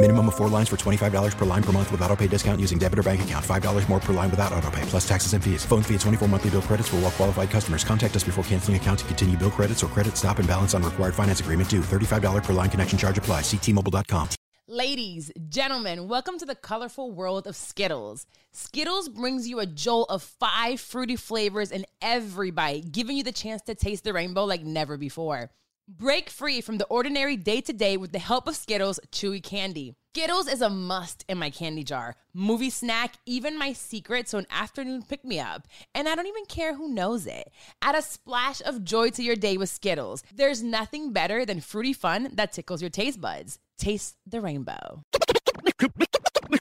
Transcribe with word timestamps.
Minimum 0.00 0.28
of 0.28 0.36
four 0.36 0.48
lines 0.48 0.68
for 0.68 0.76
$25 0.76 1.36
per 1.36 1.44
line 1.44 1.62
per 1.62 1.72
month 1.72 1.90
with 1.90 2.00
auto 2.02 2.14
pay 2.14 2.28
discount 2.28 2.60
using 2.60 2.78
debit 2.78 3.00
or 3.00 3.02
bank 3.02 3.22
account. 3.22 3.44
$5 3.44 3.88
more 3.88 3.98
per 3.98 4.12
line 4.12 4.30
without 4.30 4.52
auto 4.52 4.70
pay, 4.70 4.82
plus 4.82 5.06
taxes 5.06 5.32
and 5.32 5.42
fees. 5.42 5.64
Phone 5.64 5.82
fee 5.82 5.94
at 5.94 6.00
24 6.02 6.28
monthly 6.28 6.50
bill 6.50 6.62
credits 6.62 6.88
for 6.88 6.98
all 6.98 7.10
qualified 7.10 7.50
customers. 7.50 7.82
Contact 7.82 8.14
us 8.14 8.22
before 8.22 8.44
canceling 8.44 8.76
account 8.76 9.00
to 9.00 9.04
continue 9.06 9.36
bill 9.36 9.50
credits 9.50 9.82
or 9.82 9.88
credit 9.88 10.16
stop 10.16 10.38
and 10.38 10.46
balance 10.46 10.72
on 10.72 10.84
required 10.84 11.16
finance 11.16 11.40
agreement 11.40 11.68
due. 11.68 11.80
$35 11.80 12.44
per 12.44 12.52
line 12.52 12.70
connection 12.70 12.96
charge 12.96 13.18
apply. 13.18 13.40
Ctmobile.com. 13.40 14.28
Ladies, 14.68 15.32
gentlemen, 15.48 16.06
welcome 16.06 16.38
to 16.38 16.46
the 16.46 16.54
colorful 16.54 17.10
world 17.10 17.48
of 17.48 17.56
Skittles. 17.56 18.24
Skittles 18.52 19.08
brings 19.08 19.48
you 19.48 19.58
a 19.58 19.66
jolt 19.66 20.10
of 20.10 20.22
five 20.22 20.78
fruity 20.78 21.16
flavors 21.16 21.72
in 21.72 21.84
every 22.00 22.52
bite, 22.52 22.92
giving 22.92 23.16
you 23.16 23.24
the 23.24 23.32
chance 23.32 23.62
to 23.62 23.74
taste 23.74 24.04
the 24.04 24.12
rainbow 24.12 24.44
like 24.44 24.62
never 24.62 24.96
before. 24.96 25.50
Break 25.90 26.28
free 26.28 26.60
from 26.60 26.76
the 26.76 26.84
ordinary 26.88 27.34
day 27.38 27.62
to 27.62 27.72
day 27.72 27.96
with 27.96 28.12
the 28.12 28.18
help 28.18 28.46
of 28.46 28.54
Skittles 28.56 29.00
Chewy 29.10 29.42
Candy. 29.42 29.94
Skittles 30.14 30.46
is 30.46 30.60
a 30.60 30.68
must 30.68 31.24
in 31.30 31.38
my 31.38 31.48
candy 31.48 31.82
jar, 31.82 32.14
movie 32.34 32.68
snack, 32.68 33.14
even 33.24 33.58
my 33.58 33.72
secret, 33.72 34.28
so 34.28 34.36
an 34.36 34.46
afternoon 34.50 35.02
pick 35.02 35.24
me 35.24 35.40
up. 35.40 35.66
And 35.94 36.06
I 36.06 36.14
don't 36.14 36.26
even 36.26 36.44
care 36.44 36.74
who 36.74 36.92
knows 36.92 37.26
it. 37.26 37.50
Add 37.80 37.94
a 37.94 38.02
splash 38.02 38.60
of 38.66 38.84
joy 38.84 39.08
to 39.10 39.22
your 39.22 39.34
day 39.34 39.56
with 39.56 39.70
Skittles. 39.70 40.22
There's 40.34 40.62
nothing 40.62 41.14
better 41.14 41.46
than 41.46 41.62
fruity 41.62 41.94
fun 41.94 42.32
that 42.34 42.52
tickles 42.52 42.82
your 42.82 42.90
taste 42.90 43.18
buds. 43.18 43.58
Taste 43.78 44.16
the 44.26 44.42
rainbow. 44.42 45.04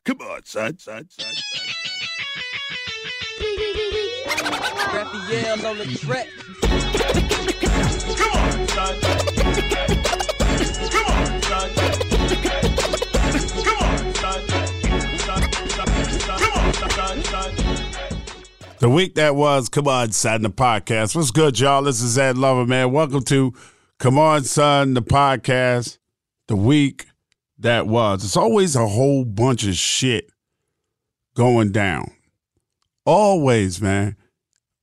Come 0.06 0.22
on, 0.22 0.46
son, 0.46 0.78
son, 0.78 1.06
son, 1.10 1.34
son. 1.36 1.68
Raphael 4.94 5.68
on 5.68 5.78
the 5.80 5.86
track. 6.00 6.28
Come 8.18 8.32
on, 8.32 8.68
son. 8.68 9.00
Come 9.02 11.06
on, 11.06 11.42
son. 11.44 11.70
Come 13.64 13.78
on, 13.78 14.14
son. 14.14 14.42
Come 16.38 16.54
on, 16.54 16.74
son, 16.74 17.24
son. 17.24 17.56
The 18.80 18.90
week 18.90 19.16
that 19.16 19.36
was, 19.36 19.70
come 19.70 19.88
on, 19.88 20.12
son, 20.12 20.42
the 20.44 20.50
podcast. 20.50 21.16
What's 21.16 21.32
good, 21.32 21.60
y'all? 21.60 21.82
This 21.84 22.02
is 22.02 22.18
Ed 22.18 22.38
Lover, 22.38 22.66
man. 22.66 22.92
Welcome 22.92 23.24
to 23.24 23.54
Come 24.00 24.20
On, 24.20 24.44
Son, 24.44 24.94
the 24.94 25.02
podcast. 25.02 25.98
The 26.48 26.56
week 26.56 27.08
that 27.58 27.88
was. 27.88 28.24
It's 28.24 28.38
always 28.38 28.76
a 28.76 28.88
whole 28.88 29.26
bunch 29.26 29.66
of 29.66 29.76
shit 29.76 30.30
going 31.36 31.72
down. 31.72 32.12
Always, 33.06 33.82
man. 33.82 34.16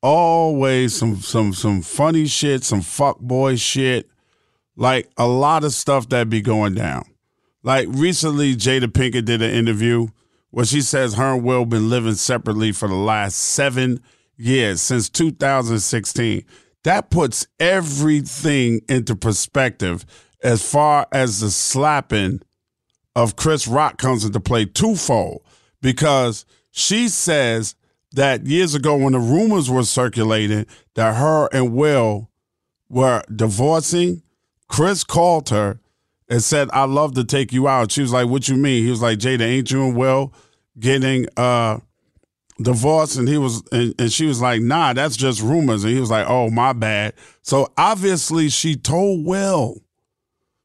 Always 0.05 0.95
some 0.95 1.17
some 1.23 1.55
some 1.55 1.81
funny 1.81 2.27
shit, 2.27 2.63
some 2.63 2.83
fuck 2.83 3.21
boy 3.21 3.57
shit. 3.57 4.11
Like 4.77 5.11
a 5.17 5.27
lot 5.27 5.65
of 5.65 5.73
stuff 5.73 6.11
that 6.11 6.29
be 6.29 6.43
going 6.43 6.75
down. 6.75 7.07
Like 7.63 7.89
recently, 7.91 8.55
Jada 8.55 8.89
Pinkett 8.89 9.25
did 9.25 9.41
an 9.41 9.51
interview 9.51 10.09
where 10.51 10.67
she 10.67 10.83
says 10.83 11.15
her 11.15 11.33
and 11.33 11.43
Will 11.43 11.65
been 11.65 11.89
living 11.89 12.17
separately 12.17 12.71
for 12.71 12.87
the 12.87 12.95
last 12.95 13.37
seven 13.37 14.03
years 14.37 14.83
since 14.83 15.09
2016. 15.09 16.45
That 16.83 17.09
puts 17.09 17.47
everything 17.59 18.83
into 18.87 19.17
perspective 19.17 20.05
as 20.43 20.71
far 20.71 21.07
as 21.13 21.41
the 21.41 21.51
slapping 21.51 22.43
of 23.17 23.37
Chris 23.37 23.67
Rock 23.67 23.97
comes 23.97 24.23
into 24.23 24.39
play 24.39 24.67
twofold 24.67 25.43
because 25.81 26.45
she 26.71 27.09
says 27.09 27.75
that 28.15 28.47
years 28.47 28.75
ago 28.75 28.97
when 28.97 29.13
the 29.13 29.19
rumors 29.19 29.71
were 29.71 29.85
circulating 29.85 30.67
that 30.95 31.17
her 31.17 31.49
and 31.53 31.75
Will 31.75 32.31
were 32.89 33.23
divorcing, 33.35 34.23
Chris 34.69 35.05
called 35.05 35.49
her 35.51 35.81
and 36.29 36.43
said, 36.43 36.71
I'd 36.73 36.91
love 36.91 37.15
to 37.15 37.25
take 37.25 37.53
you 37.53 37.69
out. 37.69 37.93
She 37.93 38.03
was 38.03 38.13
like, 38.13 38.29
What 38.29 38.49
you 38.49 38.57
mean? 38.57 38.85
He 38.85 38.91
was 38.91 39.03
like, 39.03 39.19
Jada, 39.19 39.43
ain't 39.43 39.71
you 39.71 39.85
and 39.85 39.97
Will 39.97 40.33
getting 40.79 41.27
uh 41.37 41.81
divorced? 42.61 43.17
And 43.17 43.29
he 43.29 43.39
was 43.39 43.63
and, 43.73 43.95
and 43.99 44.13
she 44.13 44.27
was 44.27 44.41
like, 44.41 44.63
Nah, 44.63 44.93
that's 44.93 45.17
just 45.17 45.43
rumors. 45.43 45.85
And 45.85 45.93
he 45.93 46.01
was 46.01 46.11
like, 46.11 46.27
Oh, 46.29 46.51
my 46.51 46.73
bad. 46.73 47.15
So 47.43 47.73
obviously 47.77 48.49
she 48.49 48.77
told 48.77 49.27
Will. 49.27 49.81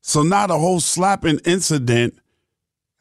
So 0.01 0.23
now 0.23 0.47
the 0.47 0.57
whole 0.57 0.79
slapping 0.79 1.39
incident 1.45 2.17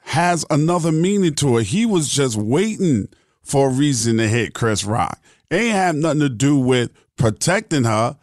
has 0.01 0.45
another 0.51 0.91
meaning 0.91 1.35
to 1.35 1.59
it. 1.59 1.65
He 1.65 1.87
was 1.87 2.09
just 2.09 2.37
waiting 2.37 3.09
for 3.49 3.69
a 3.69 3.73
reason 3.73 4.19
to 4.19 4.29
hit 4.29 4.55
Chris 4.55 4.85
Rock. 4.85 5.19
It 5.51 5.57
ain't 5.57 5.73
have 5.73 5.97
nothing 5.97 6.21
to 6.21 6.29
do 6.29 6.59
with 6.59 6.93
protecting 7.17 7.85
her. 7.85 8.17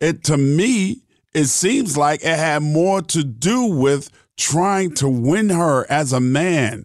It 0.00 0.22
to 0.24 0.36
me, 0.36 1.00
it 1.32 1.46
seems 1.46 1.96
like 1.96 2.22
it 2.22 2.38
had 2.38 2.62
more 2.62 3.00
to 3.02 3.24
do 3.24 3.64
with 3.64 4.10
trying 4.36 4.94
to 4.96 5.08
win 5.08 5.48
her 5.48 5.90
as 5.90 6.12
a 6.12 6.20
man. 6.20 6.84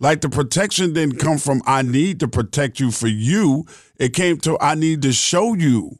Like 0.00 0.22
the 0.22 0.28
protection 0.28 0.92
didn't 0.92 1.20
come 1.20 1.38
from 1.38 1.62
I 1.66 1.82
need 1.82 2.18
to 2.20 2.28
protect 2.28 2.80
you 2.80 2.90
for 2.90 3.06
you. 3.06 3.64
It 3.96 4.12
came 4.12 4.38
to 4.38 4.58
I 4.60 4.74
need 4.74 5.02
to 5.02 5.12
show 5.12 5.54
you 5.54 5.98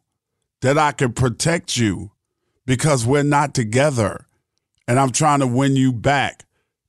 that 0.63 0.77
I 0.77 0.91
can 0.91 1.13
protect 1.13 1.77
you 1.77 2.11
because 2.67 3.07
we're 3.07 3.23
not 3.23 3.55
together 3.55 4.27
and 4.89 4.99
I'm 4.99 5.13
trying 5.13 5.41
to 5.41 5.47
win 5.47 5.77
you 5.77 5.93
back. 5.93 6.45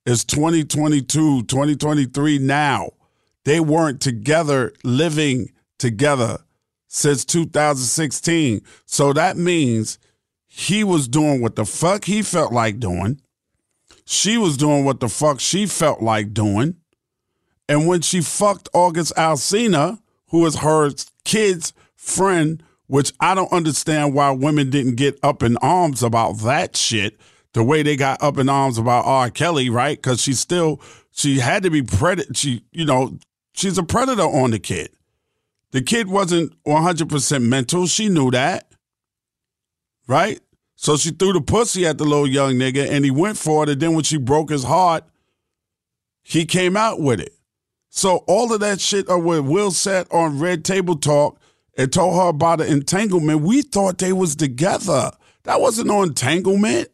It's 0.06 0.24
2022, 0.24 1.44
2023 1.44 2.40
now. 2.40 2.90
They 3.46 3.60
weren't 3.60 4.02
together, 4.02 4.74
living 4.84 5.52
together 5.78 6.40
since 6.88 7.24
2016. 7.26 8.62
So 8.86 9.14
that 9.14 9.38
means 9.38 10.00
he 10.46 10.84
was 10.84 11.08
doing 11.08 11.42
what 11.42 11.56
the 11.56 11.66
fuck 11.66 12.06
he 12.06 12.22
felt 12.22 12.52
like 12.52 12.80
doing. 12.80 13.22
She 14.06 14.38
was 14.38 14.58
doing 14.58 14.84
what 14.84 15.00
the 15.00 15.10
fuck 15.10 15.40
she 15.40 15.66
felt 15.66 16.02
like 16.02 16.34
doing. 16.34 16.76
And 17.68 17.88
when 17.88 18.02
she 18.02 18.22
fucked 18.22 18.70
August 18.74 19.14
Alsina, 19.16 20.00
who 20.30 20.46
is 20.46 20.58
her 20.58 20.92
kid's 21.24 21.74
friend, 21.96 22.62
which 22.88 23.14
I 23.20 23.34
don't 23.34 23.52
understand 23.52 24.14
why 24.14 24.32
women 24.32 24.70
didn't 24.70 24.96
get 24.96 25.18
up 25.24 25.42
in 25.42 25.58
arms 25.58 26.04
about 26.04 26.40
that 26.40 26.76
shit 26.78 27.20
the 27.54 27.64
way 27.64 27.82
they 27.84 27.96
got 27.96 28.22
up 28.22 28.38
in 28.38 28.50
arms 28.50 28.78
about 28.78 29.06
R. 29.06 29.30
Kelly, 29.30 29.70
right? 29.70 29.98
Because 29.98 30.22
she 30.22 30.34
still 30.34 30.82
she 31.12 31.40
had 31.40 31.64
to 31.64 31.70
be 31.70 31.82
predator. 31.82 32.34
She, 32.34 32.64
you 32.72 32.86
know, 32.86 33.18
she's 33.56 33.78
a 33.78 33.84
predator 33.84 34.24
on 34.24 34.52
the 34.52 34.60
kid. 34.60 34.92
The 35.72 35.82
kid 35.82 36.08
wasn't 36.08 36.54
100% 36.64 37.42
mental. 37.44 37.88
She 37.88 38.08
knew 38.08 38.32
that, 38.32 38.68
right? 40.08 40.40
So 40.76 40.98
she 40.98 41.12
threw 41.12 41.34
the 41.34 41.42
pussy 41.42 41.86
at 41.86 41.98
the 41.98 42.04
little 42.04 42.28
young 42.28 42.54
nigga, 42.54 42.88
and 42.90 43.04
he 43.04 43.12
went 43.12 43.38
for 43.38 43.64
it. 43.64 43.70
And 43.70 43.82
then 43.82 43.94
when 43.94 44.04
she 44.04 44.18
broke 44.18 44.50
his 44.50 44.64
heart, 44.64 45.04
he 46.22 46.46
came 46.46 46.78
out 46.78 47.00
with 47.00 47.20
it. 47.20 47.34
So 47.90 48.18
all 48.28 48.54
of 48.54 48.60
that 48.60 48.82
shit 48.82 49.08
of 49.08 49.24
what 49.24 49.46
Will 49.46 49.72
said 49.72 50.08
on 50.12 50.40
Red 50.40 50.66
Table 50.66 50.98
Talk 50.98 51.40
and 51.78 51.92
told 51.92 52.16
her 52.16 52.30
about 52.30 52.60
the 52.60 52.68
entanglement, 52.68 53.42
we 53.42 53.62
thought 53.62 53.98
they 53.98 54.14
was 54.14 54.36
together. 54.36 55.12
That 55.44 55.62
wasn't 55.62 55.88
no 55.88 56.04
entanglement. 56.04 56.90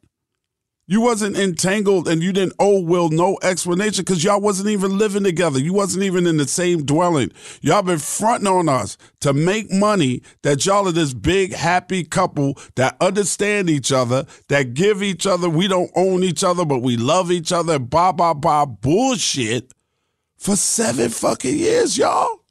You 0.91 0.99
wasn't 0.99 1.37
entangled 1.37 2.09
and 2.09 2.21
you 2.21 2.33
didn't 2.33 2.55
owe 2.59 2.81
Will 2.81 3.07
no 3.07 3.37
explanation 3.43 4.03
because 4.03 4.25
y'all 4.25 4.41
wasn't 4.41 4.67
even 4.67 4.97
living 4.97 5.23
together. 5.23 5.57
You 5.57 5.71
wasn't 5.71 6.03
even 6.03 6.27
in 6.27 6.35
the 6.35 6.45
same 6.45 6.83
dwelling. 6.83 7.31
Y'all 7.61 7.81
been 7.81 7.97
fronting 7.97 8.49
on 8.49 8.67
us 8.67 8.97
to 9.21 9.31
make 9.31 9.71
money 9.71 10.21
that 10.41 10.65
y'all 10.65 10.89
are 10.89 10.91
this 10.91 11.13
big 11.13 11.53
happy 11.53 12.03
couple 12.03 12.57
that 12.75 12.97
understand 12.99 13.69
each 13.69 13.93
other, 13.93 14.25
that 14.49 14.73
give 14.73 15.01
each 15.01 15.25
other, 15.25 15.49
we 15.49 15.69
don't 15.69 15.91
own 15.95 16.25
each 16.25 16.43
other, 16.43 16.65
but 16.65 16.79
we 16.79 16.97
love 16.97 17.31
each 17.31 17.53
other, 17.53 17.79
blah, 17.79 18.11
blah, 18.11 18.33
blah, 18.33 18.65
bullshit 18.65 19.71
for 20.37 20.57
seven 20.57 21.07
fucking 21.07 21.57
years, 21.57 21.97
y'all. 21.97 22.41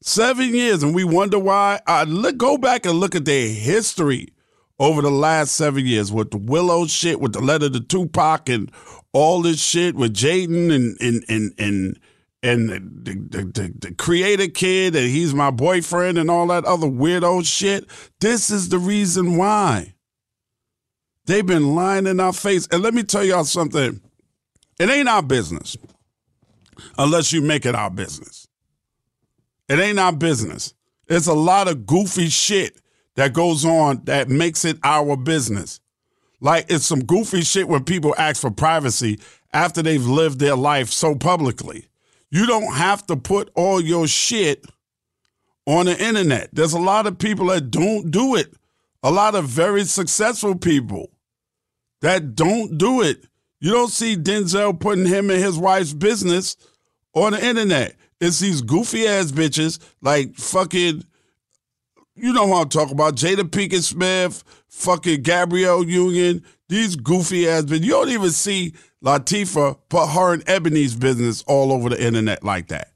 Seven 0.00 0.54
years, 0.54 0.82
and 0.82 0.94
we 0.94 1.04
wonder 1.04 1.38
why. 1.38 1.80
I 1.86 2.04
look, 2.04 2.38
go 2.38 2.56
back 2.56 2.86
and 2.86 2.98
look 2.98 3.14
at 3.14 3.26
their 3.26 3.46
history 3.46 4.32
over 4.80 5.02
the 5.02 5.10
last 5.10 5.52
seven 5.52 5.86
years 5.86 6.10
with 6.10 6.30
the 6.30 6.38
Willow 6.38 6.86
shit, 6.86 7.20
with 7.20 7.34
the 7.34 7.40
letter 7.40 7.68
to 7.68 7.80
Tupac, 7.80 8.48
and 8.48 8.72
all 9.12 9.42
this 9.42 9.62
shit 9.62 9.94
with 9.94 10.14
Jaden 10.14 10.74
and 10.74 10.96
and 11.00 11.24
and 11.28 11.54
and 11.58 12.00
and 12.42 12.70
the, 12.70 13.12
the, 13.12 13.44
the, 13.44 13.74
the 13.78 13.94
creator 13.94 14.48
kid, 14.48 14.96
and 14.96 15.06
he's 15.06 15.34
my 15.34 15.50
boyfriend, 15.50 16.16
and 16.16 16.30
all 16.30 16.46
that 16.46 16.64
other 16.64 16.86
weirdo 16.86 17.46
shit. 17.46 17.84
This 18.20 18.48
is 18.50 18.70
the 18.70 18.78
reason 18.78 19.36
why. 19.36 19.94
They've 21.26 21.46
been 21.46 21.74
lying 21.74 22.06
in 22.06 22.18
our 22.18 22.32
face. 22.32 22.66
And 22.72 22.82
let 22.82 22.94
me 22.94 23.02
tell 23.02 23.22
y'all 23.22 23.44
something. 23.44 24.00
It 24.78 24.88
ain't 24.88 25.08
our 25.08 25.22
business 25.22 25.76
unless 26.96 27.34
you 27.34 27.42
make 27.42 27.66
it 27.66 27.74
our 27.74 27.90
business. 27.90 28.48
It 29.68 29.78
ain't 29.78 30.00
our 30.00 30.12
business. 30.12 30.72
It's 31.06 31.26
a 31.26 31.34
lot 31.34 31.68
of 31.68 31.84
goofy 31.84 32.30
shit 32.30 32.80
that 33.20 33.34
goes 33.34 33.66
on 33.66 34.00
that 34.04 34.30
makes 34.30 34.64
it 34.64 34.78
our 34.82 35.14
business. 35.14 35.78
Like 36.40 36.64
it's 36.70 36.86
some 36.86 37.04
goofy 37.04 37.42
shit 37.42 37.68
when 37.68 37.84
people 37.84 38.14
ask 38.16 38.40
for 38.40 38.50
privacy 38.50 39.20
after 39.52 39.82
they've 39.82 40.06
lived 40.06 40.38
their 40.38 40.56
life 40.56 40.88
so 40.88 41.14
publicly. 41.14 41.90
You 42.30 42.46
don't 42.46 42.72
have 42.72 43.06
to 43.08 43.16
put 43.18 43.50
all 43.54 43.78
your 43.78 44.06
shit 44.06 44.64
on 45.66 45.84
the 45.84 46.02
internet. 46.02 46.48
There's 46.54 46.72
a 46.72 46.80
lot 46.80 47.06
of 47.06 47.18
people 47.18 47.48
that 47.48 47.70
don't 47.70 48.10
do 48.10 48.36
it. 48.36 48.54
A 49.02 49.10
lot 49.10 49.34
of 49.34 49.44
very 49.44 49.84
successful 49.84 50.54
people 50.54 51.10
that 52.00 52.34
don't 52.34 52.78
do 52.78 53.02
it. 53.02 53.26
You 53.60 53.70
don't 53.70 53.90
see 53.90 54.16
Denzel 54.16 54.80
putting 54.80 55.04
him 55.04 55.28
and 55.28 55.44
his 55.44 55.58
wife's 55.58 55.92
business 55.92 56.56
on 57.12 57.32
the 57.32 57.46
internet. 57.46 57.96
It's 58.18 58.38
these 58.38 58.62
goofy 58.62 59.06
ass 59.06 59.30
bitches 59.30 59.78
like 60.00 60.36
fucking, 60.36 61.04
you 62.22 62.32
know 62.32 62.46
what 62.46 62.62
I'm 62.62 62.68
talking 62.68 62.92
about, 62.92 63.16
Jada 63.16 63.42
Pinkett 63.42 63.82
Smith, 63.82 64.44
fucking 64.68 65.22
Gabrielle 65.22 65.84
Union, 65.84 66.44
these 66.68 66.96
goofy 66.96 67.48
ass 67.48 67.64
bitches. 67.64 67.84
You 67.84 67.90
don't 67.90 68.10
even 68.10 68.30
see 68.30 68.74
Latifah 69.04 69.78
put 69.88 70.08
her 70.08 70.34
and 70.34 70.48
Ebony's 70.48 70.94
business 70.94 71.42
all 71.46 71.72
over 71.72 71.88
the 71.88 72.02
internet 72.02 72.44
like 72.44 72.68
that. 72.68 72.92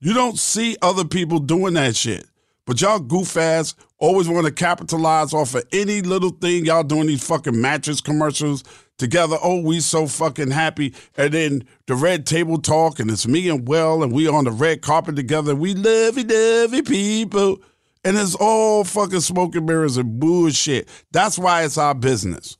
You 0.00 0.14
don't 0.14 0.38
see 0.38 0.76
other 0.82 1.04
people 1.04 1.38
doing 1.38 1.74
that 1.74 1.96
shit. 1.96 2.26
But 2.68 2.82
y'all 2.82 2.98
goof 2.98 3.36
ass 3.38 3.74
always 3.98 4.28
want 4.28 4.46
to 4.46 4.52
capitalize 4.52 5.32
off 5.32 5.54
of 5.54 5.64
any 5.72 6.02
little 6.02 6.30
thing 6.30 6.66
y'all 6.66 6.82
doing 6.82 7.06
these 7.06 7.26
fucking 7.26 7.58
mattress 7.58 8.02
commercials 8.02 8.62
together. 8.98 9.38
Oh, 9.42 9.62
we 9.62 9.80
so 9.80 10.06
fucking 10.06 10.50
happy. 10.50 10.92
And 11.16 11.32
then 11.32 11.64
the 11.86 11.94
red 11.94 12.26
table 12.26 12.58
talk, 12.58 13.00
and 13.00 13.10
it's 13.10 13.26
me 13.26 13.48
and 13.48 13.66
Well 13.66 14.02
and 14.02 14.12
we 14.12 14.28
on 14.28 14.44
the 14.44 14.50
red 14.50 14.82
carpet 14.82 15.16
together. 15.16 15.54
We 15.54 15.72
lovey 15.72 16.24
dovey 16.24 16.82
people. 16.82 17.62
And 18.08 18.16
it's 18.16 18.34
all 18.34 18.84
fucking 18.84 19.20
smoke 19.20 19.54
and 19.54 19.66
mirrors 19.66 19.98
and 19.98 20.18
bullshit. 20.18 20.88
That's 21.12 21.38
why 21.38 21.64
it's 21.64 21.76
our 21.76 21.94
business. 21.94 22.56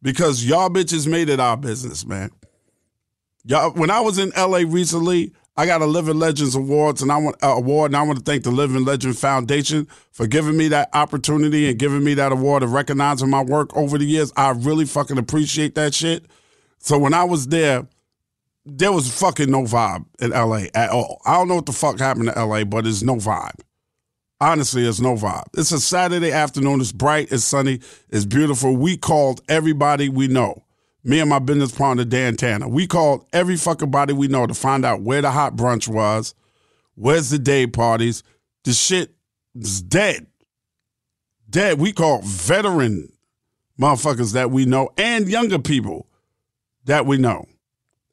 Because 0.00 0.44
y'all 0.44 0.70
bitches 0.70 1.08
made 1.08 1.28
it 1.28 1.40
our 1.40 1.56
business, 1.56 2.06
man. 2.06 2.30
Y'all, 3.44 3.72
when 3.72 3.90
I 3.90 3.98
was 3.98 4.16
in 4.20 4.30
LA 4.36 4.58
recently, 4.58 5.32
I 5.56 5.66
got 5.66 5.82
a 5.82 5.86
Living 5.86 6.20
Legends 6.20 6.54
Awards 6.54 7.02
and 7.02 7.10
I 7.10 7.16
want 7.16 7.34
uh, 7.42 7.48
award, 7.48 7.88
and 7.90 7.96
I 7.96 8.02
want 8.02 8.20
to 8.20 8.24
thank 8.24 8.44
the 8.44 8.52
Living 8.52 8.84
Legend 8.84 9.18
Foundation 9.18 9.88
for 10.12 10.28
giving 10.28 10.56
me 10.56 10.68
that 10.68 10.90
opportunity 10.92 11.68
and 11.68 11.80
giving 11.80 12.04
me 12.04 12.14
that 12.14 12.30
award 12.30 12.62
and 12.62 12.72
recognizing 12.72 13.28
my 13.28 13.42
work 13.42 13.76
over 13.76 13.98
the 13.98 14.04
years. 14.04 14.32
I 14.36 14.50
really 14.50 14.84
fucking 14.84 15.18
appreciate 15.18 15.74
that 15.74 15.94
shit. 15.94 16.26
So 16.78 16.96
when 16.96 17.12
I 17.12 17.24
was 17.24 17.48
there, 17.48 17.88
there 18.64 18.92
was 18.92 19.18
fucking 19.18 19.50
no 19.50 19.62
vibe 19.62 20.04
in 20.20 20.30
LA 20.30 20.66
at 20.76 20.90
all. 20.90 21.20
I 21.26 21.34
don't 21.38 21.48
know 21.48 21.56
what 21.56 21.66
the 21.66 21.72
fuck 21.72 21.98
happened 21.98 22.32
to 22.32 22.46
LA, 22.46 22.62
but 22.62 22.84
there's 22.84 23.02
no 23.02 23.16
vibe. 23.16 23.62
Honestly, 24.40 24.82
there's 24.82 25.00
no 25.00 25.14
vibe. 25.14 25.46
It's 25.56 25.72
a 25.72 25.80
Saturday 25.80 26.30
afternoon. 26.30 26.80
It's 26.80 26.92
bright. 26.92 27.32
It's 27.32 27.44
sunny. 27.44 27.80
It's 28.10 28.26
beautiful. 28.26 28.76
We 28.76 28.96
called 28.96 29.40
everybody 29.48 30.08
we 30.08 30.28
know 30.28 30.62
me 31.06 31.20
and 31.20 31.30
my 31.30 31.38
business 31.38 31.72
partner 31.72 32.04
Dan 32.04 32.36
Tanner. 32.36 32.68
We 32.68 32.86
called 32.86 33.24
every 33.32 33.56
fucking 33.56 33.90
body 33.90 34.12
we 34.12 34.26
know 34.26 34.46
to 34.46 34.54
find 34.54 34.84
out 34.84 35.02
where 35.02 35.22
the 35.22 35.30
hot 35.30 35.54
brunch 35.54 35.88
was, 35.88 36.34
where's 36.96 37.30
the 37.30 37.38
day 37.38 37.66
parties. 37.66 38.24
The 38.64 38.72
shit 38.72 39.14
is 39.54 39.80
dead. 39.80 40.26
Dead. 41.48 41.78
We 41.78 41.92
called 41.92 42.24
veteran 42.24 43.08
motherfuckers 43.80 44.32
that 44.32 44.50
we 44.50 44.66
know 44.66 44.90
and 44.98 45.28
younger 45.28 45.60
people 45.60 46.08
that 46.84 47.06
we 47.06 47.18
know. 47.18 47.46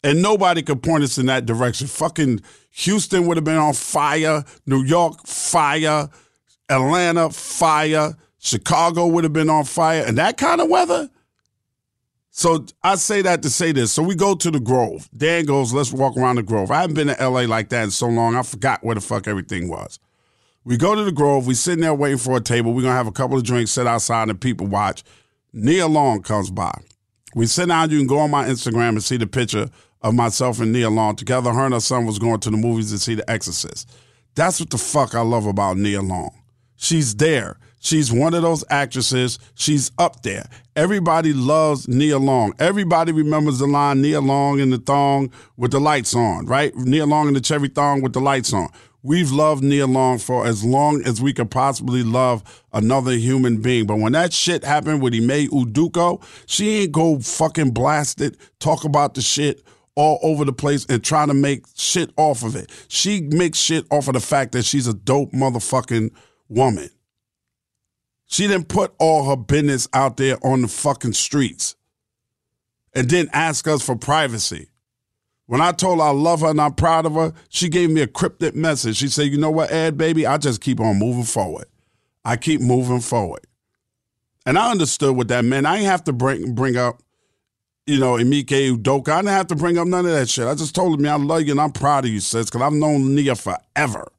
And 0.03 0.21
nobody 0.21 0.61
could 0.61 0.83
point 0.83 1.03
us 1.03 1.17
in 1.17 1.27
that 1.27 1.45
direction. 1.45 1.87
Fucking 1.87 2.41
Houston 2.71 3.25
would 3.27 3.37
have 3.37 3.45
been 3.45 3.57
on 3.57 3.73
fire, 3.73 4.43
New 4.65 4.83
York, 4.83 5.25
fire, 5.25 6.09
Atlanta, 6.69 7.29
fire, 7.29 8.15
Chicago 8.39 9.07
would 9.07 9.23
have 9.23 9.31
been 9.31 9.49
on 9.49 9.63
fire. 9.63 10.03
And 10.05 10.17
that 10.17 10.37
kind 10.37 10.59
of 10.59 10.69
weather, 10.69 11.09
so 12.35 12.65
I 12.81 12.95
say 12.95 13.21
that 13.21 13.43
to 13.43 13.49
say 13.49 13.71
this. 13.71 13.91
So 13.91 14.01
we 14.01 14.15
go 14.15 14.33
to 14.33 14.49
the 14.49 14.59
Grove. 14.59 15.07
Dan 15.15 15.45
goes, 15.45 15.71
let's 15.71 15.93
walk 15.93 16.17
around 16.17 16.37
the 16.37 16.43
Grove. 16.43 16.71
I 16.71 16.81
haven't 16.81 16.95
been 16.95 17.07
to 17.07 17.29
LA 17.29 17.41
like 17.41 17.69
that 17.69 17.83
in 17.83 17.91
so 17.91 18.07
long. 18.07 18.35
I 18.35 18.41
forgot 18.41 18.83
where 18.83 18.95
the 18.95 19.01
fuck 19.01 19.27
everything 19.27 19.69
was. 19.69 19.99
We 20.65 20.75
go 20.75 20.95
to 20.95 21.03
the 21.03 21.11
Grove. 21.11 21.45
We 21.45 21.53
sitting 21.53 21.81
there 21.81 21.93
waiting 21.93 22.17
for 22.17 22.35
a 22.35 22.41
table. 22.41 22.73
We're 22.73 22.81
gonna 22.81 22.95
have 22.95 23.07
a 23.07 23.11
couple 23.11 23.37
of 23.37 23.43
drinks, 23.43 23.71
sit 23.71 23.85
outside, 23.85 24.29
and 24.29 24.41
people 24.41 24.65
watch. 24.65 25.03
Nia 25.53 25.87
Long 25.87 26.23
comes 26.23 26.49
by. 26.49 26.73
We 27.35 27.45
sit 27.45 27.67
down. 27.67 27.91
You 27.91 27.99
can 27.99 28.07
go 28.07 28.19
on 28.19 28.31
my 28.31 28.45
Instagram 28.45 28.89
and 28.89 29.03
see 29.03 29.17
the 29.17 29.27
picture 29.27 29.69
of 30.03 30.13
myself 30.13 30.59
and 30.59 30.71
Nia 30.73 30.89
Long 30.89 31.15
together. 31.15 31.51
Her 31.51 31.65
and 31.65 31.73
her 31.73 31.79
son 31.79 32.05
was 32.05 32.19
going 32.19 32.39
to 32.41 32.49
the 32.49 32.57
movies 32.57 32.91
to 32.91 32.99
see 32.99 33.15
The 33.15 33.29
Exorcist. 33.29 33.89
That's 34.35 34.59
what 34.59 34.69
the 34.69 34.77
fuck 34.77 35.15
I 35.15 35.21
love 35.21 35.45
about 35.45 35.77
Nia 35.77 36.01
Long. 36.01 36.31
She's 36.75 37.15
there. 37.15 37.57
She's 37.79 38.11
one 38.11 38.33
of 38.33 38.41
those 38.41 38.63
actresses. 38.69 39.39
She's 39.55 39.91
up 39.97 40.23
there. 40.23 40.45
Everybody 40.75 41.33
loves 41.33 41.87
Nia 41.87 42.17
Long. 42.17 42.53
Everybody 42.57 43.11
remembers 43.11 43.59
the 43.59 43.67
line 43.67 44.01
Nia 44.01 44.21
Long 44.21 44.59
in 44.59 44.69
the 44.69 44.77
thong 44.77 45.31
with 45.57 45.71
the 45.71 45.79
lights 45.79 46.15
on, 46.15 46.45
right? 46.45 46.73
Nia 46.75 47.05
Long 47.05 47.27
in 47.27 47.33
the 47.33 47.41
cherry 47.41 47.67
thong 47.67 48.01
with 48.01 48.13
the 48.13 48.21
lights 48.21 48.53
on. 48.53 48.69
We've 49.05 49.31
loved 49.31 49.63
Nia 49.63 49.85
Long 49.85 50.17
for 50.17 50.47
as 50.47 50.63
long 50.63 51.03
as 51.05 51.21
we 51.21 51.33
could 51.33 51.51
possibly 51.51 52.03
love 52.03 52.63
another 52.71 53.11
human 53.11 53.61
being. 53.61 53.85
But 53.85 53.99
when 53.99 54.13
that 54.13 54.31
shit 54.31 54.63
happened 54.63 55.01
with 55.01 55.13
Ime 55.13 55.49
Udoka, 55.49 56.23
she 56.45 56.83
ain't 56.83 56.93
go 56.93 57.19
fucking 57.19 57.71
blast 57.71 58.21
it, 58.21 58.37
talk 58.59 58.85
about 58.85 59.13
the 59.13 59.21
shit 59.21 59.61
all 59.95 60.19
over 60.23 60.45
the 60.45 60.53
place 60.53 60.85
and 60.87 61.03
trying 61.03 61.27
to 61.27 61.33
make 61.33 61.65
shit 61.75 62.11
off 62.17 62.43
of 62.43 62.55
it. 62.55 62.71
She 62.87 63.21
makes 63.21 63.57
shit 63.57 63.85
off 63.91 64.07
of 64.07 64.13
the 64.13 64.19
fact 64.19 64.53
that 64.53 64.63
she's 64.63 64.87
a 64.87 64.93
dope 64.93 65.31
motherfucking 65.31 66.11
woman. 66.49 66.89
She 68.25 68.47
didn't 68.47 68.67
put 68.67 68.93
all 68.99 69.29
her 69.29 69.37
business 69.37 69.87
out 69.93 70.17
there 70.17 70.37
on 70.43 70.63
the 70.63 70.67
fucking 70.67 71.13
streets 71.13 71.75
and 72.95 73.07
didn't 73.07 73.31
ask 73.33 73.67
us 73.67 73.85
for 73.85 73.95
privacy. 73.95 74.69
When 75.45 75.61
I 75.61 75.71
told 75.71 75.99
her 75.99 76.05
I 76.05 76.11
love 76.11 76.41
her 76.41 76.47
and 76.47 76.61
I'm 76.61 76.73
proud 76.73 77.05
of 77.05 77.13
her, 77.13 77.33
she 77.49 77.69
gave 77.69 77.89
me 77.91 78.01
a 78.01 78.07
cryptic 78.07 78.55
message. 78.55 78.97
She 78.97 79.07
said, 79.07 79.27
You 79.27 79.37
know 79.37 79.51
what, 79.51 79.71
Ed, 79.71 79.97
baby? 79.97 80.25
I 80.25 80.37
just 80.37 80.61
keep 80.61 80.79
on 80.79 80.97
moving 80.97 81.25
forward. 81.25 81.65
I 82.23 82.37
keep 82.37 82.61
moving 82.61 83.01
forward. 83.01 83.45
And 84.45 84.57
I 84.57 84.71
understood 84.71 85.15
what 85.15 85.27
that 85.29 85.45
meant. 85.45 85.65
I 85.65 85.75
didn't 85.75 85.89
have 85.89 86.03
to 86.05 86.13
bring 86.13 86.55
bring 86.55 86.77
up, 86.77 87.01
you 87.85 87.99
know, 87.99 88.17
Ime 88.17 88.31
Udoka. 88.31 89.09
I 89.09 89.17
didn't 89.17 89.27
have 89.29 89.47
to 89.47 89.55
bring 89.55 89.77
up 89.77 89.87
none 89.87 90.05
of 90.05 90.11
that 90.11 90.29
shit. 90.29 90.47
I 90.47 90.55
just 90.55 90.73
told 90.73 90.99
her, 90.99 91.11
I 91.11 91.15
love 91.15 91.41
you 91.41 91.51
and 91.51 91.61
I'm 91.61 91.71
proud 91.71 92.05
of 92.05 92.11
you, 92.11 92.19
sis, 92.19 92.45
because 92.45 92.61
I've 92.61 92.73
known 92.73 93.13
Nia 93.15 93.35
forever. 93.35 94.11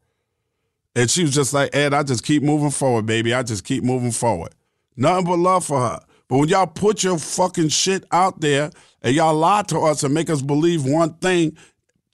And 0.97 1.11
she 1.11 1.23
was 1.23 1.35
just 1.35 1.53
like, 1.53 1.75
Ed, 1.75 1.93
I 1.95 2.03
just 2.03 2.25
keep 2.25 2.43
moving 2.43 2.71
forward, 2.71 3.07
baby. 3.07 3.35
I 3.35 3.43
just 3.43 3.65
keep 3.65 3.83
moving 3.83 4.13
forward. 4.13 4.55
Nothing 4.97 5.25
but 5.25 5.39
love 5.39 5.65
for 5.65 5.81
her. 5.81 6.01
But 6.29 6.39
when 6.39 6.49
y'all 6.49 6.67
put 6.67 7.03
your 7.03 7.19
fucking 7.19 7.69
shit 7.69 8.05
out 8.13 8.41
there 8.41 8.71
and 9.03 9.15
y'all 9.15 9.35
lie 9.35 9.63
to 9.63 9.81
us 9.81 10.05
and 10.05 10.15
make 10.15 10.31
us 10.31 10.41
believe 10.41 10.85
one 10.85 11.15
thing 11.15 11.57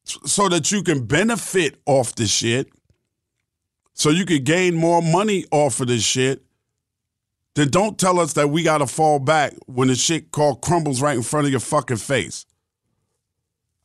so 0.05 0.49
that 0.49 0.73
you 0.73 0.83
can 0.83 1.05
benefit 1.05 1.77
off 1.85 2.15
the 2.15 2.27
shit, 2.27 2.69
so 3.93 4.11
you 4.11 4.25
can 4.25 4.45
gain 4.45 4.75
more 4.75 5.03
money 5.03 5.45
off 5.51 5.81
of 5.81 5.89
this 5.89 6.03
shit, 6.03 6.43
then 7.61 7.69
don't 7.69 7.99
tell 7.99 8.19
us 8.19 8.33
that 8.33 8.51
we 8.51 8.63
got 8.63 8.79
to 8.79 8.87
fall 8.87 9.19
back 9.19 9.53
when 9.67 9.89
the 9.89 9.95
shit 9.95 10.33
called 10.33 10.63
crumbles 10.63 11.03
right 11.03 11.17
in 11.17 11.23
front 11.23 11.47
of 11.47 11.51
your 11.51 11.61
fucking 11.61 11.99
face. 11.99 12.47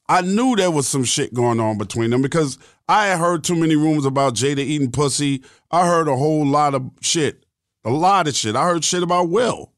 I 0.07 0.21
knew 0.21 0.55
there 0.55 0.71
was 0.71 0.87
some 0.87 1.03
shit 1.03 1.33
going 1.33 1.59
on 1.59 1.77
between 1.77 2.11
them 2.11 2.21
because 2.21 2.57
I 2.87 3.07
had 3.07 3.19
heard 3.19 3.43
too 3.43 3.55
many 3.55 3.75
rumors 3.75 4.05
about 4.05 4.35
Jada 4.35 4.59
eating 4.59 4.91
pussy. 4.91 5.43
I 5.71 5.87
heard 5.87 6.07
a 6.07 6.15
whole 6.15 6.45
lot 6.45 6.75
of 6.75 6.89
shit. 7.01 7.45
A 7.83 7.89
lot 7.89 8.27
of 8.27 8.35
shit. 8.35 8.55
I 8.55 8.65
heard 8.65 8.83
shit 8.83 9.03
about 9.03 9.29
Will. 9.29 9.71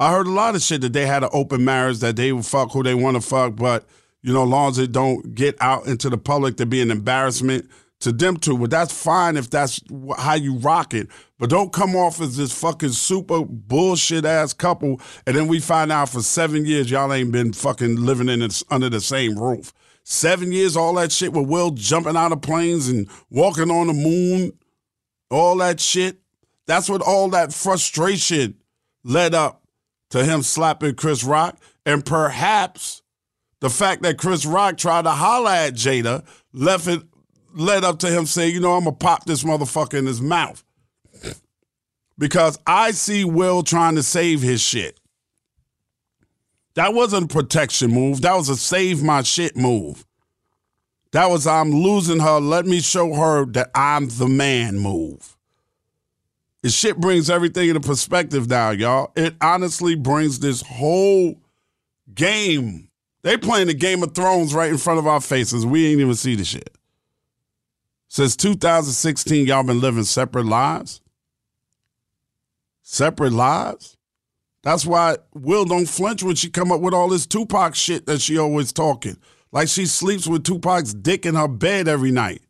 I 0.00 0.10
heard 0.10 0.26
a 0.26 0.32
lot 0.32 0.54
of 0.54 0.62
shit 0.62 0.80
that 0.80 0.92
they 0.92 1.06
had 1.06 1.22
an 1.22 1.30
open 1.32 1.64
marriage, 1.64 1.98
that 1.98 2.16
they 2.16 2.32
would 2.32 2.46
fuck 2.46 2.72
who 2.72 2.82
they 2.82 2.94
want 2.94 3.16
to 3.16 3.20
fuck, 3.20 3.56
but, 3.56 3.84
you 4.22 4.32
know, 4.32 4.44
as 4.44 4.48
long 4.48 4.70
as 4.70 4.78
it 4.78 4.92
don't 4.92 5.34
get 5.34 5.56
out 5.60 5.86
into 5.86 6.08
the 6.08 6.18
public 6.18 6.56
to 6.56 6.66
be 6.66 6.80
an 6.80 6.90
embarrassment 6.90 7.68
to 8.00 8.12
them 8.12 8.36
too. 8.36 8.56
But 8.58 8.70
that's 8.70 8.92
fine 8.92 9.36
if 9.36 9.50
that's 9.50 9.80
how 10.16 10.34
you 10.34 10.54
rock 10.56 10.94
it. 10.94 11.08
But 11.38 11.50
don't 11.50 11.72
come 11.72 11.96
off 11.96 12.20
as 12.20 12.36
this 12.36 12.52
fucking 12.52 12.90
super 12.90 13.44
bullshit 13.44 14.24
ass 14.24 14.52
couple, 14.52 15.00
and 15.26 15.36
then 15.36 15.48
we 15.48 15.60
find 15.60 15.90
out 15.92 16.08
for 16.08 16.22
seven 16.22 16.64
years 16.64 16.90
y'all 16.90 17.12
ain't 17.12 17.32
been 17.32 17.52
fucking 17.52 17.96
living 17.96 18.28
in 18.28 18.40
this, 18.40 18.64
under 18.70 18.88
the 18.88 19.00
same 19.00 19.38
roof. 19.38 19.72
seven 20.08 20.52
years, 20.52 20.76
all 20.76 20.94
that 20.94 21.12
shit 21.12 21.32
with 21.32 21.46
Will 21.46 21.70
jumping 21.70 22.16
out 22.16 22.32
of 22.32 22.40
planes 22.40 22.88
and 22.88 23.08
walking 23.30 23.70
on 23.70 23.88
the 23.88 23.92
moon, 23.92 24.52
all 25.30 25.56
that 25.58 25.80
shit. 25.80 26.18
That's 26.66 26.88
what 26.88 27.02
all 27.02 27.28
that 27.30 27.52
frustration 27.52 28.56
led 29.04 29.34
up 29.34 29.62
to 30.10 30.24
him 30.24 30.42
slapping 30.42 30.94
Chris 30.94 31.24
Rock. 31.24 31.58
And 31.84 32.04
perhaps 32.04 33.02
the 33.60 33.70
fact 33.70 34.02
that 34.02 34.18
Chris 34.18 34.46
Rock 34.46 34.76
tried 34.78 35.02
to 35.02 35.10
holler 35.10 35.50
at 35.50 35.74
Jada 35.74 36.24
left 36.52 36.86
it 36.86 37.02
led 37.58 37.84
up 37.84 37.98
to 38.00 38.08
him 38.08 38.26
saying, 38.26 38.54
you 38.54 38.60
know, 38.60 38.74
I'm 38.74 38.84
gonna 38.84 38.96
pop 38.96 39.24
this 39.24 39.44
motherfucker 39.44 39.98
in 39.98 40.06
his 40.06 40.20
mouth. 40.20 40.64
Because 42.16 42.58
I 42.66 42.90
see 42.92 43.24
Will 43.24 43.62
trying 43.62 43.94
to 43.96 44.02
save 44.02 44.42
his 44.42 44.60
shit. 44.60 44.98
That 46.74 46.94
wasn't 46.94 47.24
a 47.24 47.34
protection 47.34 47.92
move. 47.92 48.22
That 48.22 48.34
was 48.34 48.48
a 48.48 48.56
save 48.56 49.02
my 49.02 49.22
shit 49.22 49.56
move. 49.56 50.06
That 51.12 51.30
was 51.30 51.46
I'm 51.46 51.70
losing 51.70 52.20
her. 52.20 52.38
Let 52.38 52.66
me 52.66 52.80
show 52.80 53.14
her 53.14 53.46
that 53.46 53.70
I'm 53.74 54.08
the 54.08 54.28
man 54.28 54.78
move. 54.78 55.36
This 56.62 56.74
shit 56.74 56.98
brings 56.98 57.30
everything 57.30 57.68
into 57.68 57.80
perspective 57.80 58.48
now, 58.48 58.70
y'all. 58.70 59.12
It 59.16 59.34
honestly 59.40 59.94
brings 59.94 60.40
this 60.40 60.62
whole 60.62 61.40
game. 62.14 62.88
They 63.22 63.36
playing 63.36 63.68
the 63.68 63.74
Game 63.74 64.02
of 64.02 64.14
Thrones 64.14 64.54
right 64.54 64.70
in 64.70 64.78
front 64.78 64.98
of 64.98 65.06
our 65.06 65.20
faces. 65.20 65.66
We 65.66 65.86
ain't 65.86 66.00
even 66.00 66.14
see 66.14 66.34
the 66.34 66.44
shit. 66.44 66.77
Since 68.08 68.36
2016, 68.36 69.46
y'all 69.46 69.62
been 69.62 69.80
living 69.80 70.04
separate 70.04 70.46
lives. 70.46 71.02
Separate 72.82 73.32
lives. 73.32 73.96
That's 74.62 74.86
why 74.86 75.18
Will 75.34 75.66
don't 75.66 75.86
flinch 75.86 76.22
when 76.22 76.34
she 76.34 76.48
come 76.48 76.72
up 76.72 76.80
with 76.80 76.94
all 76.94 77.08
this 77.08 77.26
Tupac 77.26 77.74
shit 77.74 78.06
that 78.06 78.20
she 78.20 78.38
always 78.38 78.72
talking. 78.72 79.18
Like 79.52 79.68
she 79.68 79.86
sleeps 79.86 80.26
with 80.26 80.44
Tupac's 80.44 80.94
dick 80.94 81.26
in 81.26 81.34
her 81.34 81.48
bed 81.48 81.86
every 81.86 82.10
night. 82.10 82.42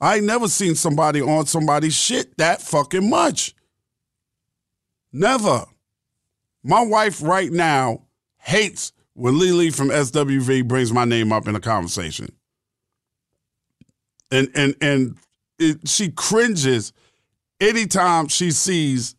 I 0.00 0.16
ain't 0.16 0.24
never 0.24 0.48
seen 0.48 0.74
somebody 0.74 1.20
on 1.20 1.46
somebody's 1.46 1.94
shit 1.94 2.36
that 2.38 2.62
fucking 2.62 3.08
much. 3.08 3.54
Never. 5.12 5.66
My 6.62 6.82
wife 6.84 7.22
right 7.22 7.50
now 7.50 8.04
hates 8.38 8.92
when 9.14 9.34
Lelee 9.34 9.74
from 9.74 9.88
SWV 9.88 10.66
brings 10.66 10.92
my 10.92 11.04
name 11.04 11.32
up 11.32 11.46
in 11.48 11.56
a 11.56 11.60
conversation. 11.60 12.37
And 14.30 14.50
and 14.54 14.74
and 14.80 15.16
it, 15.58 15.88
she 15.88 16.10
cringes 16.10 16.92
anytime 17.60 18.28
she 18.28 18.50
sees 18.50 19.14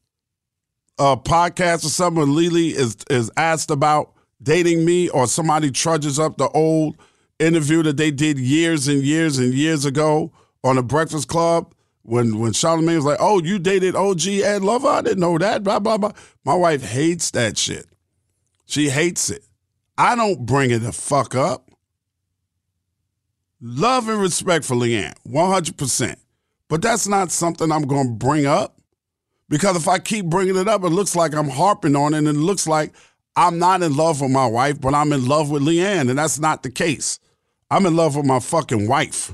a 0.98 1.18
podcast 1.18 1.86
or 1.86 1.90
something 1.90 2.22
when 2.22 2.36
Lelee 2.36 2.74
is 2.74 2.98
is 3.10 3.32
asked 3.38 3.72
about 3.72 4.14
dating 4.42 4.86
me 4.86 5.10
or 5.10 5.28
somebody 5.28 5.72
trudges 5.72 6.20
up 6.20 6.38
the 6.38 6.50
old 6.50 6.98
interview 7.40 7.84
that 7.84 7.98
they 7.98 8.12
did 8.12 8.38
years 8.38 8.88
and 8.88 9.02
years 9.02 9.38
and 9.38 9.54
years 9.54 9.86
ago 9.86 10.32
on 10.64 10.76
the 10.76 10.84
Breakfast 10.84 11.28
Club 11.28 11.74
when 12.04 12.40
when 12.40 12.52
Charlamagne 12.52 12.98
was 12.98 13.06
like, 13.06 13.18
"Oh, 13.20 13.42
you 13.42 13.60
dated 13.60 13.96
OG 13.96 14.28
Ed 14.42 14.62
Lover? 14.62 14.88
I 14.88 15.02
didn't 15.02 15.20
know 15.20 15.38
that." 15.38 15.64
Blah 15.64 15.80
blah 15.80 15.98
blah. 15.98 16.12
My 16.44 16.56
wife 16.56 16.84
hates 16.84 17.32
that 17.32 17.58
shit. 17.58 17.88
She 18.66 18.90
hates 18.90 19.30
it. 19.30 19.44
I 19.98 20.16
don't 20.16 20.46
bring 20.46 20.72
it 20.72 20.80
the 20.80 20.92
fuck 20.92 21.36
up. 21.36 21.69
Love 23.62 24.08
and 24.08 24.22
respect 24.22 24.64
for 24.64 24.76
LeAnn, 24.76 25.14
100%. 25.28 26.16
But 26.70 26.82
that's 26.82 27.08
not 27.08 27.32
something 27.32 27.72
I'm 27.72 27.88
going 27.88 28.08
to 28.08 28.14
bring 28.14 28.46
up 28.46 28.80
because 29.50 29.76
if 29.76 29.88
I 29.88 30.00
keep 30.00 30.26
bringing 30.26 30.56
it 30.56 30.68
up, 30.68 30.84
it 30.84 30.90
looks 30.90 31.16
like 31.16 31.34
I'm 31.34 31.50
harping 31.50 31.96
on 31.96 32.14
it 32.14 32.20
and 32.20 32.28
it 32.28 32.34
looks 32.34 32.68
like 32.68 32.94
I'm 33.36 33.58
not 33.58 33.82
in 33.82 33.96
love 33.96 34.22
with 34.22 34.32
my 34.32 34.46
wife, 34.46 34.80
but 34.80 34.94
I'm 34.94 35.12
in 35.14 35.28
love 35.28 35.50
with 35.50 35.64
LeAnn, 35.64 36.10
and 36.10 36.20
that's 36.20 36.40
not 36.40 36.64
the 36.64 36.70
case. 36.70 37.20
I'm 37.72 37.86
in 37.86 37.96
love 37.96 38.16
with 38.16 38.26
my 38.26 38.40
fucking 38.40 38.88
wife. 38.88 39.34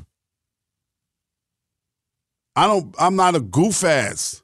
I 2.55 2.67
don't, 2.67 2.96
I'm 3.00 3.15
not 3.15 3.36
a 3.36 3.39
goof 3.39 3.84
ass. 3.84 4.41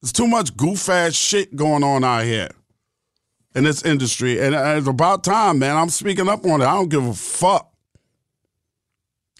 There's 0.00 0.12
too 0.12 0.26
much 0.26 0.56
goof 0.56 0.88
ass 0.88 1.14
shit 1.14 1.54
going 1.54 1.84
on 1.84 2.04
out 2.04 2.24
here 2.24 2.50
in 3.54 3.64
this 3.64 3.84
industry. 3.84 4.40
And 4.40 4.54
it's 4.54 4.88
about 4.88 5.24
time, 5.24 5.58
man. 5.58 5.76
I'm 5.76 5.88
speaking 5.88 6.28
up 6.28 6.44
on 6.44 6.60
it. 6.60 6.66
I 6.66 6.74
don't 6.74 6.88
give 6.88 7.06
a 7.06 7.14
fuck. 7.14 7.72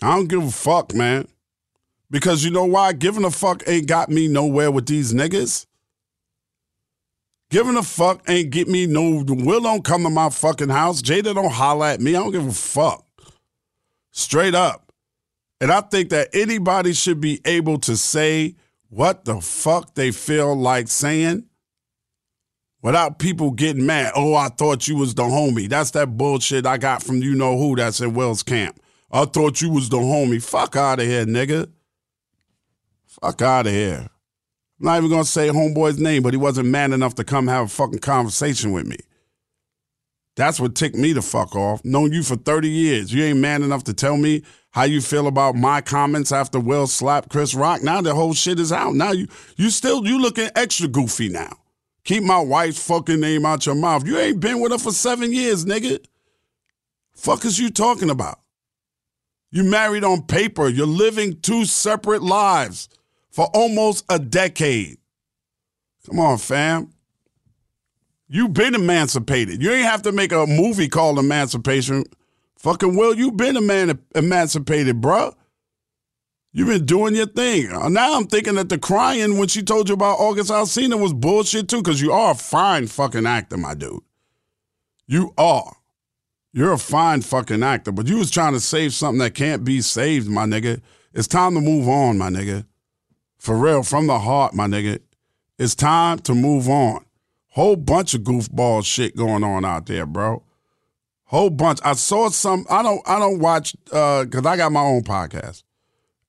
I 0.02 0.14
don't 0.14 0.28
give 0.28 0.42
a 0.42 0.50
fuck, 0.50 0.94
man. 0.94 1.28
Because 2.10 2.44
you 2.44 2.50
know 2.50 2.64
why? 2.64 2.92
Giving 2.92 3.24
a 3.24 3.30
fuck 3.30 3.62
ain't 3.66 3.88
got 3.88 4.08
me 4.08 4.28
nowhere 4.28 4.70
with 4.70 4.86
these 4.86 5.12
niggas. 5.12 5.66
Giving 7.50 7.76
a 7.76 7.82
fuck 7.82 8.28
ain't 8.28 8.50
get 8.50 8.68
me 8.68 8.86
no. 8.86 9.24
Will 9.26 9.60
don't 9.60 9.84
come 9.84 10.02
to 10.02 10.10
my 10.10 10.30
fucking 10.30 10.68
house. 10.68 11.00
Jada 11.02 11.34
don't 11.34 11.52
holler 11.52 11.86
at 11.86 12.00
me. 12.00 12.14
I 12.16 12.20
don't 12.20 12.32
give 12.32 12.46
a 12.46 12.52
fuck. 12.52 13.04
Straight 14.12 14.54
up. 14.54 14.92
And 15.60 15.72
I 15.72 15.80
think 15.80 16.10
that 16.10 16.28
anybody 16.34 16.92
should 16.92 17.20
be 17.20 17.40
able 17.44 17.78
to 17.80 17.96
say 17.96 18.56
what 18.88 19.24
the 19.24 19.40
fuck 19.40 19.94
they 19.94 20.10
feel 20.10 20.54
like 20.54 20.88
saying 20.88 21.46
without 22.82 23.18
people 23.18 23.50
getting 23.52 23.86
mad. 23.86 24.12
Oh, 24.14 24.34
I 24.34 24.48
thought 24.48 24.86
you 24.86 24.96
was 24.96 25.14
the 25.14 25.22
homie. 25.22 25.68
That's 25.68 25.92
that 25.92 26.16
bullshit 26.16 26.66
I 26.66 26.78
got 26.78 27.02
from 27.02 27.22
you 27.22 27.34
know 27.34 27.56
who 27.58 27.76
that's 27.76 28.00
in 28.00 28.14
Will's 28.14 28.42
camp. 28.42 28.80
I 29.16 29.24
thought 29.24 29.62
you 29.62 29.70
was 29.70 29.88
the 29.88 29.96
homie. 29.96 30.44
Fuck 30.44 30.76
out 30.76 31.00
of 31.00 31.06
here, 31.06 31.24
nigga. 31.24 31.70
Fuck 33.06 33.40
out 33.40 33.66
of 33.66 33.72
here. 33.72 34.10
I'm 34.78 34.84
not 34.84 34.98
even 34.98 35.08
gonna 35.08 35.24
say 35.24 35.48
homeboy's 35.48 35.98
name, 35.98 36.22
but 36.22 36.34
he 36.34 36.36
wasn't 36.36 36.68
man 36.68 36.92
enough 36.92 37.14
to 37.14 37.24
come 37.24 37.46
have 37.46 37.64
a 37.64 37.68
fucking 37.68 38.00
conversation 38.00 38.72
with 38.72 38.86
me. 38.86 38.98
That's 40.34 40.60
what 40.60 40.74
ticked 40.74 40.96
me 40.96 41.14
the 41.14 41.22
fuck 41.22 41.56
off. 41.56 41.82
Known 41.82 42.12
you 42.12 42.22
for 42.22 42.36
30 42.36 42.68
years. 42.68 43.10
You 43.10 43.24
ain't 43.24 43.38
man 43.38 43.62
enough 43.62 43.84
to 43.84 43.94
tell 43.94 44.18
me 44.18 44.42
how 44.72 44.82
you 44.82 45.00
feel 45.00 45.28
about 45.28 45.54
my 45.54 45.80
comments 45.80 46.30
after 46.30 46.60
Will 46.60 46.86
slapped 46.86 47.30
Chris 47.30 47.54
Rock. 47.54 47.82
Now 47.82 48.02
the 48.02 48.14
whole 48.14 48.34
shit 48.34 48.60
is 48.60 48.70
out. 48.70 48.94
Now 48.94 49.12
you 49.12 49.28
you 49.56 49.70
still 49.70 50.06
you 50.06 50.20
looking 50.20 50.50
extra 50.54 50.88
goofy 50.88 51.30
now. 51.30 51.56
Keep 52.04 52.24
my 52.24 52.40
wife's 52.40 52.86
fucking 52.86 53.18
name 53.18 53.46
out 53.46 53.64
your 53.64 53.76
mouth. 53.76 54.06
You 54.06 54.18
ain't 54.18 54.40
been 54.40 54.60
with 54.60 54.72
her 54.72 54.78
for 54.78 54.92
seven 54.92 55.32
years, 55.32 55.64
nigga. 55.64 56.04
Fuck 57.14 57.46
is 57.46 57.58
you 57.58 57.70
talking 57.70 58.10
about? 58.10 58.40
You 59.56 59.64
married 59.64 60.04
on 60.04 60.20
paper. 60.20 60.68
You're 60.68 60.86
living 60.86 61.40
two 61.40 61.64
separate 61.64 62.20
lives 62.20 62.90
for 63.30 63.46
almost 63.54 64.04
a 64.10 64.18
decade. 64.18 64.98
Come 66.04 66.20
on, 66.20 66.36
fam. 66.36 66.92
You've 68.28 68.52
been 68.52 68.74
emancipated. 68.74 69.62
You 69.62 69.72
ain't 69.72 69.86
have 69.86 70.02
to 70.02 70.12
make 70.12 70.30
a 70.32 70.46
movie 70.46 70.90
called 70.90 71.18
Emancipation. 71.18 72.04
Fucking 72.58 72.96
Will, 72.96 73.14
you've 73.14 73.38
been 73.38 73.56
eman- 73.56 73.98
emancipated, 74.14 75.00
bruh. 75.00 75.34
You've 76.52 76.68
been 76.68 76.84
doing 76.84 77.14
your 77.14 77.24
thing. 77.24 77.72
Uh, 77.72 77.88
now 77.88 78.14
I'm 78.14 78.26
thinking 78.26 78.56
that 78.56 78.68
the 78.68 78.76
crying 78.76 79.38
when 79.38 79.48
she 79.48 79.62
told 79.62 79.88
you 79.88 79.94
about 79.94 80.18
August 80.18 80.50
Alsina 80.50 81.00
was 81.00 81.14
bullshit 81.14 81.70
too, 81.70 81.78
because 81.78 82.02
you 82.02 82.12
are 82.12 82.32
a 82.32 82.34
fine 82.34 82.88
fucking 82.88 83.24
actor, 83.24 83.56
my 83.56 83.72
dude. 83.72 84.02
You 85.06 85.32
are. 85.38 85.76
You're 86.56 86.72
a 86.72 86.78
fine 86.78 87.20
fucking 87.20 87.62
actor, 87.62 87.92
but 87.92 88.06
you 88.06 88.16
was 88.16 88.30
trying 88.30 88.54
to 88.54 88.60
save 88.60 88.94
something 88.94 89.18
that 89.18 89.34
can't 89.34 89.62
be 89.62 89.82
saved, 89.82 90.26
my 90.26 90.46
nigga. 90.46 90.80
It's 91.12 91.28
time 91.28 91.54
to 91.54 91.60
move 91.60 91.86
on, 91.86 92.16
my 92.16 92.30
nigga. 92.30 92.64
For 93.36 93.54
real, 93.58 93.82
from 93.82 94.06
the 94.06 94.18
heart, 94.20 94.54
my 94.54 94.66
nigga. 94.66 95.00
It's 95.58 95.74
time 95.74 96.18
to 96.20 96.34
move 96.34 96.66
on. 96.66 97.04
Whole 97.48 97.76
bunch 97.76 98.14
of 98.14 98.22
goofball 98.22 98.86
shit 98.86 99.14
going 99.14 99.44
on 99.44 99.66
out 99.66 99.84
there, 99.84 100.06
bro. 100.06 100.44
Whole 101.24 101.50
bunch. 101.50 101.78
I 101.84 101.92
saw 101.92 102.30
some. 102.30 102.64
I 102.70 102.82
don't. 102.82 103.06
I 103.06 103.18
don't 103.18 103.38
watch 103.38 103.76
because 103.84 104.46
uh, 104.46 104.48
I 104.48 104.56
got 104.56 104.72
my 104.72 104.80
own 104.80 105.02
podcast, 105.02 105.62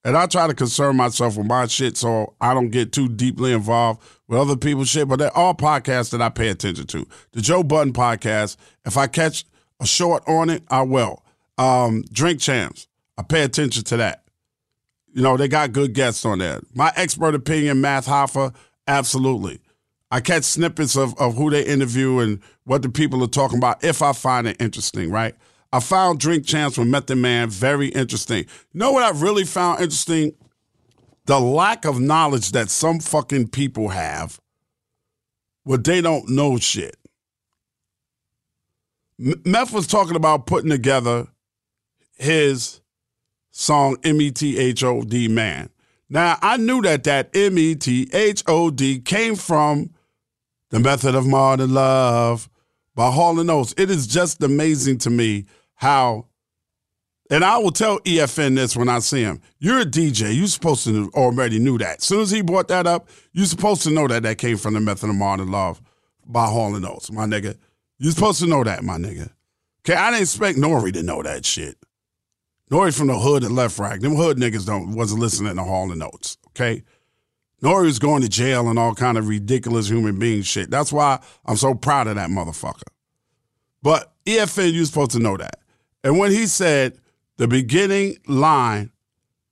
and 0.03 0.17
I 0.17 0.25
try 0.25 0.45
to 0.47 0.53
concern 0.53 0.97
myself 0.97 1.37
with 1.37 1.47
my 1.47 1.67
shit 1.67 1.95
so 1.95 2.33
I 2.41 2.53
don't 2.53 2.69
get 2.69 2.91
too 2.91 3.07
deeply 3.07 3.53
involved 3.53 4.01
with 4.27 4.39
other 4.39 4.57
people's 4.57 4.89
shit. 4.89 5.07
But 5.07 5.19
they're 5.19 5.37
all 5.37 5.53
podcasts 5.53 6.09
that 6.11 6.21
I 6.21 6.27
pay 6.27 6.49
attention 6.49 6.85
to. 6.87 7.07
The 7.31 7.39
Joe 7.39 7.63
Budden 7.63 7.93
podcast. 7.93 8.57
If 8.85 8.97
I 8.97 9.07
catch 9.07 9.45
short 9.85 10.23
on 10.27 10.49
it, 10.49 10.63
I 10.69 10.81
will. 10.81 11.23
Um, 11.57 12.03
Drink 12.11 12.39
Champs, 12.39 12.87
I 13.17 13.23
pay 13.23 13.43
attention 13.43 13.83
to 13.85 13.97
that. 13.97 14.23
You 15.13 15.23
know, 15.23 15.37
they 15.37 15.47
got 15.47 15.71
good 15.71 15.93
guests 15.93 16.25
on 16.25 16.39
there. 16.39 16.61
My 16.73 16.91
expert 16.95 17.33
opinion, 17.35 17.81
Math 17.81 18.07
Hoffa, 18.07 18.53
absolutely. 18.87 19.59
I 20.11 20.21
catch 20.21 20.43
snippets 20.43 20.95
of, 20.95 21.17
of 21.19 21.35
who 21.35 21.49
they 21.49 21.65
interview 21.65 22.19
and 22.19 22.39
what 22.63 22.81
the 22.81 22.89
people 22.89 23.23
are 23.23 23.27
talking 23.27 23.57
about 23.57 23.83
if 23.83 24.01
I 24.01 24.13
find 24.13 24.47
it 24.47 24.61
interesting, 24.61 25.09
right? 25.09 25.35
I 25.73 25.79
found 25.79 26.19
Drink 26.19 26.45
Champs 26.45 26.77
with 26.77 26.87
Method 26.87 27.17
Man 27.17 27.49
very 27.49 27.87
interesting. 27.87 28.45
You 28.71 28.79
know 28.79 28.91
what 28.91 29.03
I 29.03 29.19
really 29.19 29.43
found 29.43 29.81
interesting? 29.81 30.33
The 31.25 31.39
lack 31.39 31.83
of 31.83 31.99
knowledge 31.99 32.51
that 32.53 32.69
some 32.69 32.99
fucking 32.99 33.49
people 33.49 33.89
have 33.89 34.39
where 35.63 35.77
they 35.77 35.99
don't 35.99 36.29
know 36.29 36.57
shit. 36.57 36.95
Meth 39.19 39.73
was 39.73 39.87
talking 39.87 40.15
about 40.15 40.45
putting 40.45 40.69
together 40.69 41.27
his 42.15 42.81
song 43.51 43.97
M 44.03 44.21
E 44.21 44.31
T 44.31 44.57
H 44.57 44.83
O 44.83 45.01
D 45.01 45.27
Man. 45.27 45.69
Now, 46.09 46.37
I 46.41 46.57
knew 46.57 46.81
that 46.83 47.03
that 47.05 47.35
M 47.35 47.57
E 47.57 47.75
T 47.75 48.09
H 48.13 48.43
O 48.47 48.69
D 48.69 48.99
came 48.99 49.35
from 49.35 49.91
The 50.69 50.79
Method 50.79 51.15
of 51.15 51.25
Modern 51.25 51.73
Love 51.73 52.49
by 52.95 53.11
Hall 53.11 53.39
& 53.49 53.51
Oates. 53.51 53.73
It 53.77 53.89
is 53.89 54.07
just 54.07 54.41
amazing 54.43 54.99
to 54.99 55.09
me 55.09 55.45
how 55.75 56.25
And 57.29 57.43
I 57.43 57.57
will 57.57 57.71
tell 57.71 57.99
EFN 58.01 58.55
this 58.55 58.77
when 58.77 58.87
I 58.89 58.99
see 58.99 59.21
him. 59.21 59.41
You're 59.59 59.81
a 59.81 59.85
DJ. 59.85 60.35
You're 60.35 60.47
supposed 60.47 60.85
to 60.85 61.11
already 61.13 61.59
knew 61.59 61.77
that. 61.79 61.97
As 61.97 62.05
soon 62.05 62.21
as 62.21 62.31
he 62.31 62.41
brought 62.41 62.69
that 62.69 62.87
up, 62.87 63.09
you're 63.33 63.45
supposed 63.45 63.83
to 63.83 63.91
know 63.91 64.07
that 64.07 64.23
that 64.23 64.37
came 64.37 64.57
from 64.57 64.75
the 64.75 64.79
Method 64.79 65.09
of 65.09 65.15
Modern 65.15 65.51
Love 65.51 65.81
by 66.25 66.45
Hall 66.45 66.75
and 66.75 66.85
Oates, 66.85 67.11
my 67.11 67.25
nigga. 67.25 67.57
You're 67.99 68.11
supposed 68.11 68.39
to 68.41 68.47
know 68.47 68.63
that, 68.63 68.83
my 68.83 68.97
nigga. 68.97 69.31
Okay, 69.81 69.95
I 69.95 70.11
didn't 70.11 70.23
expect 70.23 70.57
Nore 70.57 70.91
to 70.91 71.03
know 71.03 71.23
that 71.23 71.45
shit. 71.45 71.77
Nore 72.69 72.91
from 72.91 73.07
the 73.07 73.17
hood 73.17 73.43
and 73.43 73.55
LeFrak. 73.55 74.01
Them 74.01 74.15
hood 74.15 74.37
niggas 74.37 74.65
don't 74.65 74.91
wasn't 74.91 75.21
listening 75.21 75.55
to 75.55 75.63
Hall 75.63 75.91
and 75.91 76.03
Oates. 76.03 76.37
Okay. 76.49 76.83
Nore 77.61 77.83
was 77.83 77.97
going 77.97 78.21
to 78.21 78.29
jail 78.29 78.69
and 78.69 78.77
all 78.77 78.93
kind 78.93 79.17
of 79.17 79.27
ridiculous 79.27 79.87
human 79.87 80.19
being 80.19 80.43
shit. 80.43 80.69
That's 80.69 80.93
why 80.93 81.19
I'm 81.45 81.55
so 81.55 81.73
proud 81.73 82.07
of 82.07 82.15
that 82.15 82.29
motherfucker. 82.29 82.83
But 83.81 84.13
EFN, 84.25 84.73
you're 84.73 84.85
supposed 84.85 85.11
to 85.11 85.19
know 85.19 85.37
that. 85.37 85.59
And 86.03 86.19
when 86.19 86.31
he 86.31 86.45
said 86.45 86.99
the 87.37 87.47
beginning 87.47 88.17
line, 88.27 88.91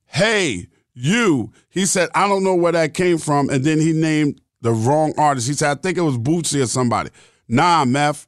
hey, 0.04 0.68
you, 0.94 1.52
he 1.68 1.84
said, 1.86 2.10
I 2.14 2.28
don't 2.28 2.44
know 2.44 2.54
where 2.54 2.72
that 2.72 2.94
came 2.94 3.18
from. 3.18 3.48
And 3.50 3.64
then 3.64 3.80
he 3.80 3.92
named 3.92 4.40
the 4.60 4.72
wrong 4.72 5.12
artist. 5.18 5.48
He 5.48 5.54
said, 5.54 5.76
I 5.76 5.80
think 5.80 5.98
it 5.98 6.02
was 6.02 6.18
Bootsy 6.18 6.62
or 6.62 6.66
somebody. 6.66 7.10
Nah, 7.48 7.84
Meth. 7.84 8.26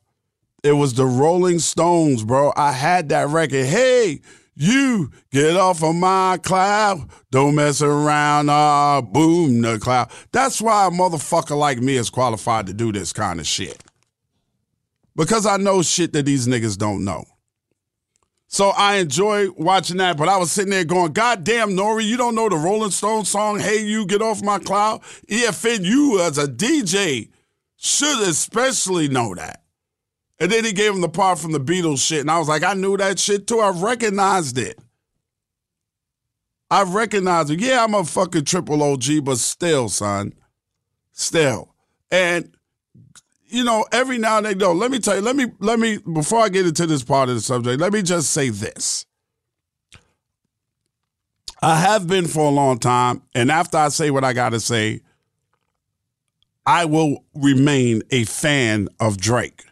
It 0.63 0.73
was 0.73 0.95
the 0.95 1.07
Rolling 1.07 1.61
Stones, 1.61 2.25
bro. 2.25 2.53
I 2.57 2.73
had 2.73 3.11
that 3.11 3.29
record. 3.29 3.67
Hey, 3.67 4.21
you 4.57 5.13
get 5.31 5.57
off 5.57 5.85
of 5.85 5.95
my 5.95 6.39
cloud. 6.43 7.09
Don't 7.31 7.55
mess 7.55 7.81
around. 7.81 8.49
Ah, 8.51 8.99
uh, 8.99 9.03
boom, 9.03 9.63
the 9.63 9.79
cloud. 9.79 10.11
That's 10.33 10.61
why 10.61 10.89
a 10.89 10.91
motherfucker 10.91 11.57
like 11.57 11.79
me 11.79 11.97
is 11.97 12.11
qualified 12.11 12.67
to 12.67 12.75
do 12.75 12.91
this 12.91 13.13
kind 13.13 13.39
of 13.39 13.47
shit. 13.47 13.85
Because 15.15 15.47
I 15.47 15.59
know 15.59 15.83
shit 15.83 16.13
that 16.13 16.27
these 16.27 16.49
niggas 16.49 16.77
don't 16.77 17.05
know. 17.05 17.25
So 18.49 18.71
I 18.71 18.97
enjoy 18.97 19.51
watching 19.53 19.99
that, 19.99 20.17
but 20.17 20.29
I 20.29 20.39
was 20.39 20.51
sitting 20.51 20.71
there 20.71 20.85
going, 20.85 21.13
God 21.13 21.45
damn, 21.45 21.77
Nore, 21.77 22.01
you 22.01 22.17
don't 22.17 22.35
know 22.35 22.49
the 22.49 22.57
Rolling 22.57 22.91
Stones 22.91 23.29
song, 23.29 23.61
Hey 23.61 23.85
You 23.85 24.07
Get 24.07 24.23
Off 24.23 24.43
My 24.43 24.59
Cloud? 24.59 25.03
EFN, 25.29 25.85
you 25.85 26.21
as 26.21 26.39
a 26.39 26.49
DJ 26.49 27.29
should 27.77 28.27
especially 28.27 29.09
know 29.09 29.35
that. 29.35 29.63
And 30.41 30.53
then 30.53 30.65
he 30.65 30.73
gave 30.73 30.93
him 30.93 31.01
the 31.01 31.09
part 31.09 31.39
from 31.39 31.53
the 31.53 31.61
Beatles 31.61 32.07
shit. 32.07 32.21
And 32.21 32.31
I 32.31 32.39
was 32.39 32.49
like, 32.49 32.63
I 32.63 32.75
knew 32.75 32.97
that 32.97 33.19
shit 33.19 33.47
too. 33.47 33.61
I 33.61 33.71
recognized 33.71 34.59
it. 34.59 34.79
I 36.71 36.83
recognized 36.83 37.51
it. 37.51 37.61
Yeah, 37.61 37.83
I'm 37.83 37.95
a 37.95 38.05
fucking 38.05 38.45
triple 38.45 38.83
OG, 38.83 39.25
but 39.25 39.39
still, 39.39 39.89
son. 39.89 40.35
Still. 41.13 41.75
And 42.11 42.55
you 43.49 43.65
know, 43.65 43.87
every 43.93 44.19
now 44.19 44.39
and 44.39 44.47
then, 44.47 44.59
though, 44.59 44.73
let 44.73 44.91
me 44.91 44.99
tell 44.99 45.17
you, 45.17 45.23
let 45.23 45.35
me, 45.35 45.47
let 45.59 45.79
me, 45.79 45.99
before 45.99 46.41
I 46.41 46.49
get 46.49 46.67
into 46.67 46.87
this 46.87 47.03
part 47.03 47.29
of 47.29 47.35
the 47.35 47.41
subject, 47.41 47.81
let 47.81 47.93
me 47.93 48.03
just 48.03 48.31
say 48.31 48.51
this. 48.51 49.07
I 51.61 51.81
have 51.81 52.07
been 52.07 52.29
for 52.29 52.47
a 52.47 52.51
long 52.51 52.79
time, 52.79 53.23
and 53.35 53.51
after 53.51 53.79
I 53.79 53.89
say 53.89 54.11
what 54.11 54.23
I 54.23 54.33
got 54.33 54.51
to 54.51 54.61
say, 54.61 55.01
I 56.67 56.85
will 56.85 57.25
remain 57.35 58.03
a 58.11 58.25
fan 58.25 58.89
of 59.01 59.17
Drake. 59.17 59.65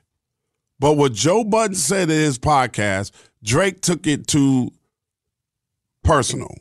But 0.78 0.96
what 0.96 1.12
Joe 1.12 1.44
Budden 1.44 1.74
said 1.74 2.10
in 2.10 2.18
his 2.18 2.38
podcast, 2.38 3.12
Drake 3.42 3.80
took 3.80 4.06
it 4.06 4.26
to 4.28 4.70
personal. 6.04 6.54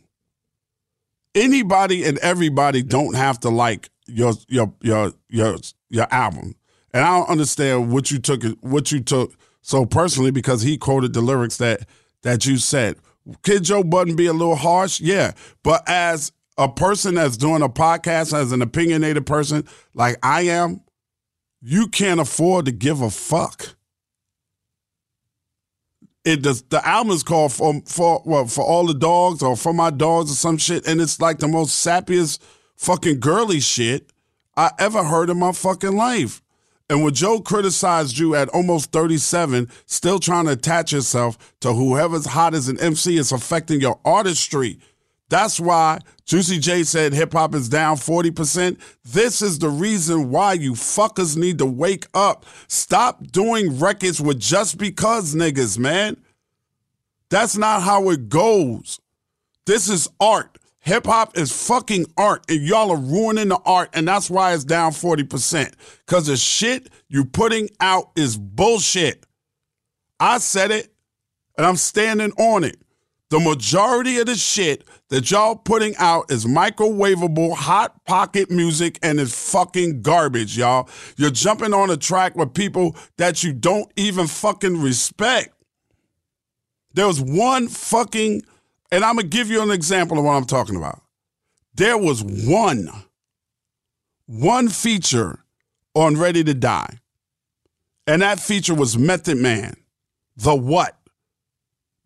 Anybody 1.34 2.06
and 2.06 2.18
everybody 2.20 2.82
don't 2.82 3.16
have 3.16 3.40
to 3.42 3.50
like 3.50 3.90
your 4.08 4.34
your 4.48 4.74
your 4.82 5.12
your 5.30 5.58
your 5.90 6.08
album. 6.12 6.56
And 6.94 7.04
I 7.04 7.18
don't 7.18 7.30
understand 7.30 7.92
what 7.92 8.10
you 8.10 8.20
took 8.20 8.44
what 8.62 8.92
you 8.92 9.02
took 9.02 9.34
so 9.62 9.86
personally 9.86 10.32
because 10.32 10.62
he 10.62 10.78
quoted 10.78 11.14
the 11.14 11.22
lyrics 11.22 11.58
that 11.58 11.88
that 12.22 12.46
you 12.46 12.58
said. 12.58 12.96
Could 13.44 13.64
Joe 13.64 13.84
Budden 13.84 14.16
be 14.16 14.28
a 14.28 14.34
little 14.34 14.56
harsh? 14.56 15.02
Yeah. 15.02 15.34
But 15.64 15.84
as 15.88 16.32
a 16.58 16.70
person 16.70 17.16
that's 17.16 17.38
doing 17.38 17.62
a 17.62 17.70
podcast, 17.70 18.34
as 18.34 18.52
an 18.52 18.62
opinionated 18.62 19.26
person 19.26 19.68
like 19.94 20.18
I 20.24 20.44
am, 20.44 20.82
you 21.62 21.88
can't 21.88 22.20
afford 22.20 22.66
to 22.66 22.72
give 22.72 23.02
a 23.02 23.10
fuck 23.10 23.75
it 26.26 26.42
does 26.42 26.64
the 26.64 26.86
album 26.86 27.14
is 27.14 27.24
called 27.24 27.54
for 27.54 27.82
for 27.86 28.22
well, 28.26 28.48
for 28.48 28.64
all 28.64 28.86
the 28.88 28.94
dogs 28.94 29.42
or 29.44 29.56
for 29.56 29.74
my 29.74 29.92
dogs 29.92 30.32
or 30.32 30.36
some 30.36 30.58
shit, 30.58 30.86
and 30.88 31.00
it's 31.00 31.22
like 31.22 31.40
the 31.40 31.48
most 31.48 31.86
sappiest 31.86 32.40
fucking 32.76 33.20
girly 33.20 33.60
shit 33.60 34.12
I 34.58 34.72
ever 34.80 35.04
heard 35.04 35.30
in 35.30 35.40
my 35.40 35.52
fucking 35.52 35.96
life. 35.96 36.42
And 36.90 37.04
when 37.04 37.14
Joe 37.14 37.40
criticized 37.40 38.18
you 38.18 38.36
at 38.36 38.50
almost 38.50 38.92
37, 38.92 39.70
still 39.88 40.20
trying 40.20 40.46
to 40.46 40.52
attach 40.52 40.92
yourself 40.92 41.56
to 41.62 41.74
whoever's 41.74 42.28
hot 42.28 42.54
as 42.54 42.68
an 42.68 42.80
MC, 42.80 43.18
is 43.18 43.32
affecting 43.32 43.82
your 43.82 44.00
artistry. 44.06 44.80
That's 45.30 45.60
why 45.60 46.00
Juicy 46.26 46.60
J 46.60 46.84
said 46.84 47.14
hip 47.14 47.34
hop 47.34 47.56
is 47.56 47.68
down 47.68 47.98
40%. 47.98 48.80
This 49.04 49.42
is 49.42 49.60
the 49.60 49.70
reason 49.70 50.30
why 50.30 50.54
you 50.54 50.74
fuckers 50.74 51.36
need 51.36 51.58
to 51.58 51.66
wake 51.66 52.06
up. 52.14 52.46
Stop 52.68 53.26
doing 53.32 53.80
records 53.80 54.22
with 54.22 54.40
just 54.40 54.78
because 54.78 55.34
niggas, 55.34 55.80
man. 55.80 56.18
That's 57.30 57.58
not 57.58 57.82
how 57.82 58.10
it 58.12 58.30
goes. 58.30 59.00
This 59.66 59.90
is 59.90 60.08
art. 60.20 60.60
Hip 60.82 61.08
hop 61.08 61.36
is 61.36 61.68
fucking 61.68 62.06
art, 62.16 62.46
and 62.48 62.62
y'all 62.62 62.92
are 62.92 62.98
ruining 62.98 63.48
the 63.48 63.60
art, 63.66 63.90
and 63.94 64.08
that's 64.08 64.30
why 64.30 64.54
it's 64.54 64.64
down 64.64 64.92
40%. 64.92 65.74
Because 66.06 66.28
the 66.28 66.38
shit 66.38 66.90
you 67.08 67.26
putting 67.26 67.70
out 67.80 68.12
is 68.16 68.38
bullshit. 68.38 69.26
I 70.20 70.38
said 70.38 70.70
it, 70.70 70.94
and 71.58 71.66
I'm 71.66 71.78
standing 71.78 72.32
on 72.34 72.64
it. 72.64 72.78
The 73.32 73.40
majority 73.40 74.20
of 74.20 74.28
the 74.28 74.36
shit 74.36 74.84
that 75.10 75.32
y'all 75.32 75.56
putting 75.56 75.96
out 75.98 76.32
is 76.32 76.46
microwavable, 76.46 77.56
hot 77.56 78.06
pocket 78.06 78.52
music 78.52 79.00
and 79.02 79.20
it's 79.20 79.52
fucking 79.52 80.04
garbage, 80.04 80.56
y'all. 80.58 80.88
You're 81.18 81.32
jumping 81.32 81.74
on 81.74 81.90
a 81.90 81.98
track 81.98 82.36
with 82.36 82.54
people 82.54 82.96
that 83.18 83.44
you 83.44 83.52
don't 83.52 83.92
even 83.96 84.28
fucking 84.28 84.80
respect. 84.80 85.56
There 86.94 87.08
was 87.08 87.20
one 87.20 87.68
fucking, 87.68 88.44
and 88.92 89.04
I'm 89.04 89.16
gonna 89.16 89.28
give 89.28 89.50
you 89.50 89.62
an 89.64 89.72
example 89.72 90.20
of 90.20 90.24
what 90.24 90.34
I'm 90.34 90.46
talking 90.46 90.76
about. 90.76 91.02
There 91.74 91.98
was 91.98 92.24
one, 92.24 92.90
one 94.28 94.70
feature 94.70 95.40
on 95.96 96.16
Ready 96.16 96.44
to 96.44 96.54
Die, 96.54 97.00
and 98.06 98.22
that 98.22 98.40
feature 98.40 98.76
was 98.76 98.98
Method 98.98 99.40
Man. 99.40 99.76
The 100.38 100.56
what? 100.56 100.96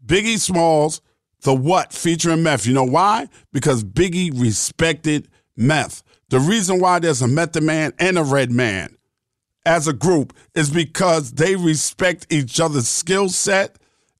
Biggie 0.03 0.39
Smalls 0.39 1.01
the 1.41 1.53
What 1.53 1.93
featuring 1.93 2.43
Meth. 2.43 2.65
You 2.65 2.73
know 2.73 2.83
why? 2.83 3.27
Because 3.51 3.83
Biggie 3.83 4.31
respected 4.39 5.27
Meth. 5.55 6.03
The 6.29 6.39
reason 6.39 6.79
why 6.79 6.99
there's 6.99 7.21
a 7.21 7.27
Method 7.27 7.63
Man 7.63 7.93
and 7.99 8.17
a 8.17 8.23
Redman 8.23 8.97
as 9.65 9.87
a 9.87 9.93
group 9.93 10.33
is 10.55 10.69
because 10.69 11.33
they 11.33 11.55
respect 11.55 12.27
each 12.29 12.59
other's 12.59 12.87
skill 12.87 13.29
set 13.29 13.77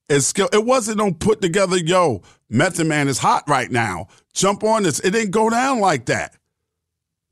and 0.10 0.24
skill. 0.24 0.50
It 0.52 0.66
wasn't 0.66 0.98
no 0.98 1.12
put 1.12 1.42
together, 1.42 1.78
yo, 1.78 2.22
Method 2.50 2.88
Man 2.88 3.08
is 3.08 3.20
hot 3.20 3.44
right 3.48 3.70
now. 3.70 4.08
Jump 4.34 4.64
on 4.64 4.84
this. 4.84 5.00
It 5.00 5.12
didn't 5.12 5.32
go 5.32 5.50
down 5.50 5.80
like 5.80 6.06
that. 6.06 6.36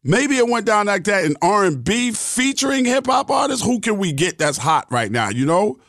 Maybe 0.04 0.38
it 0.38 0.48
went 0.48 0.66
down 0.66 0.86
like 0.86 1.04
that 1.06 1.26
in 1.26 1.36
R&B 1.42 2.12
featuring 2.12 2.86
hip 2.86 3.08
hop 3.08 3.30
artists. 3.30 3.66
Who 3.66 3.80
can 3.80 3.98
we 3.98 4.14
get 4.14 4.38
that's 4.38 4.58
hot 4.58 4.90
right 4.92 5.12
now? 5.12 5.30
You 5.30 5.46
know, 5.46 5.80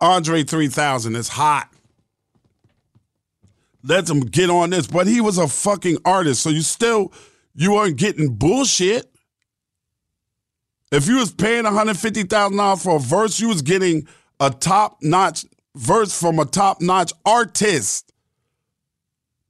Andre 0.00 0.44
3000 0.44 1.16
is 1.16 1.28
hot 1.28 1.72
let 3.88 4.08
him 4.08 4.20
get 4.20 4.50
on 4.50 4.70
this. 4.70 4.86
But 4.86 5.06
he 5.06 5.20
was 5.20 5.38
a 5.38 5.48
fucking 5.48 5.98
artist, 6.04 6.42
so 6.42 6.50
you 6.50 6.62
still 6.62 7.12
you 7.54 7.72
weren't 7.72 7.96
getting 7.96 8.34
bullshit. 8.34 9.10
If 10.92 11.08
you 11.08 11.16
was 11.16 11.32
paying 11.32 11.64
$150,000 11.64 12.82
for 12.82 12.96
a 12.96 13.00
verse, 13.00 13.40
you 13.40 13.48
was 13.48 13.62
getting 13.62 14.06
a 14.40 14.50
top-notch 14.50 15.44
verse 15.74 16.18
from 16.18 16.38
a 16.38 16.44
top-notch 16.44 17.12
artist. 17.26 18.12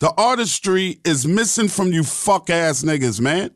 The 0.00 0.12
artistry 0.16 1.00
is 1.04 1.26
missing 1.26 1.68
from 1.68 1.92
you 1.92 2.02
fuck 2.02 2.50
ass 2.50 2.82
niggas, 2.82 3.20
man. 3.20 3.50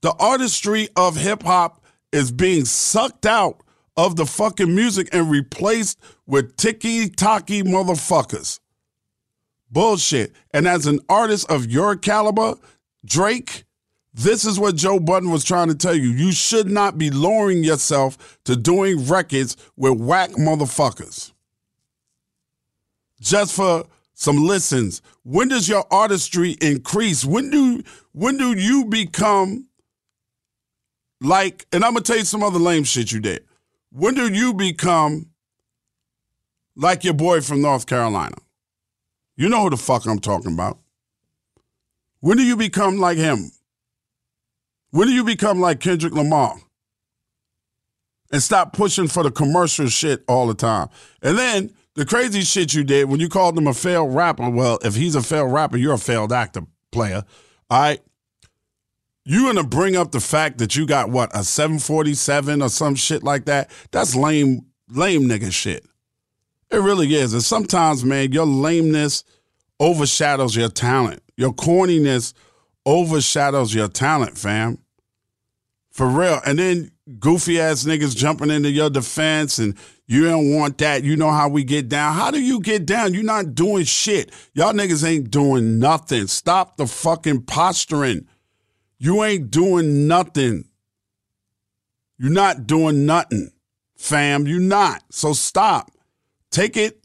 The 0.00 0.12
artistry 0.18 0.88
of 0.96 1.16
hip 1.16 1.42
hop 1.42 1.84
is 2.10 2.32
being 2.32 2.64
sucked 2.64 3.26
out 3.26 3.62
of 3.96 4.16
the 4.16 4.26
fucking 4.26 4.74
music 4.74 5.08
and 5.12 5.30
replaced 5.30 6.00
with 6.26 6.56
ticky 6.56 7.08
tocky 7.08 7.62
motherfuckers. 7.62 8.58
Bullshit. 9.72 10.32
And 10.52 10.68
as 10.68 10.86
an 10.86 11.00
artist 11.08 11.50
of 11.50 11.70
your 11.70 11.96
caliber, 11.96 12.54
Drake, 13.04 13.64
this 14.14 14.44
is 14.44 14.58
what 14.60 14.76
Joe 14.76 15.00
Budden 15.00 15.30
was 15.30 15.44
trying 15.44 15.68
to 15.68 15.74
tell 15.74 15.94
you. 15.94 16.10
You 16.10 16.32
should 16.32 16.70
not 16.70 16.98
be 16.98 17.10
lowering 17.10 17.64
yourself 17.64 18.38
to 18.44 18.54
doing 18.54 19.06
records 19.06 19.56
with 19.76 19.98
whack 19.98 20.30
motherfuckers. 20.32 21.32
Just 23.20 23.54
for 23.54 23.86
some 24.14 24.46
listens. 24.46 25.00
When 25.24 25.48
does 25.48 25.68
your 25.68 25.84
artistry 25.90 26.56
increase? 26.60 27.24
When 27.24 27.50
do 27.50 27.82
when 28.12 28.36
do 28.36 28.52
you 28.52 28.84
become 28.84 29.68
like 31.20 31.66
and 31.72 31.84
I'm 31.84 31.94
gonna 31.94 32.02
tell 32.04 32.18
you 32.18 32.24
some 32.24 32.42
other 32.42 32.58
lame 32.58 32.84
shit 32.84 33.10
you 33.10 33.20
did. 33.20 33.44
When 33.90 34.14
do 34.14 34.32
you 34.32 34.52
become 34.52 35.32
like 36.76 37.04
your 37.04 37.14
boy 37.14 37.40
from 37.40 37.62
North 37.62 37.86
Carolina. 37.86 38.36
You 39.36 39.48
know 39.48 39.62
who 39.62 39.70
the 39.70 39.76
fuck 39.76 40.06
I'm 40.06 40.18
talking 40.18 40.52
about. 40.52 40.78
When 42.20 42.36
do 42.36 42.42
you 42.42 42.56
become 42.56 42.98
like 42.98 43.18
him? 43.18 43.50
When 44.90 45.08
do 45.08 45.14
you 45.14 45.24
become 45.24 45.60
like 45.60 45.80
Kendrick 45.80 46.12
Lamar? 46.12 46.56
And 48.30 48.42
stop 48.42 48.72
pushing 48.72 49.08
for 49.08 49.22
the 49.22 49.30
commercial 49.30 49.88
shit 49.88 50.22
all 50.28 50.46
the 50.46 50.54
time. 50.54 50.88
And 51.22 51.36
then 51.36 51.74
the 51.94 52.06
crazy 52.06 52.42
shit 52.42 52.72
you 52.74 52.84
did 52.84 53.08
when 53.08 53.20
you 53.20 53.28
called 53.28 53.58
him 53.58 53.66
a 53.66 53.74
failed 53.74 54.14
rapper. 54.14 54.48
Well, 54.48 54.78
if 54.82 54.94
he's 54.94 55.14
a 55.14 55.22
failed 55.22 55.52
rapper, 55.52 55.76
you're 55.76 55.94
a 55.94 55.98
failed 55.98 56.32
actor 56.32 56.62
player. 56.90 57.24
All 57.70 57.80
right. 57.80 58.00
You're 59.24 59.52
gonna 59.52 59.66
bring 59.66 59.96
up 59.96 60.10
the 60.10 60.20
fact 60.20 60.58
that 60.58 60.74
you 60.74 60.86
got 60.86 61.10
what 61.10 61.30
a 61.36 61.44
747 61.44 62.60
or 62.60 62.68
some 62.68 62.94
shit 62.94 63.22
like 63.22 63.44
that? 63.44 63.70
That's 63.92 64.16
lame, 64.16 64.66
lame 64.88 65.22
nigga 65.22 65.52
shit. 65.52 65.84
It 66.72 66.78
really 66.78 67.14
is. 67.14 67.34
And 67.34 67.44
sometimes, 67.44 68.02
man, 68.02 68.32
your 68.32 68.46
lameness 68.46 69.24
overshadows 69.78 70.56
your 70.56 70.70
talent. 70.70 71.22
Your 71.36 71.52
corniness 71.52 72.32
overshadows 72.86 73.74
your 73.74 73.88
talent, 73.88 74.38
fam. 74.38 74.78
For 75.90 76.06
real. 76.06 76.40
And 76.46 76.58
then 76.58 76.90
goofy 77.18 77.60
ass 77.60 77.84
niggas 77.84 78.16
jumping 78.16 78.50
into 78.50 78.70
your 78.70 78.88
defense 78.88 79.58
and 79.58 79.76
you 80.06 80.24
don't 80.24 80.54
want 80.54 80.78
that. 80.78 81.04
You 81.04 81.16
know 81.16 81.30
how 81.30 81.48
we 81.48 81.62
get 81.62 81.88
down. 81.88 82.14
How 82.14 82.30
do 82.30 82.40
you 82.40 82.60
get 82.60 82.86
down? 82.86 83.12
You're 83.12 83.22
not 83.22 83.54
doing 83.54 83.84
shit. 83.84 84.32
Y'all 84.54 84.72
niggas 84.72 85.06
ain't 85.06 85.30
doing 85.30 85.78
nothing. 85.78 86.26
Stop 86.26 86.78
the 86.78 86.86
fucking 86.86 87.42
posturing. 87.42 88.26
You 88.98 89.22
ain't 89.24 89.50
doing 89.50 90.06
nothing. 90.08 90.68
You're 92.18 92.30
not 92.30 92.66
doing 92.66 93.04
nothing, 93.04 93.50
fam. 93.96 94.46
You're 94.46 94.60
not. 94.60 95.02
So 95.10 95.32
stop. 95.32 95.91
Take 96.52 96.76
it. 96.76 96.98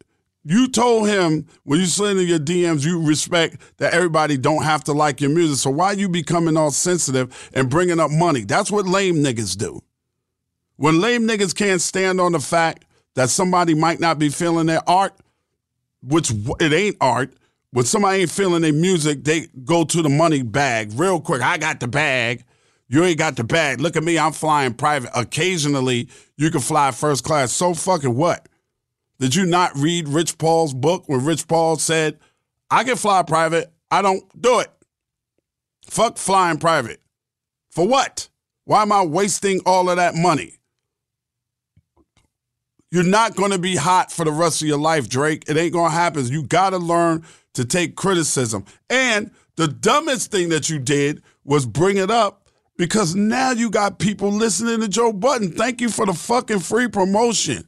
You 0.44 0.68
told 0.70 1.10
him 1.10 1.46
when 1.64 1.80
you 1.80 1.88
send 1.88 2.20
in 2.20 2.28
your 2.28 2.40
DMs, 2.40 2.86
you 2.86 3.02
respect 3.02 3.58
that 3.78 3.94
everybody 3.94 4.38
don't 4.38 4.64
have 4.64 4.84
to 4.86 4.94
like 4.94 5.20
your 5.20 5.30
music. 5.30 5.58
So 5.58 5.72
why 5.72 5.94
you 5.94 6.08
becoming 6.08 6.56
all 6.56 6.72
sensitive 6.72 7.50
and 7.54 7.70
bringing 7.70 8.00
up 8.00 8.12
money? 8.12 8.46
That's 8.46 8.72
what 8.72 8.86
lame 8.86 9.16
niggas 9.16 9.58
do. 9.58 9.82
When 10.78 11.02
lame 11.02 11.28
niggas 11.28 11.56
can't 11.56 11.82
stand 11.82 12.22
on 12.22 12.34
the 12.34 12.40
fact 12.40 12.86
that 13.16 13.30
somebody 13.30 13.74
might 13.74 14.00
not 14.00 14.20
be 14.20 14.30
feeling 14.30 14.68
their 14.68 14.88
art, 14.88 15.14
which 16.02 16.32
it 16.62 16.72
ain't 16.72 16.96
art, 17.02 17.34
when 17.72 17.84
somebody 17.84 18.22
ain't 18.22 18.32
feeling 18.32 18.62
their 18.62 18.72
music, 18.72 19.24
they 19.24 19.48
go 19.66 19.84
to 19.84 20.02
the 20.02 20.10
money 20.10 20.44
bag 20.44 20.92
real 20.96 21.20
quick. 21.20 21.42
I 21.42 21.58
got 21.58 21.80
the 21.80 21.88
bag. 21.88 22.44
You 22.88 23.04
ain't 23.04 23.18
got 23.18 23.36
the 23.36 23.44
bag. 23.44 23.82
Look 23.82 23.98
at 23.98 24.04
me, 24.04 24.18
I'm 24.18 24.32
flying 24.32 24.74
private. 24.74 25.12
Occasionally, 25.14 26.08
you 26.38 26.52
can 26.52 26.62
fly 26.62 26.92
first 26.92 27.26
class. 27.26 27.52
So 27.52 27.74
fucking 27.74 28.16
what? 28.16 28.48
Did 29.20 29.36
you 29.36 29.46
not 29.46 29.76
read 29.76 30.08
Rich 30.08 30.38
Paul's 30.38 30.74
book 30.74 31.04
when 31.08 31.26
Rich 31.26 31.48
Paul 31.48 31.78
said, 31.78 32.20
I 32.70 32.84
can 32.84 32.96
fly 32.96 33.24
private, 33.24 33.72
I 33.90 34.02
don't 34.02 34.24
do 34.40 34.60
it? 34.60 34.70
Fuck 35.86 36.18
flying 36.18 36.60
private. 36.60 37.02
For 37.72 37.88
what? 37.88 38.30
Why 38.66 38.82
am 38.82 38.92
I 38.92 39.04
wasting 39.04 39.62
all 39.66 39.90
of 39.90 39.98
that 39.98 40.14
money? 40.14 40.60
You're 42.92 43.04
not 43.04 43.36
going 43.36 43.52
to 43.52 43.60
be 43.60 43.76
hot 43.76 44.12
for 44.12 44.24
the 44.24 44.32
rest 44.32 44.62
of 44.62 44.68
your 44.68 44.78
life, 44.78 45.10
Drake. 45.10 45.46
It 45.48 45.58
ain't 45.58 45.74
going 45.74 45.92
to 45.92 45.96
happen. 45.96 46.26
You 46.28 46.44
got 46.44 46.70
to 46.72 46.78
learn 46.78 47.26
to 47.54 47.66
take 47.66 47.96
criticism. 47.96 48.66
And 48.90 49.32
the 49.56 49.68
dumbest 49.68 50.32
thing 50.32 50.50
that 50.50 50.70
you 50.70 50.80
did 50.80 51.22
was 51.44 51.66
bring 51.66 51.98
it 51.98 52.12
up 52.12 52.50
because 52.78 53.16
now 53.16 53.52
you 53.52 53.70
got 53.70 54.00
people 54.00 54.32
listening 54.32 54.80
to 54.82 54.88
Joe 54.88 55.12
Budden. 55.12 55.52
Thank 55.52 55.82
you 55.82 55.90
for 55.90 56.06
the 56.06 56.14
fucking 56.14 56.60
free 56.60 56.88
promotion. 56.88 57.68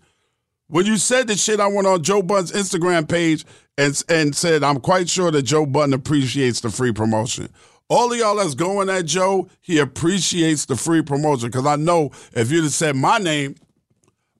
When 0.69 0.85
you 0.85 0.97
said 0.97 1.27
the 1.27 1.35
shit, 1.35 1.59
I 1.59 1.67
went 1.67 1.87
on 1.87 2.03
Joe 2.03 2.21
Budden's 2.21 2.51
Instagram 2.51 3.09
page 3.09 3.43
and, 3.77 4.01
and 4.07 4.35
said, 4.35 4.63
I'm 4.63 4.79
quite 4.79 5.09
sure 5.09 5.31
that 5.31 5.41
Joe 5.41 5.65
Budden 5.65 5.93
appreciates 5.93 6.61
the 6.61 6.69
free 6.69 6.93
promotion. 6.93 7.49
All 7.89 8.11
of 8.13 8.19
y'all 8.19 8.35
that's 8.35 8.53
going 8.53 8.87
at 8.87 9.05
Joe, 9.05 9.49
he 9.61 9.79
appreciates 9.79 10.65
the 10.65 10.75
free 10.75 11.01
promotion 11.01 11.49
because 11.49 11.65
I 11.65 11.75
know 11.75 12.11
if 12.33 12.51
you'd 12.51 12.63
have 12.63 12.71
said 12.71 12.95
my 12.95 13.17
name, 13.17 13.55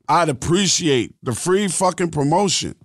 I'd 0.08 0.30
appreciate 0.30 1.16
the 1.24 1.34
free 1.34 1.68
fucking 1.68 2.12
promotion. 2.12 2.76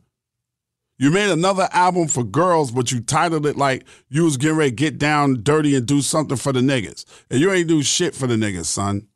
You 0.96 1.10
made 1.10 1.30
another 1.30 1.68
album 1.72 2.08
for 2.08 2.24
girls, 2.24 2.70
but 2.70 2.92
you 2.92 3.00
titled 3.00 3.44
it 3.44 3.58
like 3.58 3.84
you 4.08 4.24
was 4.24 4.38
getting 4.38 4.56
ready 4.56 4.70
to 4.70 4.76
get 4.76 4.96
down 4.96 5.42
dirty 5.42 5.74
and 5.74 5.84
do 5.84 6.00
something 6.00 6.38
for 6.38 6.52
the 6.52 6.60
niggas. 6.60 7.04
And 7.30 7.40
you 7.40 7.52
ain't 7.52 7.68
do 7.68 7.82
shit 7.82 8.14
for 8.14 8.26
the 8.26 8.36
niggas, 8.36 8.66
son. 8.66 9.08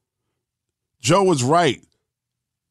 Joe 1.01 1.23
was 1.23 1.43
right. 1.43 1.83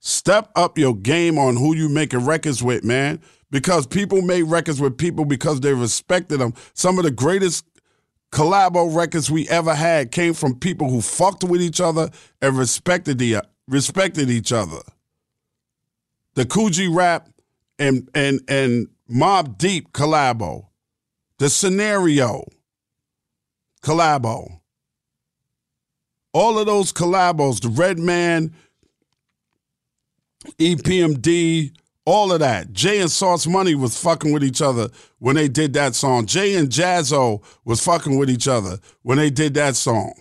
Step 0.08 0.50
up 0.56 0.78
your 0.78 0.96
game 0.96 1.38
on 1.38 1.58
who 1.58 1.76
you 1.76 1.90
making 1.90 2.24
records 2.24 2.64
with, 2.64 2.82
man. 2.82 3.20
Because 3.52 3.86
people 3.86 4.22
made 4.22 4.44
records 4.44 4.80
with 4.80 4.98
people 4.98 5.26
because 5.26 5.60
they 5.60 5.74
respected 5.74 6.38
them. 6.38 6.54
Some 6.74 6.98
of 6.98 7.04
the 7.04 7.12
greatest 7.12 7.66
collabo 8.32 8.96
records 8.96 9.30
we 9.30 9.50
ever 9.50 9.76
had 9.76 10.14
came 10.14 10.34
from 10.34 10.58
people 10.58 10.90
who 10.90 11.02
fucked 11.02 11.44
with 11.44 11.62
each 11.62 11.82
other 11.82 12.10
and 12.42 12.58
respected 12.58 13.18
the 13.18 13.42
respected 13.68 14.30
each 14.30 14.54
other. 14.54 14.80
The 16.36 16.46
G 16.72 16.88
Rap 16.88 17.28
and 17.78 18.10
and 18.16 18.40
and 18.48 18.88
Mobb 19.12 19.58
Deep 19.58 19.92
collabo, 19.92 20.68
the 21.38 21.50
scenario 21.50 22.46
collabo, 23.84 24.62
all 26.32 26.58
of 26.58 26.66
those 26.66 26.94
collabos, 26.94 27.60
the 27.60 27.68
Redman, 27.68 28.54
EPMD, 30.60 31.72
all 32.06 32.32
of 32.32 32.40
that. 32.40 32.72
Jay 32.72 33.02
and 33.02 33.12
Sauce 33.12 33.48
Money 33.48 33.76
was 33.76 34.02
fucking 34.02 34.32
with 34.32 34.44
each 34.44 34.62
other 34.62 34.90
when 35.20 35.36
they 35.36 35.48
did 35.48 35.74
that 35.74 35.96
song. 35.96 36.26
Jay 36.26 36.56
and 36.56 36.70
Jaz-O 36.70 37.42
was 37.66 37.84
fucking 37.84 38.18
with 38.18 38.30
each 38.30 38.48
other 38.48 38.80
when 39.02 39.18
they 39.18 39.30
did 39.30 39.54
that 39.56 39.76
song. 39.76 40.14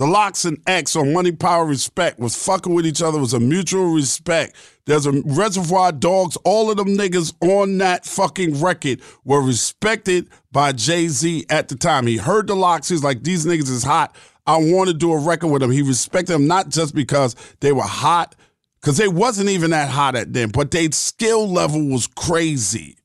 The 0.00 0.06
LOX 0.06 0.46
and 0.46 0.56
X 0.66 0.96
on 0.96 1.12
Money, 1.12 1.30
Power, 1.30 1.66
Respect 1.66 2.18
was 2.18 2.34
fucking 2.34 2.72
with 2.72 2.86
each 2.86 3.02
other. 3.02 3.18
It 3.18 3.20
was 3.20 3.34
a 3.34 3.40
mutual 3.40 3.92
respect. 3.92 4.56
There's 4.86 5.04
a 5.04 5.12
Reservoir 5.26 5.92
Dogs. 5.92 6.36
All 6.42 6.70
of 6.70 6.78
them 6.78 6.96
niggas 6.96 7.34
on 7.42 7.76
that 7.78 8.06
fucking 8.06 8.62
record 8.62 9.02
were 9.24 9.42
respected 9.42 10.30
by 10.52 10.72
Jay 10.72 11.08
Z 11.08 11.44
at 11.50 11.68
the 11.68 11.74
time. 11.74 12.06
He 12.06 12.16
heard 12.16 12.46
the 12.46 12.56
LOX. 12.56 12.88
He's 12.88 13.04
like, 13.04 13.24
these 13.24 13.44
niggas 13.44 13.68
is 13.68 13.84
hot. 13.84 14.16
I 14.50 14.56
want 14.56 14.88
to 14.88 14.94
do 14.94 15.12
a 15.12 15.18
record 15.18 15.46
with 15.46 15.62
them. 15.62 15.70
He 15.70 15.80
respected 15.80 16.32
them 16.32 16.48
not 16.48 16.70
just 16.70 16.92
because 16.92 17.36
they 17.60 17.70
were 17.70 17.82
hot, 17.82 18.34
because 18.80 18.96
they 18.96 19.06
wasn't 19.06 19.48
even 19.48 19.70
that 19.70 19.88
hot 19.88 20.16
at 20.16 20.32
them, 20.32 20.50
but 20.50 20.72
their 20.72 20.90
skill 20.90 21.48
level 21.48 21.86
was 21.86 22.08
crazy. 22.08 22.96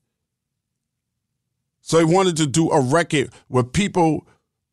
So 1.82 2.04
he 2.04 2.04
wanted 2.04 2.36
to 2.38 2.48
do 2.48 2.70
a 2.70 2.80
record 2.80 3.30
with 3.48 3.72
people 3.72 4.26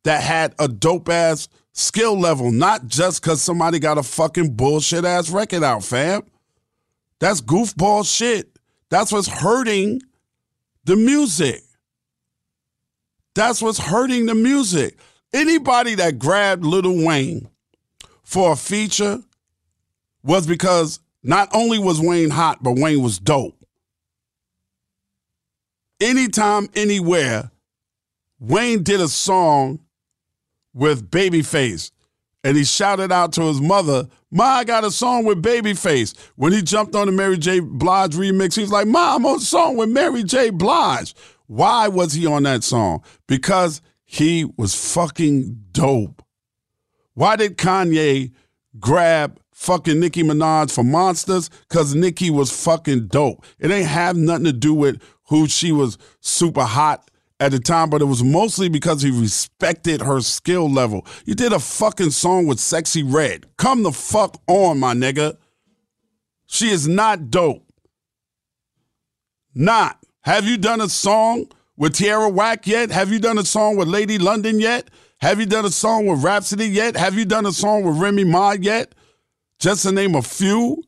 that 0.03 0.23
had 0.23 0.55
a 0.57 0.67
dope 0.67 1.09
ass 1.09 1.47
skill 1.73 2.19
level, 2.19 2.51
not 2.51 2.87
just 2.87 3.21
because 3.21 3.39
somebody 3.39 3.77
got 3.77 3.99
a 3.99 4.03
fucking 4.03 4.55
bullshit 4.55 5.05
ass 5.05 5.29
record 5.29 5.61
out, 5.61 5.83
fam. 5.83 6.23
That's 7.19 7.39
goofball 7.39 8.03
shit. 8.11 8.49
That's 8.89 9.11
what's 9.11 9.27
hurting 9.27 10.01
the 10.85 10.95
music. 10.95 11.61
That's 13.35 13.61
what's 13.61 13.77
hurting 13.77 14.25
the 14.25 14.35
music. 14.35 14.97
Anybody 15.33 15.95
that 15.95 16.19
grabbed 16.19 16.63
Little 16.63 17.03
Wayne 17.03 17.49
for 18.23 18.53
a 18.53 18.55
feature 18.55 19.21
was 20.23 20.45
because 20.45 20.99
not 21.23 21.49
only 21.53 21.79
was 21.79 21.99
Wayne 21.99 22.29
hot, 22.29 22.61
but 22.61 22.73
Wayne 22.73 23.01
was 23.01 23.17
dope. 23.17 23.57
Anytime, 25.99 26.69
anywhere, 26.75 27.51
Wayne 28.39 28.83
did 28.83 28.99
a 28.99 29.07
song 29.07 29.79
with 30.73 31.09
Babyface. 31.09 31.91
And 32.43 32.57
he 32.57 32.65
shouted 32.65 33.09
out 33.09 33.31
to 33.33 33.43
his 33.43 33.61
mother, 33.61 34.07
Ma, 34.29 34.43
I 34.43 34.63
got 34.65 34.83
a 34.83 34.91
song 34.91 35.23
with 35.23 35.41
Babyface. 35.41 36.13
When 36.35 36.51
he 36.51 36.61
jumped 36.61 36.93
on 36.93 37.05
the 37.05 37.13
Mary 37.13 37.37
J. 37.37 37.61
Blige 37.61 38.15
remix, 38.15 38.55
he 38.55 38.61
was 38.61 38.71
like, 38.71 38.85
Ma, 38.85 39.15
I'm 39.15 39.25
on 39.25 39.37
a 39.37 39.39
song 39.39 39.77
with 39.77 39.89
Mary 39.89 40.23
J. 40.23 40.49
Blige. 40.49 41.15
Why 41.47 41.87
was 41.87 42.11
he 42.13 42.25
on 42.25 42.43
that 42.43 42.65
song? 42.65 43.01
Because 43.27 43.81
he 44.13 44.45
was 44.57 44.93
fucking 44.93 45.59
dope. 45.71 46.21
Why 47.15 47.35
did 47.35 47.57
Kanye 47.57 48.31
grab 48.79 49.39
fucking 49.53 49.99
Nicki 49.99 50.21
Minaj 50.21 50.71
for 50.71 50.83
Monsters? 50.83 51.49
Because 51.67 51.95
Nicki 51.95 52.29
was 52.29 52.51
fucking 52.51 53.07
dope. 53.07 53.43
It 53.57 53.71
ain't 53.71 53.87
have 53.87 54.15
nothing 54.15 54.45
to 54.45 54.53
do 54.53 54.75
with 54.75 55.01
who 55.29 55.47
she 55.47 55.71
was 55.71 55.97
super 56.19 56.61
hot 56.63 57.09
at 57.39 57.53
the 57.53 57.59
time, 57.59 57.89
but 57.89 58.03
it 58.03 58.05
was 58.05 58.23
mostly 58.23 58.69
because 58.69 59.01
he 59.01 59.09
respected 59.09 60.01
her 60.01 60.21
skill 60.21 60.69
level. 60.69 61.07
You 61.25 61.33
did 61.33 61.51
a 61.51 61.59
fucking 61.59 62.11
song 62.11 62.45
with 62.45 62.59
Sexyy 62.59 63.03
Red. 63.11 63.47
Come 63.57 63.81
the 63.81 63.91
fuck 63.91 64.39
on, 64.45 64.79
my 64.79 64.93
nigga. 64.93 65.37
She 66.45 66.69
is 66.69 66.87
not 66.87 67.31
dope. 67.31 67.65
Not. 69.55 69.97
Have 70.21 70.45
you 70.45 70.57
done 70.57 70.81
a 70.81 70.89
song 70.89 71.47
with 71.77 71.95
Tierra 71.95 72.29
Whack 72.29 72.67
yet? 72.67 72.91
Have 72.91 73.11
you 73.11 73.19
done 73.19 73.37
a 73.37 73.45
song 73.45 73.77
with 73.77 73.87
Lady 73.87 74.17
London 74.17 74.59
yet? 74.59 74.89
Have 75.21 75.39
you 75.39 75.45
done 75.45 75.65
a 75.65 75.69
song 75.69 76.05
with 76.05 76.23
Rapsody 76.23 76.65
yet? 76.67 76.97
Have 76.97 77.15
you 77.15 77.25
done 77.25 77.45
a 77.45 77.51
song 77.51 77.83
with 77.83 77.97
Remy 77.97 78.25
Ma 78.25 78.51
yet? 78.51 78.93
Just 79.59 79.83
to 79.83 79.91
name 79.91 80.15
a 80.15 80.21
few. 80.21 80.83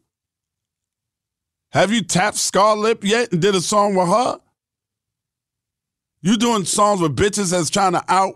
Have 1.71 1.91
you 1.91 2.02
tapped 2.02 2.38
Scarlett 2.38 3.04
yet 3.04 3.32
and 3.32 3.41
did 3.41 3.56
a 3.56 3.62
song 3.62 3.95
with 3.95 4.08
her? 4.08 4.39
You 6.21 6.38
doing 6.38 6.65
songs 6.65 7.02
with 7.02 7.15
bitches 7.15 7.52
that's 7.52 7.69
trying 7.69 7.93
to 7.93 8.04
out 8.08 8.36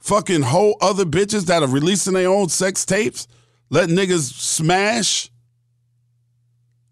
fucking 0.00 0.42
whole 0.42 0.76
other 0.80 1.04
bitches 1.04 1.46
that 1.46 1.62
are 1.62 1.68
releasing 1.68 2.14
their 2.14 2.28
own 2.28 2.48
sex 2.48 2.84
tapes? 2.84 3.26
Let 3.70 3.88
niggas 3.88 4.32
smash? 4.32 5.30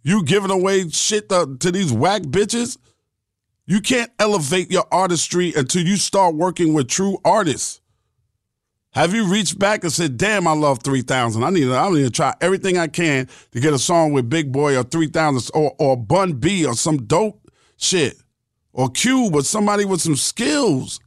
You 0.03 0.25
giving 0.25 0.51
away 0.51 0.89
shit 0.91 1.29
to, 1.29 1.57
to 1.61 1.71
these 1.71 1.93
whack 1.93 2.23
bitches? 2.23 2.79
You 3.67 3.81
can't 3.81 4.11
elevate 4.19 4.71
your 4.71 4.85
artistry 4.93 5.53
until 5.57 5.83
you 5.83 5.97
start 5.97 6.35
working 6.35 6.75
with 6.75 6.89
true 6.89 7.19
artists. 7.25 7.81
Have 8.91 9.15
you 9.15 9.27
reached 9.27 9.59
back 9.59 9.83
and 9.83 9.93
said, 9.93 10.17
"Damn, 10.17 10.47
I 10.47 10.53
love 10.53 10.83
3000. 10.83 11.43
I 11.43 11.51
need, 11.51 11.69
I 11.69 11.89
need 11.91 12.05
to 12.05 12.11
try 12.11 12.35
everything 12.41 12.79
I 12.79 12.87
can 12.87 13.29
to 13.53 13.61
get 13.61 13.73
a 13.73 13.79
song 13.79 14.13
with 14.13 14.31
Big 14.31 14.53
Boi 14.53 14.79
or 14.79 14.85
3000 14.85 15.51
or 15.55 15.75
or 15.79 15.97
Bun 15.97 16.35
B 16.35 16.65
or 16.65 16.75
some 16.75 17.07
dope 17.07 17.51
shit 17.77 18.19
or 18.73 18.89
Cube 18.91 19.35
or 19.35 19.43
somebody 19.43 19.85
with 19.85 20.01
some 20.01 20.17
skills." 20.17 21.01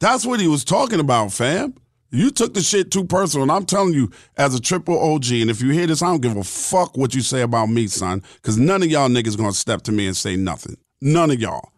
That's 0.00 0.26
what 0.26 0.40
he 0.40 0.48
was 0.48 0.64
talking 0.64 0.98
about, 0.98 1.32
fam. 1.32 1.74
You 2.14 2.30
took 2.30 2.52
the 2.52 2.60
shit 2.60 2.90
too 2.90 3.04
personal, 3.04 3.44
and 3.44 3.50
I'm 3.50 3.64
telling 3.64 3.94
you, 3.94 4.10
as 4.36 4.54
a 4.54 4.60
triple 4.60 4.98
OG, 4.98 5.32
and 5.32 5.50
if 5.50 5.62
you 5.62 5.70
hear 5.70 5.86
this, 5.86 6.02
I 6.02 6.08
don't 6.08 6.20
give 6.20 6.36
a 6.36 6.44
fuck 6.44 6.94
what 6.96 7.14
you 7.14 7.22
say 7.22 7.40
about 7.40 7.70
me, 7.70 7.86
son, 7.86 8.22
because 8.34 8.58
none 8.58 8.82
of 8.82 8.90
y'all 8.90 9.08
niggas 9.08 9.36
gonna 9.36 9.54
step 9.54 9.80
to 9.82 9.92
me 9.92 10.06
and 10.06 10.16
say 10.16 10.36
nothing. 10.36 10.76
None 11.00 11.30
of 11.30 11.40
y'all. 11.40 11.72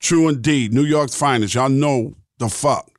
True 0.00 0.30
indeed, 0.30 0.72
New 0.72 0.84
York's 0.84 1.14
finest. 1.14 1.54
Y'all 1.54 1.68
know 1.68 2.14
the 2.38 2.48
fuck. 2.48 2.90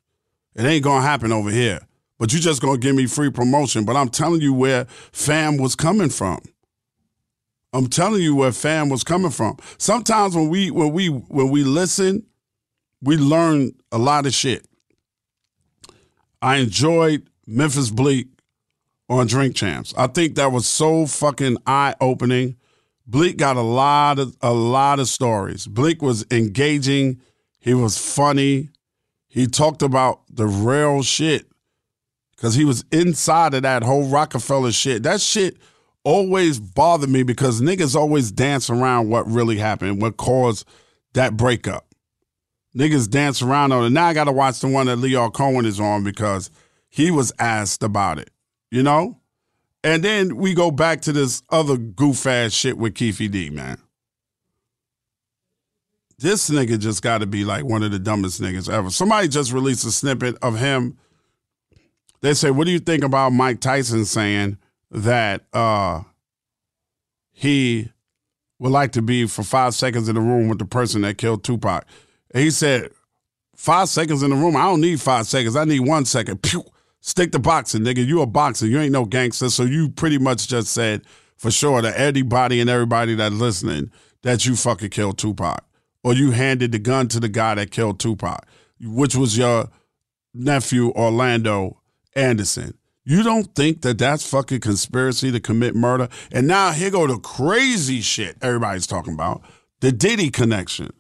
It 0.56 0.65
ain't 0.65 0.84
gonna 0.84 1.06
happen 1.06 1.32
over 1.32 1.49
here. 1.49 1.80
But 2.19 2.32
you 2.32 2.39
just 2.39 2.62
gonna 2.62 2.77
give 2.77 2.95
me 2.95 3.08
free 3.08 3.32
promotion. 3.32 3.86
But 3.86 3.95
I'm 3.95 4.10
telling 4.10 4.41
you 4.41 4.53
where 4.53 4.86
fam 4.86 5.58
was 5.58 5.75
coming 5.75 6.10
from. 6.10 6.41
I'm 7.73 7.88
telling 7.88 8.21
you 8.21 8.36
where 8.36 8.51
fam 8.51 8.89
was 8.89 9.03
coming 9.03 9.32
from. 9.32 9.58
Sometimes 9.77 10.36
when 10.36 10.49
we 10.49 10.71
when 10.71 10.93
we 10.93 11.08
when 11.08 11.49
we 11.49 11.63
listen, 11.63 12.25
we 13.01 13.17
learn 13.17 13.73
a 13.91 13.97
lot 13.97 14.25
of 14.25 14.34
shit. 14.34 14.65
I 16.41 16.58
enjoyed 16.58 17.30
Memphis 17.45 17.89
Bleek 17.89 18.28
on 19.10 19.28
Drink 19.28 19.56
Champs. 19.56 19.93
I 19.97 20.08
think 20.08 20.36
that 20.36 20.52
was 20.52 20.67
so 20.67 21.06
fucking 21.06 21.58
eye 21.65 21.95
opening. 22.02 22.58
Bleek 23.08 23.38
got 23.38 23.56
a 23.56 23.62
lot 23.62 24.19
of 24.19 24.36
a 24.41 24.54
lot 24.54 25.00
of 25.00 25.08
stories. 25.08 25.65
Bleek 25.65 26.02
was 26.02 26.26
engaging. 26.30 27.21
He 27.60 27.73
was 27.73 27.97
funny. 27.97 28.69
He 29.28 29.47
talked 29.47 29.82
about 29.82 30.21
the 30.30 30.45
real 30.45 31.04
shit 31.04 31.47
because 32.36 32.56
he 32.56 32.65
was 32.65 32.84
inside 32.91 33.54
of 33.54 33.63
that 33.63 33.84
whole 33.84 34.08
Rockefeller 34.08 34.71
shit. 34.71 35.04
That 35.04 35.21
shit 35.21 35.58
always 36.04 36.60
bothered 36.60 37.10
me 37.10 37.23
because 37.23 37.62
niggas 37.62 37.95
always 37.95 38.32
dance 38.32 38.69
around 38.69 39.10
what 39.10 39.30
really 39.30 39.58
happened, 39.58 40.02
what 40.02 40.17
caused 40.17 40.67
that 41.13 41.36
breakup. 41.36 41.87
Niggas 42.78 43.10
dance 43.10 43.42
around 43.42 43.72
on 43.72 43.86
it. 43.86 43.90
Now 43.90 44.06
I 44.06 44.13
got 44.13 44.26
to 44.26 44.32
watch 44.32 44.60
the 44.60 44.68
one 44.68 44.86
that 44.86 45.00
Lyor 45.00 45.34
Cohen 45.34 45.66
is 45.66 45.80
on 45.80 46.04
because 46.04 46.52
he 46.90 47.10
was 47.10 47.34
asked 47.40 47.82
about 47.82 48.20
it, 48.20 48.30
you 48.70 48.84
know? 48.84 49.18
And 49.84 50.04
then 50.04 50.38
we 50.38 50.54
go 50.54 50.70
back 50.70 51.02
to 51.02 51.12
this 51.12 51.42
other 51.50 51.78
goof 51.78 52.28
ass 52.28 52.54
shit 52.54 52.78
with 52.78 52.94
Keefe 52.94 53.32
D, 53.32 53.50
man. 53.50 53.80
This 56.20 56.50
nigga 56.50 56.80
just 56.80 57.02
got 57.02 57.20
to 57.20 57.26
be 57.26 57.46
like 57.46 57.63
one 57.63 57.84
of 57.84 57.92
the 57.92 58.00
dumbest 58.00 58.42
niggas 58.42 58.72
ever. 58.72 58.90
Somebody 58.90 59.28
just 59.28 59.52
released 59.52 59.86
a 59.86 59.92
snippet 59.92 60.36
of 60.42 60.60
him. 60.60 60.98
They 62.22 62.34
say, 62.34 62.52
What 62.52 62.66
do 62.66 62.72
you 62.72 62.80
think 62.80 63.04
about 63.04 63.34
Mike 63.34 63.60
Tyson 63.60 64.06
saying 64.06 64.58
that 64.92 65.46
uh, 65.54 66.04
he 67.32 67.92
would 68.60 68.72
like 68.72 68.92
to 68.94 69.02
be 69.02 69.28
for 69.28 69.44
five 69.44 69.76
seconds 69.76 70.10
in 70.10 70.16
the 70.16 70.22
room 70.22 70.48
with 70.48 70.58
the 70.58 70.66
person 70.66 71.02
that 71.02 71.20
killed 71.20 71.44
Tupac? 71.44 71.86
And 72.32 72.44
he 72.44 72.52
said, 72.52 72.92
Five 73.58 73.90
seconds 73.90 74.22
in 74.22 74.30
the 74.30 74.36
room. 74.36 74.56
I 74.56 74.62
don't 74.66 74.82
need 74.82 75.02
five 75.02 75.26
seconds. 75.26 75.56
I 75.56 75.66
need 75.66 75.80
one 75.80 76.06
second. 76.06 76.44
Pew! 76.44 76.63
Stick 77.02 77.32
to 77.32 77.40
boxing, 77.40 77.82
nigga. 77.82 78.06
You 78.06 78.22
a 78.22 78.28
boxer. 78.28 78.68
You 78.68 78.80
ain't 78.80 78.92
no 78.92 79.04
gangster. 79.04 79.50
So 79.50 79.63
you 79.63 79.90
pretty 79.90 80.20
much 80.20 80.48
just 80.48 80.72
said 80.72 81.02
for 81.38 81.50
sure 81.50 81.82
that 81.82 82.00
anybody 82.00 82.62
and 82.62 82.70
everybody 82.70 83.16
that's 83.16 83.34
listening 83.34 83.92
that 84.22 84.46
you 84.46 84.56
fucking 84.56 84.92
killed 84.92 85.18
Tupac. 85.18 85.66
Or 86.04 86.13
you 86.13 86.32
handed 86.32 86.72
the 86.72 86.80
gun 86.80 87.08
to 87.10 87.20
the 87.20 87.30
guy 87.30 87.56
that 87.56 87.72
killed 87.72 88.00
Tupac, 88.00 88.46
which 88.80 89.16
was 89.16 89.38
your 89.38 89.70
nephew 90.36 90.92
Orlando 90.92 91.82
Anderson. 92.16 92.78
You 93.04 93.24
don't 93.24 93.56
think 93.56 93.82
that 93.82 93.98
that's 93.98 94.30
fucking 94.30 94.60
conspiracy 94.60 95.32
to 95.32 95.40
commit 95.40 95.76
murder? 95.76 96.10
And 96.32 96.46
now 96.46 96.72
here 96.72 96.92
go 96.92 97.08
the 97.08 97.18
crazy 97.18 98.02
shit 98.02 98.38
everybody's 98.42 98.86
talking 98.86 99.13
about. 99.13 99.42
The 99.80 99.92
Diddy 99.92 100.30
connection. 100.30 100.92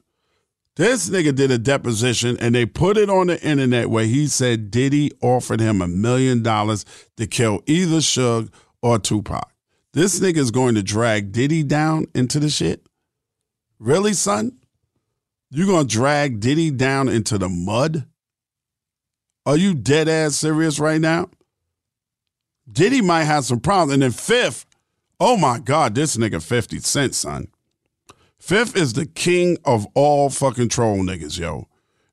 This 0.77 1.09
nigga 1.09 1.33
did 1.33 1.49
a 1.49 1.57
deposition 1.57 2.37
and 2.39 2.53
they 2.53 2.67
put 2.67 2.97
it 2.97 3.09
on 3.09 3.27
the 3.27 3.41
internet 3.43 3.89
where 3.89 4.05
he 4.05 4.27
said 4.27 4.69
Diddy 4.69 5.11
offered 5.21 5.59
him 5.59 5.81
a 5.81 5.87
million 5.87 6.43
dollars 6.43 6.85
to 7.17 7.25
kill 7.25 7.63
either 7.65 7.97
Suge 7.97 8.51
or 8.83 8.99
Tupac. 8.99 9.51
This 9.93 10.19
nigga 10.19 10.37
is 10.37 10.51
going 10.51 10.75
to 10.75 10.83
drag 10.83 11.31
Diddy 11.31 11.63
down 11.63 12.05
into 12.13 12.39
the 12.39 12.49
shit? 12.49 12.85
Really, 13.79 14.13
son? 14.13 14.59
You 15.49 15.65
gonna 15.65 15.87
drag 15.87 16.39
Diddy 16.41 16.69
down 16.69 17.09
into 17.09 17.39
the 17.39 17.49
mud? 17.49 18.05
Are 19.47 19.57
you 19.57 19.73
dead 19.73 20.07
ass 20.07 20.35
serious 20.35 20.77
right 20.77 21.01
now? 21.01 21.29
Diddy 22.71 23.01
might 23.01 23.23
have 23.23 23.45
some 23.45 23.61
problems. 23.61 23.93
And 23.93 24.03
then 24.03 24.11
fifth, 24.11 24.67
oh 25.19 25.37
my 25.37 25.57
God, 25.57 25.95
this 25.95 26.17
nigga 26.17 26.43
50 26.43 26.79
Cent, 26.79 27.15
son. 27.15 27.47
Fif 28.39 28.75
is 28.75 28.93
the 28.93 29.05
king 29.05 29.57
of 29.65 29.85
all 29.93 30.29
fucking 30.29 30.69
troll 30.69 30.97
niggas, 30.97 31.39
yo. 31.39 31.67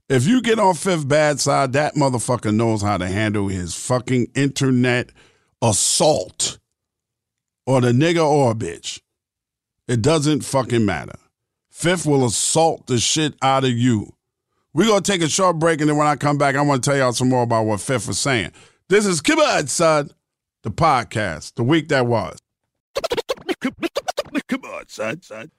If 0.09 0.27
you 0.27 0.43
get 0.43 0.59
on 0.59 0.75
Fif 0.75 1.07
bad 1.07 1.41
side, 1.41 1.73
that 1.75 1.95
motherfucker 1.95 2.55
knows 2.55 2.83
how 2.83 2.99
to 2.99 3.07
handle 3.07 3.49
his 3.49 3.75
fucking 3.75 4.29
internet 4.35 5.11
assault. 5.63 6.59
Or 7.67 7.81
the 7.81 7.93
nigga 7.93 8.25
or 8.25 8.51
a 8.51 8.55
bitch. 8.55 9.01
It 9.89 10.03
doesn't 10.03 10.45
fucking 10.45 10.85
matter. 10.85 11.19
Fif 11.71 12.07
will 12.07 12.25
assault 12.27 12.87
the 12.87 12.99
shit 12.99 13.35
out 13.43 13.65
of 13.65 13.71
you. 13.71 14.15
We're 14.73 14.89
gonna 14.89 15.03
take 15.03 15.23
a 15.23 15.29
short 15.29 15.59
break, 15.59 15.81
and 15.81 15.89
then 15.89 15.97
when 15.97 16.07
I 16.07 16.17
come 16.17 16.37
back, 16.37 16.57
I 16.57 16.63
want 16.63 16.83
to 16.83 16.91
tell 16.91 16.99
y'all 16.99 17.13
some 17.13 17.29
more 17.29 17.43
about 17.43 17.67
what 17.67 17.81
Fif 17.81 18.09
was 18.09 18.19
saying. 18.19 18.51
This 18.89 19.07
is 19.07 19.23
On, 19.31 19.67
Son, 19.67 20.11
the 20.63 20.71
podcast, 20.71 21.55
the 21.55 21.63
week 21.63 21.89
that 21.89 22.07
was. 22.07 22.39
Come 24.49 24.65
on, 24.65 24.89
son, 24.89 25.23
son. 25.23 25.51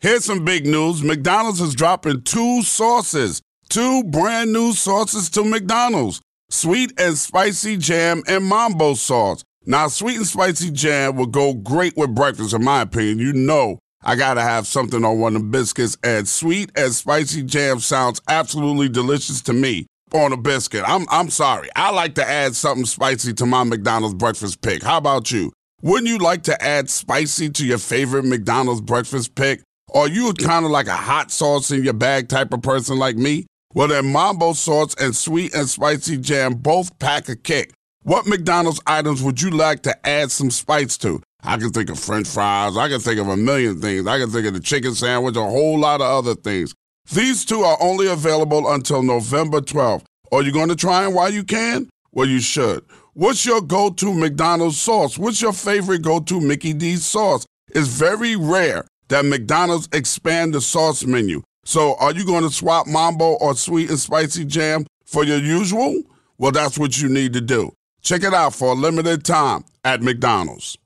Here's 0.00 0.24
some 0.24 0.44
big 0.44 0.64
news. 0.64 1.02
McDonald's 1.02 1.60
is 1.60 1.74
dropping 1.74 2.22
two 2.22 2.62
sauces, 2.62 3.42
two 3.68 4.04
brand 4.04 4.52
new 4.52 4.72
sauces 4.72 5.28
to 5.30 5.42
McDonald's. 5.42 6.20
Sweet 6.50 6.92
and 7.00 7.18
spicy 7.18 7.76
jam 7.76 8.22
and 8.28 8.44
mambo 8.44 8.94
sauce. 8.94 9.42
Now, 9.66 9.88
sweet 9.88 10.18
and 10.18 10.26
spicy 10.26 10.70
jam 10.70 11.16
would 11.16 11.32
go 11.32 11.52
great 11.52 11.96
with 11.96 12.14
breakfast, 12.14 12.54
in 12.54 12.62
my 12.62 12.82
opinion. 12.82 13.18
You 13.18 13.32
know 13.32 13.80
I 14.00 14.14
gotta 14.14 14.40
have 14.40 14.68
something 14.68 15.04
on 15.04 15.18
one 15.18 15.34
of 15.34 15.42
the 15.42 15.48
biscuits, 15.48 15.96
and 16.04 16.28
sweet 16.28 16.70
and 16.76 16.94
spicy 16.94 17.42
jam 17.42 17.80
sounds 17.80 18.20
absolutely 18.28 18.88
delicious 18.88 19.40
to 19.42 19.52
me 19.52 19.86
on 20.14 20.32
a 20.32 20.36
biscuit. 20.36 20.84
I'm 20.86 21.06
I'm 21.10 21.28
sorry. 21.28 21.70
I 21.74 21.90
like 21.90 22.14
to 22.14 22.24
add 22.24 22.54
something 22.54 22.86
spicy 22.86 23.32
to 23.34 23.46
my 23.46 23.64
McDonald's 23.64 24.14
breakfast 24.14 24.62
pick. 24.62 24.84
How 24.84 24.98
about 24.98 25.32
you? 25.32 25.52
Wouldn't 25.82 26.08
you 26.08 26.18
like 26.18 26.44
to 26.44 26.62
add 26.62 26.88
spicy 26.88 27.50
to 27.50 27.66
your 27.66 27.78
favorite 27.78 28.24
McDonald's 28.24 28.80
breakfast 28.80 29.34
pick? 29.34 29.60
Or 29.88 30.08
you 30.08 30.32
kind 30.34 30.64
of 30.64 30.70
like 30.70 30.86
a 30.86 30.96
hot 30.96 31.30
sauce 31.30 31.70
in 31.70 31.82
your 31.82 31.94
bag 31.94 32.28
type 32.28 32.52
of 32.52 32.62
person 32.62 32.98
like 32.98 33.16
me? 33.16 33.46
Well, 33.74 33.88
then 33.88 34.12
mambo 34.12 34.52
sauce 34.52 34.94
and 34.94 35.14
sweet 35.14 35.54
and 35.54 35.68
spicy 35.68 36.18
jam 36.18 36.54
both 36.54 36.98
pack 36.98 37.28
a 37.28 37.36
kick. 37.36 37.72
What 38.02 38.26
McDonald's 38.26 38.80
items 38.86 39.22
would 39.22 39.40
you 39.40 39.50
like 39.50 39.82
to 39.82 40.08
add 40.08 40.30
some 40.30 40.50
spice 40.50 40.96
to? 40.98 41.22
I 41.42 41.56
can 41.56 41.70
think 41.70 41.90
of 41.90 41.98
french 41.98 42.28
fries. 42.28 42.76
I 42.76 42.88
can 42.88 43.00
think 43.00 43.20
of 43.20 43.28
a 43.28 43.36
million 43.36 43.80
things. 43.80 44.06
I 44.06 44.18
can 44.18 44.30
think 44.30 44.46
of 44.46 44.54
the 44.54 44.60
chicken 44.60 44.94
sandwich, 44.94 45.36
a 45.36 45.42
whole 45.42 45.78
lot 45.78 46.00
of 46.00 46.06
other 46.06 46.34
things. 46.34 46.74
These 47.12 47.44
two 47.44 47.62
are 47.62 47.78
only 47.80 48.08
available 48.08 48.70
until 48.70 49.02
November 49.02 49.60
12th. 49.60 50.04
Are 50.32 50.42
you 50.42 50.52
going 50.52 50.68
to 50.68 50.76
try 50.76 51.04
them 51.04 51.14
while 51.14 51.32
you 51.32 51.44
can? 51.44 51.88
Well, 52.12 52.26
you 52.26 52.40
should. 52.40 52.84
What's 53.14 53.46
your 53.46 53.62
go 53.62 53.90
to 53.90 54.14
McDonald's 54.14 54.80
sauce? 54.80 55.18
What's 55.18 55.40
your 55.40 55.52
favorite 55.52 56.02
go 56.02 56.20
to 56.20 56.40
Mickey 56.40 56.72
D's 56.72 57.06
sauce? 57.06 57.46
It's 57.68 57.88
very 57.88 58.36
rare 58.36 58.86
that 59.08 59.24
McDonald's 59.24 59.88
expand 59.92 60.54
the 60.54 60.60
sauce 60.60 61.04
menu. 61.04 61.42
So 61.64 61.96
are 61.96 62.12
you 62.12 62.24
going 62.24 62.44
to 62.44 62.50
swap 62.50 62.86
mambo 62.86 63.34
or 63.34 63.54
sweet 63.54 63.90
and 63.90 63.98
spicy 63.98 64.44
jam 64.44 64.86
for 65.04 65.24
your 65.24 65.38
usual? 65.38 66.02
Well, 66.38 66.52
that's 66.52 66.78
what 66.78 67.00
you 67.00 67.08
need 67.08 67.32
to 67.34 67.40
do. 67.40 67.72
Check 68.00 68.22
it 68.22 68.32
out 68.32 68.54
for 68.54 68.72
a 68.72 68.74
limited 68.74 69.24
time 69.24 69.64
at 69.84 70.02
McDonald's. 70.02 70.78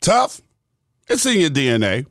Tough? 0.00 0.40
It's 1.08 1.26
in 1.26 1.40
your 1.40 1.50
DNA. 1.50 2.06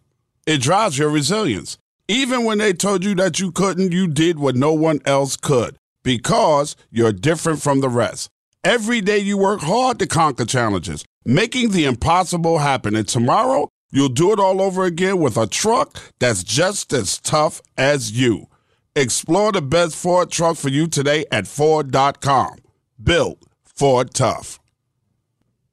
It 0.46 0.62
drives 0.62 0.98
your 0.98 1.10
resilience. 1.10 1.78
Even 2.08 2.44
when 2.46 2.60
they 2.60 2.72
told 2.72 3.04
you 3.04 3.16
that 3.16 3.40
you 3.40 3.52
couldn't, 3.52 3.92
you 3.92 4.08
did 4.08 4.38
what 4.38 4.56
no 4.56 4.74
one 4.74 5.02
else 5.06 5.36
could 5.36 5.76
because 6.04 6.76
you're 6.92 7.12
different 7.12 7.62
from 7.62 7.82
the 7.82 7.90
rest. 7.90 8.30
Every 8.64 9.02
day 9.02 9.18
you 9.18 9.38
work 9.38 9.62
hard 9.62 10.00
to 10.00 10.08
conquer 10.08 10.46
challenges, 10.46 11.04
making 11.26 11.72
the 11.72 11.86
impossible 11.86 12.60
happen. 12.60 12.96
And 12.96 13.08
tomorrow, 13.08 13.70
you'll 13.96 14.10
do 14.10 14.34
it 14.34 14.40
all 14.40 14.62
over 14.62 14.84
again 14.84 15.20
with 15.20 15.38
a 15.38 15.48
truck 15.48 15.98
that's 16.20 16.44
just 16.44 16.92
as 16.94 17.18
tough 17.18 17.62
as 17.78 18.12
you. 18.12 18.48
Explore 18.96 19.54
the 19.54 19.62
best 19.62 19.96
Ford 19.96 20.30
truck 20.30 20.58
for 20.58 20.70
you 20.70 20.88
today 20.88 21.26
at 21.32 21.48
Ford.com. 21.48 22.58
Built 23.02 23.42
Ford 23.64 24.14
Tough. 24.14 24.60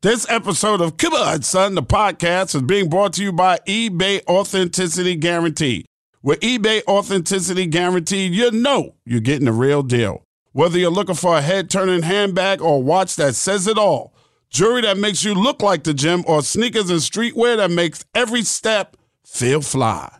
This 0.03 0.29
episode 0.29 0.81
of 0.81 0.97
Come 0.97 1.15
On 1.15 1.43
Son, 1.43 1.77
the 1.77 1.83
podcast, 1.83 2.57
is 2.57 2.63
being 2.63 2.89
brought 2.89 3.13
to 3.13 3.23
you 3.23 3.33
by 3.33 3.59
eBay 3.69 4.27
Authenticity 4.27 5.15
Guarantee. 5.15 5.87
With 6.23 6.41
eBay 6.41 6.83
Authenticity 6.89 7.67
Guarantee, 7.67 8.27
you 8.27 8.51
know 8.51 8.97
you're 9.05 9.21
getting 9.21 9.45
the 9.45 9.53
real 9.53 9.85
deal. 9.85 10.25
Whether 10.51 10.79
you're 10.79 10.91
looking 10.91 11.15
for 11.15 11.39
a 11.39 11.41
head 11.41 11.71
turning 11.71 12.03
handbag 12.03 12.61
or 12.61 12.83
watch 12.83 13.15
that 13.17 13.37
says 13.37 13.69
it 13.69 13.79
all, 13.79 14.13
jewelry 14.53 14.83
that 14.83 14.99
makes 14.99 15.25
you 15.25 15.35
look 15.35 15.63
like 15.63 15.83
the 15.83 15.95
gym, 15.95 16.23
or 16.27 16.43
sneakers 16.43 16.91
and 16.91 17.01
streetwear 17.01 17.57
that 17.57 17.71
makes 17.71 18.05
every 18.15 18.43
step 18.43 18.97
feel 19.25 19.63
fly. 19.63 20.19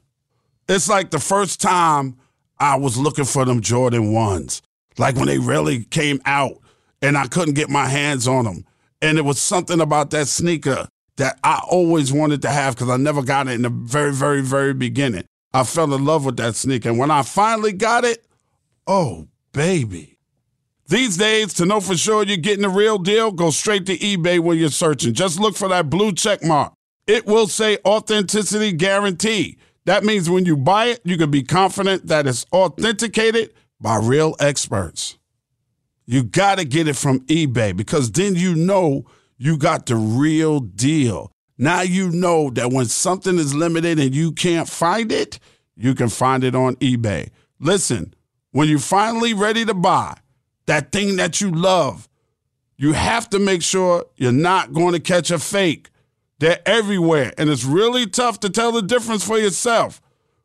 It's 0.69 0.89
like 0.89 1.11
the 1.11 1.21
first 1.21 1.61
time 1.61 2.17
I 2.59 2.77
was 2.77 2.97
looking 2.97 3.25
for 3.25 3.45
them 3.45 3.61
Jordan 3.61 4.13
1s, 4.13 4.63
like 4.99 5.17
when 5.17 5.27
they 5.27 5.39
really 5.39 5.85
came 5.85 6.21
out 6.25 6.59
and 7.03 7.19
I 7.19 7.27
couldn't 7.27 7.55
get 7.55 7.69
my 7.69 7.87
hands 7.87 8.27
on 8.27 8.45
them. 8.45 8.65
And 9.03 9.19
it 9.19 9.23
was 9.23 9.41
something 9.41 9.81
about 9.81 10.11
that 10.11 10.29
sneaker 10.29 10.89
that 11.17 11.39
I 11.43 11.61
always 11.69 12.13
wanted 12.13 12.43
to 12.43 12.51
have 12.51 12.75
because 12.75 12.89
I 12.89 12.97
never 12.97 13.23
got 13.23 13.49
it 13.49 13.53
in 13.53 13.63
the 13.63 13.69
very, 13.69 14.13
very, 14.13 14.41
very 14.41 14.73
beginning. 14.73 15.25
I 15.53 15.65
fell 15.65 15.93
in 15.93 16.05
love 16.05 16.25
with 16.25 16.37
that 16.39 16.55
sneaker. 16.55 16.89
And 16.89 16.99
when 16.99 17.11
I 17.11 17.23
finally 17.23 17.73
got 17.73 18.05
it, 18.05 18.25
oh, 18.87 19.29
baby. 19.53 20.12
These 20.93 21.17
days, 21.17 21.55
to 21.55 21.65
know 21.65 21.81
for 21.81 21.97
sure 21.97 22.23
you're 22.23 22.37
getting 22.37 22.65
the 22.65 22.69
real 22.69 22.99
deal, 22.99 23.33
go 23.33 23.49
straight 23.49 23.87
to 23.87 23.97
eBay 23.97 24.39
when 24.39 24.59
you're 24.59 24.69
searching. 24.69 25.15
Just 25.15 25.41
look 25.41 25.57
for 25.57 25.67
that 25.69 25.89
blue 25.89 26.13
check 26.13 26.45
mark. 26.45 26.75
It 27.07 27.25
will 27.25 27.47
say 27.47 27.79
authenticity 27.87 28.73
guarantee. 28.73 29.57
That 29.87 30.05
means 30.05 30.29
when 30.29 30.45
you 30.45 30.55
buy 30.55 30.89
it, 30.89 31.01
you 31.03 31.17
can 31.17 31.31
be 31.31 31.45
confident 31.45 32.09
that 32.09 32.27
it's 32.27 32.45
authenticated 32.53 33.55
by 33.81 33.97
real 33.97 34.37
experts. 34.39 35.17
You 36.05 36.25
got 36.25 36.59
to 36.59 36.65
get 36.67 36.87
it 36.87 36.97
from 36.97 37.21
eBay 37.21 37.75
because 37.75 38.13
then 38.13 38.35
you 38.35 38.55
know 38.55 39.07
you 39.39 39.57
got 39.57 39.87
the 39.87 39.97
real 39.97 40.61
deal. 40.61 41.33
Now 41.57 41.81
you 41.81 42.11
know 42.11 42.51
that 42.51 42.71
when 42.71 42.85
something 42.85 43.39
is 43.39 43.55
limited 43.55 43.99
and 43.99 44.15
you 44.15 44.31
can't 44.31 44.69
find 44.69 45.11
it, 45.11 45.39
you 45.75 45.95
can 45.95 46.11
find 46.11 46.45
it 46.45 46.55
on 46.55 46.77
eBay. 46.77 47.31
Listen, 47.59 48.13
when 48.51 48.69
you're 48.69 48.79
finally 48.79 49.33
ready 49.33 49.65
to 49.65 49.73
buy 49.73 50.19
that 50.67 50.93
thing 50.93 51.17
that 51.17 51.41
you 51.41 51.51
love, 51.51 52.09
you 52.77 52.93
have 52.93 53.31
to 53.31 53.39
make 53.39 53.63
sure 53.63 54.07
you're 54.17 54.33
not 54.33 54.73
going 54.73 54.93
to 54.93 55.01
catch 55.01 55.31
a 55.31 55.39
fake. 55.39 55.91
They're 56.39 56.61
everywhere, 56.67 57.33
and 57.39 57.49
it's 57.49 57.65
really 57.65 58.07
tough 58.07 58.41
to 58.41 58.51
tell 58.51 58.73
the 58.73 58.83
difference 58.83 59.25
for 59.25 59.39
yourself. 59.39 60.01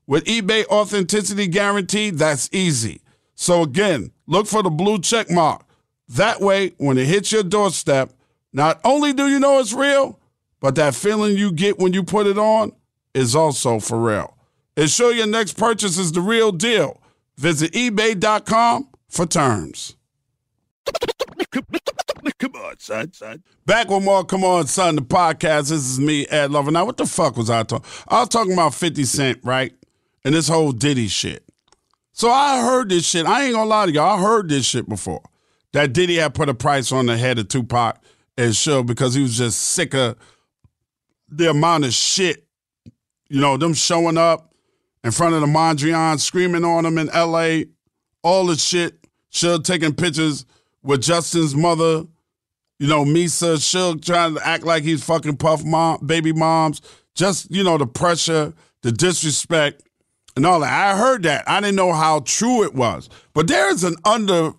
With 0.05 0.25
eBay 0.25 0.65
Authenticity 0.67 1.47
Guarantee, 1.47 2.11
that's 2.11 2.49
easy. 2.51 3.01
So 3.35 3.63
again, 3.63 4.11
look 4.25 4.47
for 4.47 4.63
the 4.63 4.69
blue 4.69 4.99
check 4.99 5.29
mark. 5.29 5.65
That 6.09 6.39
way, 6.39 6.73
when 6.77 6.97
it 6.97 7.07
hits 7.07 7.31
your 7.31 7.43
doorstep, 7.43 8.13
not 8.53 8.79
only 8.83 9.11
do 9.11 9.27
you 9.27 9.39
know 9.39 9.59
it's 9.59 9.73
real, 9.73 10.19
but 10.59 10.75
that 10.75 10.95
feeling 10.95 11.37
you 11.37 11.51
get 11.51 11.77
when 11.77 11.93
you 11.93 12.03
put 12.03 12.27
it 12.27 12.37
on 12.37 12.71
is 13.13 13.35
also 13.35 13.79
for 13.79 13.99
real. 13.99 14.37
Ensure 14.77 15.11
your 15.11 15.27
next 15.27 15.57
purchase 15.57 15.97
is 15.97 16.11
the 16.11 16.21
real 16.21 16.51
deal. 16.51 17.01
Visit 17.37 17.73
eBay.com 17.73 18.87
for 19.09 19.25
terms. 19.25 19.96
Come 22.39 22.51
on, 22.55 22.79
son, 22.79 23.13
son. 23.13 23.43
Back 23.65 23.89
with 23.89 24.03
more 24.03 24.23
Come 24.23 24.43
On, 24.43 24.67
Son, 24.67 24.95
the 24.95 25.01
podcast. 25.01 25.69
This 25.69 25.71
is 25.71 25.99
me, 25.99 26.27
Ed 26.27 26.51
Lover. 26.51 26.71
Now, 26.71 26.85
what 26.85 26.97
the 26.97 27.05
fuck 27.05 27.35
was 27.35 27.49
I 27.49 27.63
talking? 27.63 27.89
I 28.07 28.19
was 28.19 28.29
talking 28.29 28.53
about 28.53 28.73
50 28.73 29.03
Cent, 29.05 29.39
right? 29.43 29.73
And 30.23 30.35
this 30.35 30.47
whole 30.47 30.71
Diddy 30.71 31.07
shit. 31.07 31.43
So 32.13 32.29
I 32.29 32.61
heard 32.61 32.89
this 32.89 33.07
shit. 33.07 33.25
I 33.25 33.43
ain't 33.43 33.53
gonna 33.53 33.69
lie 33.69 33.87
to 33.87 33.91
y'all. 33.91 34.17
I 34.17 34.21
heard 34.21 34.49
this 34.49 34.65
shit 34.65 34.87
before. 34.87 35.23
That 35.73 35.93
Diddy 35.93 36.15
had 36.15 36.33
put 36.33 36.49
a 36.49 36.53
price 36.53 36.91
on 36.91 37.05
the 37.05 37.17
head 37.17 37.39
of 37.39 37.47
Tupac 37.47 38.01
and 38.37 38.53
Suge 38.53 38.85
because 38.85 39.13
he 39.13 39.21
was 39.21 39.37
just 39.37 39.59
sick 39.59 39.93
of 39.93 40.15
the 41.29 41.49
amount 41.49 41.85
of 41.85 41.93
shit, 41.93 42.47
you 43.29 43.41
know, 43.41 43.57
them 43.57 43.73
showing 43.73 44.17
up 44.17 44.53
in 45.03 45.11
front 45.11 45.35
of 45.35 45.41
the 45.41 45.47
Mondrian, 45.47 46.19
screaming 46.19 46.63
on 46.63 46.83
them 46.83 46.97
in 46.97 47.07
LA, 47.07 47.65
all 48.23 48.45
the 48.45 48.55
shit. 48.55 48.97
Suge 49.31 49.63
taking 49.63 49.93
pictures 49.93 50.45
with 50.83 51.01
Justin's 51.01 51.55
mother, 51.55 52.05
you 52.79 52.87
know, 52.87 53.03
Misa, 53.03 53.55
Suge 53.57 54.05
trying 54.05 54.35
to 54.35 54.47
act 54.47 54.63
like 54.63 54.83
he's 54.83 55.03
fucking 55.03 55.37
Puff 55.37 55.63
mom, 55.65 56.05
baby 56.05 56.31
moms. 56.31 56.81
Just, 57.15 57.49
you 57.49 57.63
know, 57.63 57.77
the 57.77 57.87
pressure, 57.87 58.53
the 58.83 58.91
disrespect, 58.91 59.83
and 60.35 60.45
all 60.45 60.59
that. 60.59 60.71
I 60.71 60.95
heard 60.95 61.23
that. 61.23 61.49
I 61.49 61.59
didn't 61.59 61.75
know 61.75 61.93
how 61.93 62.19
true 62.19 62.63
it 62.63 62.75
was. 62.75 63.09
But 63.33 63.47
there's 63.47 63.83
an 63.83 63.95
under 64.05 64.51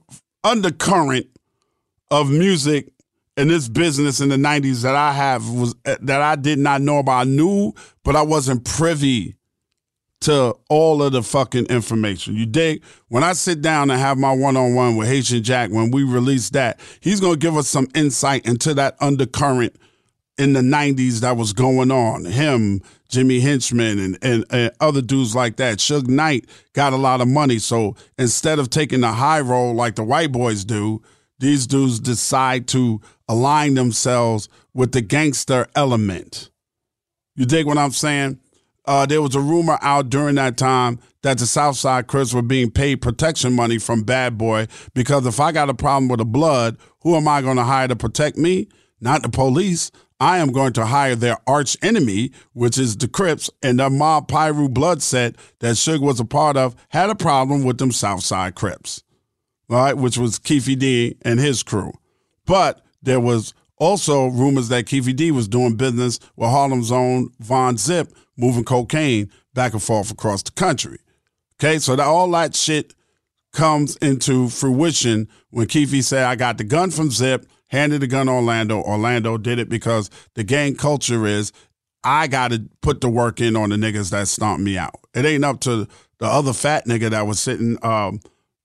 undercurrent 0.42 1.26
of 2.10 2.30
music 2.30 2.88
in 3.36 3.48
this 3.48 3.68
business 3.68 4.20
in 4.20 4.28
the 4.28 4.36
90s 4.36 4.82
that 4.82 4.96
I 4.96 5.12
have 5.12 5.48
was 5.48 5.76
that 5.84 6.20
I 6.20 6.34
did 6.34 6.58
not 6.58 6.82
know 6.82 6.98
about. 6.98 7.20
I 7.20 7.24
knew, 7.24 7.72
but 8.02 8.16
I 8.16 8.22
wasn't 8.22 8.64
privy 8.64 9.36
to 10.20 10.54
all 10.68 11.02
of 11.02 11.12
the 11.12 11.22
fucking 11.22 11.66
information. 11.66 12.34
You 12.34 12.46
dig? 12.46 12.82
When 13.08 13.22
I 13.22 13.34
sit 13.34 13.62
down 13.62 13.90
and 13.90 14.00
have 14.00 14.18
my 14.18 14.32
one-on-one 14.32 14.96
with 14.96 15.08
Haitian 15.08 15.42
Jack, 15.42 15.70
when 15.70 15.90
we 15.90 16.02
release 16.02 16.50
that, 16.50 16.80
he's 17.00 17.20
gonna 17.20 17.36
give 17.36 17.56
us 17.56 17.68
some 17.68 17.88
insight 17.94 18.46
into 18.46 18.74
that 18.74 18.96
undercurrent 19.00 19.76
in 20.36 20.52
the 20.52 20.60
90s 20.60 21.20
that 21.20 21.36
was 21.36 21.52
going 21.52 21.90
on. 21.90 22.24
Him, 22.24 22.80
Jimmy 23.08 23.40
Henchman, 23.40 23.98
and, 23.98 24.18
and, 24.22 24.44
and, 24.50 24.70
other 24.80 25.02
dudes 25.02 25.34
like 25.34 25.56
that. 25.56 25.78
Suge 25.78 26.08
Knight 26.08 26.46
got 26.72 26.92
a 26.92 26.96
lot 26.96 27.20
of 27.20 27.28
money. 27.28 27.58
So 27.58 27.96
instead 28.18 28.58
of 28.58 28.70
taking 28.70 29.00
the 29.00 29.12
high 29.12 29.40
road 29.40 29.72
like 29.72 29.96
the 29.96 30.04
white 30.04 30.30
boys 30.30 30.64
do, 30.64 31.02
these 31.40 31.66
dudes 31.66 32.00
decide 32.00 32.68
to 32.68 33.00
align 33.28 33.74
themselves 33.74 34.48
with 34.74 34.92
the 34.92 35.00
gangster 35.00 35.66
element. 35.74 36.50
You 37.34 37.46
dig 37.46 37.66
what 37.66 37.78
I'm 37.78 37.92
saying? 37.92 38.40
Uh, 38.88 39.04
there 39.04 39.20
was 39.20 39.34
a 39.34 39.40
rumor 39.40 39.76
out 39.82 40.08
during 40.08 40.36
that 40.36 40.56
time 40.56 40.98
that 41.20 41.36
the 41.36 41.44
Southside 41.44 42.06
Crips 42.06 42.32
were 42.32 42.40
being 42.40 42.70
paid 42.70 43.02
protection 43.02 43.52
money 43.52 43.76
from 43.76 44.02
Bad 44.02 44.38
Boy 44.38 44.66
because 44.94 45.26
if 45.26 45.38
I 45.38 45.52
got 45.52 45.68
a 45.68 45.74
problem 45.74 46.08
with 46.08 46.20
the 46.20 46.24
blood, 46.24 46.78
who 47.02 47.14
am 47.14 47.28
I 47.28 47.42
going 47.42 47.58
to 47.58 47.64
hire 47.64 47.86
to 47.86 47.96
protect 47.96 48.38
me? 48.38 48.66
Not 48.98 49.22
the 49.22 49.28
police. 49.28 49.90
I 50.18 50.38
am 50.38 50.52
going 50.52 50.72
to 50.72 50.86
hire 50.86 51.14
their 51.14 51.36
arch 51.46 51.76
enemy, 51.82 52.32
which 52.54 52.78
is 52.78 52.96
the 52.96 53.08
Crips, 53.08 53.50
and 53.62 53.78
the 53.78 53.90
mob 53.90 54.26
Piru 54.26 54.70
blood 54.70 55.02
set 55.02 55.36
that 55.58 55.74
Suge 55.74 56.00
was 56.00 56.18
a 56.18 56.24
part 56.24 56.56
of 56.56 56.74
had 56.88 57.10
a 57.10 57.14
problem 57.14 57.64
with 57.64 57.76
them 57.76 57.92
Southside 57.92 58.54
Crips, 58.54 59.02
right? 59.68 59.98
Which 59.98 60.16
was 60.16 60.38
Keefe 60.38 60.78
D 60.78 61.14
and 61.20 61.38
his 61.38 61.62
crew. 61.62 61.92
But 62.46 62.80
there 63.02 63.20
was 63.20 63.52
also 63.76 64.28
rumors 64.28 64.70
that 64.70 64.86
Keefe 64.86 65.14
D 65.14 65.30
was 65.30 65.46
doing 65.46 65.76
business 65.76 66.18
with 66.36 66.48
Harlem's 66.48 66.90
own 66.90 67.30
Von 67.38 67.76
Zip, 67.76 68.08
moving 68.38 68.64
cocaine 68.64 69.30
back 69.52 69.72
and 69.72 69.82
forth 69.82 70.10
across 70.10 70.42
the 70.42 70.52
country. 70.52 70.98
Okay, 71.60 71.78
so 71.78 71.96
that 71.96 72.06
all 72.06 72.30
that 72.30 72.54
shit 72.54 72.94
comes 73.52 73.96
into 73.96 74.48
fruition 74.48 75.28
when 75.50 75.66
Keefe 75.66 76.04
said, 76.04 76.24
I 76.24 76.36
got 76.36 76.58
the 76.58 76.64
gun 76.64 76.90
from 76.90 77.10
Zip, 77.10 77.46
handed 77.66 78.00
the 78.00 78.06
gun 78.06 78.26
to 78.26 78.32
Orlando. 78.32 78.80
Orlando 78.80 79.36
did 79.36 79.58
it 79.58 79.68
because 79.68 80.10
the 80.34 80.44
gang 80.44 80.76
culture 80.76 81.26
is 81.26 81.52
I 82.04 82.28
got 82.28 82.52
to 82.52 82.68
put 82.80 83.00
the 83.00 83.08
work 83.08 83.40
in 83.40 83.56
on 83.56 83.70
the 83.70 83.76
niggas 83.76 84.10
that 84.10 84.28
stomped 84.28 84.62
me 84.62 84.78
out. 84.78 84.94
It 85.14 85.24
ain't 85.24 85.44
up 85.44 85.60
to 85.60 85.88
the 86.18 86.26
other 86.26 86.52
fat 86.52 86.86
nigga 86.86 87.10
that 87.10 87.26
was 87.26 87.40
sitting 87.40 87.76
um, 87.82 88.20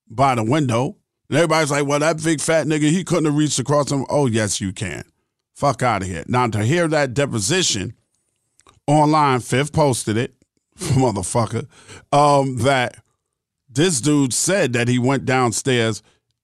by 0.08 0.34
the 0.34 0.44
window. 0.44 0.96
And 1.28 1.38
everybody's 1.38 1.70
like, 1.70 1.86
well, 1.86 1.98
that 1.98 2.22
big 2.22 2.40
fat 2.40 2.66
nigga, 2.66 2.90
he 2.90 3.02
couldn't 3.02 3.24
have 3.24 3.36
reached 3.36 3.58
across 3.58 3.90
him. 3.90 4.06
Oh, 4.08 4.26
yes, 4.26 4.60
you 4.60 4.72
can. 4.72 5.04
Fuck 5.54 5.82
out 5.82 6.02
of 6.02 6.08
here. 6.08 6.24
Now, 6.28 6.46
to 6.48 6.64
hear 6.64 6.86
that 6.88 7.14
deposition 7.14 7.94
online, 8.86 9.40
Fif 9.40 9.72
posted 9.72 10.16
it, 10.16 10.34
motherfucker, 10.78 11.66
um, 12.12 12.58
that 12.58 13.02
this 13.68 14.00
dude 14.00 14.32
said 14.32 14.72
that 14.72 14.88
he 14.88 14.98
went 14.98 15.24
downstairs 15.24 16.02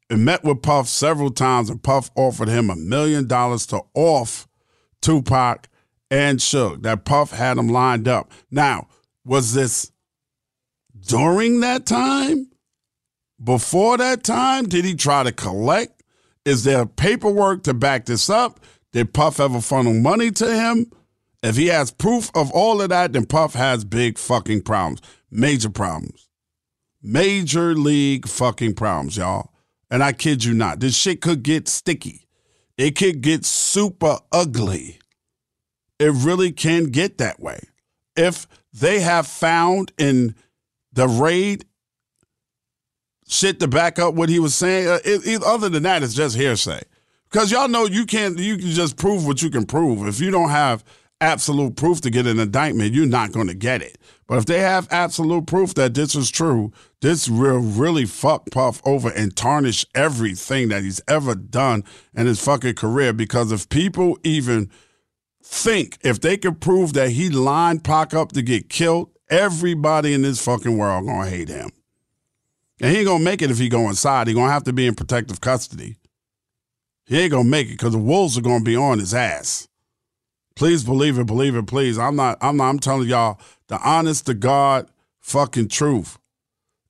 and 0.08 0.24
met 0.24 0.42
with 0.42 0.62
Puff 0.62 0.88
several 0.88 1.30
times, 1.30 1.70
and 1.70 1.82
Puff 1.82 2.10
offered 2.16 2.48
him 2.48 2.68
a 2.68 2.76
million 2.76 3.26
dollars 3.26 3.66
to 3.66 3.82
off 3.94 4.48
Tupac 5.00 5.68
and 6.10 6.40
Suge. 6.40 6.82
That 6.82 7.04
Puff 7.04 7.30
had 7.30 7.58
him 7.58 7.68
lined 7.68 8.08
up. 8.08 8.32
Now, 8.50 8.88
was 9.24 9.54
this 9.54 9.92
during 10.98 11.60
that 11.60 11.86
time? 11.86 12.48
Before 13.42 13.96
that 13.96 14.22
time, 14.22 14.66
did 14.66 14.84
he 14.84 14.94
try 14.94 15.22
to 15.22 15.32
collect? 15.32 16.02
Is 16.44 16.64
there 16.64 16.84
paperwork 16.84 17.62
to 17.64 17.74
back 17.74 18.06
this 18.06 18.28
up? 18.28 18.60
Did 18.92 19.14
Puff 19.14 19.40
ever 19.40 19.60
funnel 19.60 19.94
money 19.94 20.30
to 20.32 20.54
him? 20.54 20.90
If 21.42 21.56
he 21.56 21.68
has 21.68 21.90
proof 21.90 22.30
of 22.34 22.50
all 22.52 22.82
of 22.82 22.90
that, 22.90 23.12
then 23.12 23.24
Puff 23.24 23.54
has 23.54 23.84
big 23.84 24.18
fucking 24.18 24.62
problems. 24.62 25.00
Major 25.30 25.70
problems. 25.70 26.28
Major 27.02 27.74
league 27.74 28.28
fucking 28.28 28.74
problems, 28.74 29.16
y'all. 29.16 29.52
And 29.90 30.04
I 30.04 30.12
kid 30.12 30.44
you 30.44 30.54
not, 30.54 30.80
this 30.80 30.96
shit 30.96 31.20
could 31.20 31.42
get 31.42 31.66
sticky. 31.66 32.26
it 32.76 32.96
could 32.96 33.20
get 33.20 33.44
super 33.44 34.18
ugly. 34.32 34.98
It 35.98 36.12
really 36.12 36.52
can 36.52 36.86
get 36.86 37.18
that 37.18 37.40
way. 37.40 37.60
If 38.16 38.46
they 38.72 39.00
have 39.00 39.26
found 39.26 39.92
in 39.98 40.34
the 40.92 41.08
raid 41.08 41.64
shit 43.28 43.60
to 43.60 43.68
back 43.68 43.98
up 43.98 44.14
what 44.14 44.28
he 44.28 44.38
was 44.38 44.54
saying, 44.54 44.88
uh, 44.88 44.98
it, 45.04 45.26
it, 45.26 45.42
other 45.42 45.68
than 45.68 45.82
that, 45.82 46.02
it's 46.02 46.14
just 46.14 46.36
hearsay. 46.36 46.80
Because 47.30 47.52
y'all 47.52 47.68
know 47.68 47.86
you 47.86 48.06
can't, 48.06 48.38
you 48.38 48.56
can 48.56 48.70
just 48.70 48.96
prove 48.96 49.26
what 49.26 49.42
you 49.42 49.50
can 49.50 49.66
prove. 49.66 50.06
If 50.06 50.20
you 50.20 50.30
don't 50.30 50.50
have 50.50 50.84
absolute 51.20 51.76
proof 51.76 52.00
to 52.02 52.10
get 52.10 52.26
an 52.26 52.38
indictment, 52.38 52.94
you're 52.94 53.06
not 53.06 53.32
going 53.32 53.46
to 53.46 53.54
get 53.54 53.82
it. 53.82 53.98
But 54.26 54.38
if 54.38 54.46
they 54.46 54.60
have 54.60 54.88
absolute 54.90 55.46
proof 55.46 55.74
that 55.74 55.94
this 55.94 56.14
is 56.14 56.30
true, 56.30 56.72
this 57.00 57.28
will 57.28 57.58
really 57.58 58.04
fuck 58.04 58.50
Puff 58.50 58.80
over 58.84 59.10
and 59.10 59.34
tarnish 59.36 59.84
everything 59.94 60.68
that 60.68 60.82
he's 60.84 61.00
ever 61.08 61.34
done 61.34 61.84
in 62.14 62.26
his 62.26 62.42
fucking 62.42 62.74
career. 62.74 63.12
Because 63.12 63.50
if 63.52 63.68
people 63.68 64.18
even 64.22 64.70
think, 65.42 65.98
if 66.02 66.20
they 66.20 66.36
can 66.36 66.54
prove 66.54 66.92
that 66.92 67.10
he 67.10 67.28
lined 67.28 67.82
Pac 67.82 68.14
up 68.14 68.32
to 68.32 68.42
get 68.42 68.68
killed, 68.68 69.10
everybody 69.28 70.14
in 70.14 70.22
this 70.22 70.44
fucking 70.44 70.78
world 70.78 71.06
gonna 71.06 71.28
hate 71.28 71.48
him. 71.48 71.70
And 72.80 72.92
he 72.92 72.98
ain't 72.98 73.08
gonna 73.08 73.24
make 73.24 73.42
it 73.42 73.50
if 73.50 73.58
he 73.58 73.68
go 73.68 73.88
inside. 73.88 74.28
He 74.28 74.34
gonna 74.34 74.52
have 74.52 74.64
to 74.64 74.72
be 74.72 74.86
in 74.86 74.94
protective 74.94 75.40
custody. 75.40 75.96
He 77.06 77.18
ain't 77.18 77.32
gonna 77.32 77.48
make 77.48 77.66
it 77.66 77.72
because 77.72 77.92
the 77.92 77.98
wolves 77.98 78.38
are 78.38 78.42
gonna 78.42 78.64
be 78.64 78.76
on 78.76 79.00
his 79.00 79.12
ass. 79.12 79.68
Please 80.56 80.84
believe 80.84 81.18
it, 81.18 81.26
believe 81.26 81.56
it, 81.56 81.66
please. 81.66 81.98
I'm 81.98 82.16
not, 82.16 82.38
I'm 82.40 82.56
not, 82.56 82.68
I'm 82.68 82.78
telling 82.78 83.08
y'all 83.08 83.40
the 83.68 83.78
honest 83.78 84.26
to 84.26 84.34
God 84.34 84.90
fucking 85.20 85.68
truth. 85.68 86.18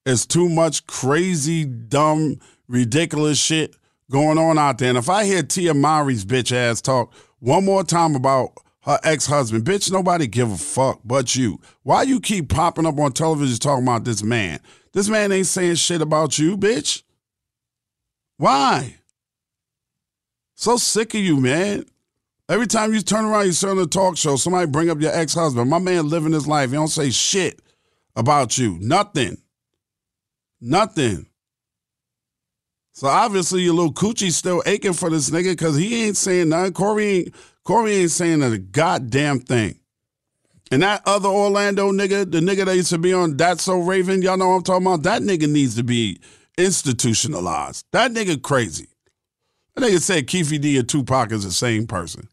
It's 0.07 0.27
too 0.27 0.49
much 0.49 0.87
crazy, 0.87 1.65
dumb, 1.65 2.41
ridiculous 2.69 3.39
shit 3.39 3.77
going 4.11 4.39
on 4.39 4.59
out 4.59 4.79
there. 4.79 4.89
And 4.89 4.99
if 4.99 5.09
I 5.09 5.25
hear 5.25 5.43
Tia 5.43 5.75
Mowry's 5.75 6.25
bitch 6.25 6.53
ass 6.53 6.81
talk 6.81 7.13
one 7.39 7.65
more 7.65 7.85
time 7.85 8.17
about 8.17 8.53
her 8.85 8.99
ex-husband, 9.05 9.65
bitch, 9.65 9.93
nobody 9.93 10.27
give 10.27 10.51
a 10.51 10.57
fuck 10.57 11.01
but 11.05 11.37
you. 11.37 11.61
Why 11.83 12.03
you 12.03 12.19
keep 12.19 12.49
popping 12.49 12.87
up 12.87 12.99
on 12.99 13.13
television 13.13 13.59
talking 13.59 13.85
about 13.85 14.05
this 14.05 14.23
man? 14.23 14.59
This 14.93 15.09
man 15.09 15.31
ain't 15.31 15.47
saying 15.47 15.77
shit 15.77 16.01
about 16.01 16.39
you, 16.39 16.57
bitch. 16.57 17.03
Why? 18.39 18.97
So 20.55 20.77
sick 20.77 21.15
of 21.15 21.21
you, 21.21 21.39
man. 21.39 21.85
Every 22.51 22.67
time 22.67 22.93
you 22.93 23.01
turn 23.01 23.27
around, 23.27 23.47
you 23.47 23.53
sit 23.53 23.71
on 23.71 23.79
a 23.79 23.87
talk 23.87 24.17
show, 24.17 24.35
somebody 24.35 24.67
bring 24.67 24.91
up 24.91 25.01
your 25.01 25.15
ex-husband. 25.15 25.71
My 25.71 25.79
man 25.79 26.09
living 26.09 26.33
his 26.33 26.49
life. 26.49 26.71
He 26.71 26.75
don't 26.75 26.89
say 26.89 27.11
shit 27.11 27.63
about 28.17 28.59
you. 28.59 28.77
Nothing. 28.81 29.39
Nothing. 30.61 31.27
So 32.93 33.07
obviously 33.07 33.63
your 33.63 33.75
little 33.75 33.93
coochie 33.93 34.33
still 34.33 34.65
aching 34.67 34.95
for 34.95 35.09
this 35.11 35.31
nigga 35.31 35.53
because 35.53 35.77
he 35.77 36.05
ain't 36.05 36.17
saying 36.17 36.49
nothing. 36.49 36.73
Cory 36.73 37.07
ain't 37.07 37.35
Cory 37.63 37.93
ain't 37.93 38.11
saying 38.11 38.43
a 38.43 38.59
goddamn 38.59 39.39
thing. 39.39 39.79
And 40.73 40.83
that 40.83 41.03
other 41.07 41.29
Orlando 41.29 41.93
nigga, 41.93 42.29
the 42.31 42.41
nigga 42.41 42.65
that 42.65 42.75
used 42.75 42.91
to 42.91 42.99
be 42.99 43.13
on 43.13 43.37
That's 43.37 43.63
So 43.63 43.79
Raven, 43.79 44.23
y'all 44.23 44.37
know 44.37 44.49
what 44.49 44.57
I'm 44.57 44.63
talking 44.65 44.87
about? 44.89 45.05
That 45.05 45.23
nigga 45.23 45.49
needs 45.49 45.77
to 45.77 45.85
be 45.85 46.21
institutionalized. 46.59 47.87
That 47.93 48.11
nigga 48.11 48.43
crazy. 48.43 48.89
That 49.77 49.85
nigga 49.85 50.01
said 50.01 50.27
Keefe 50.27 50.61
D 50.61 50.79
and 50.79 50.89
Tupac 50.89 51.31
is 51.31 51.45
the 51.45 51.53
same 51.53 51.87
person. 51.87 52.29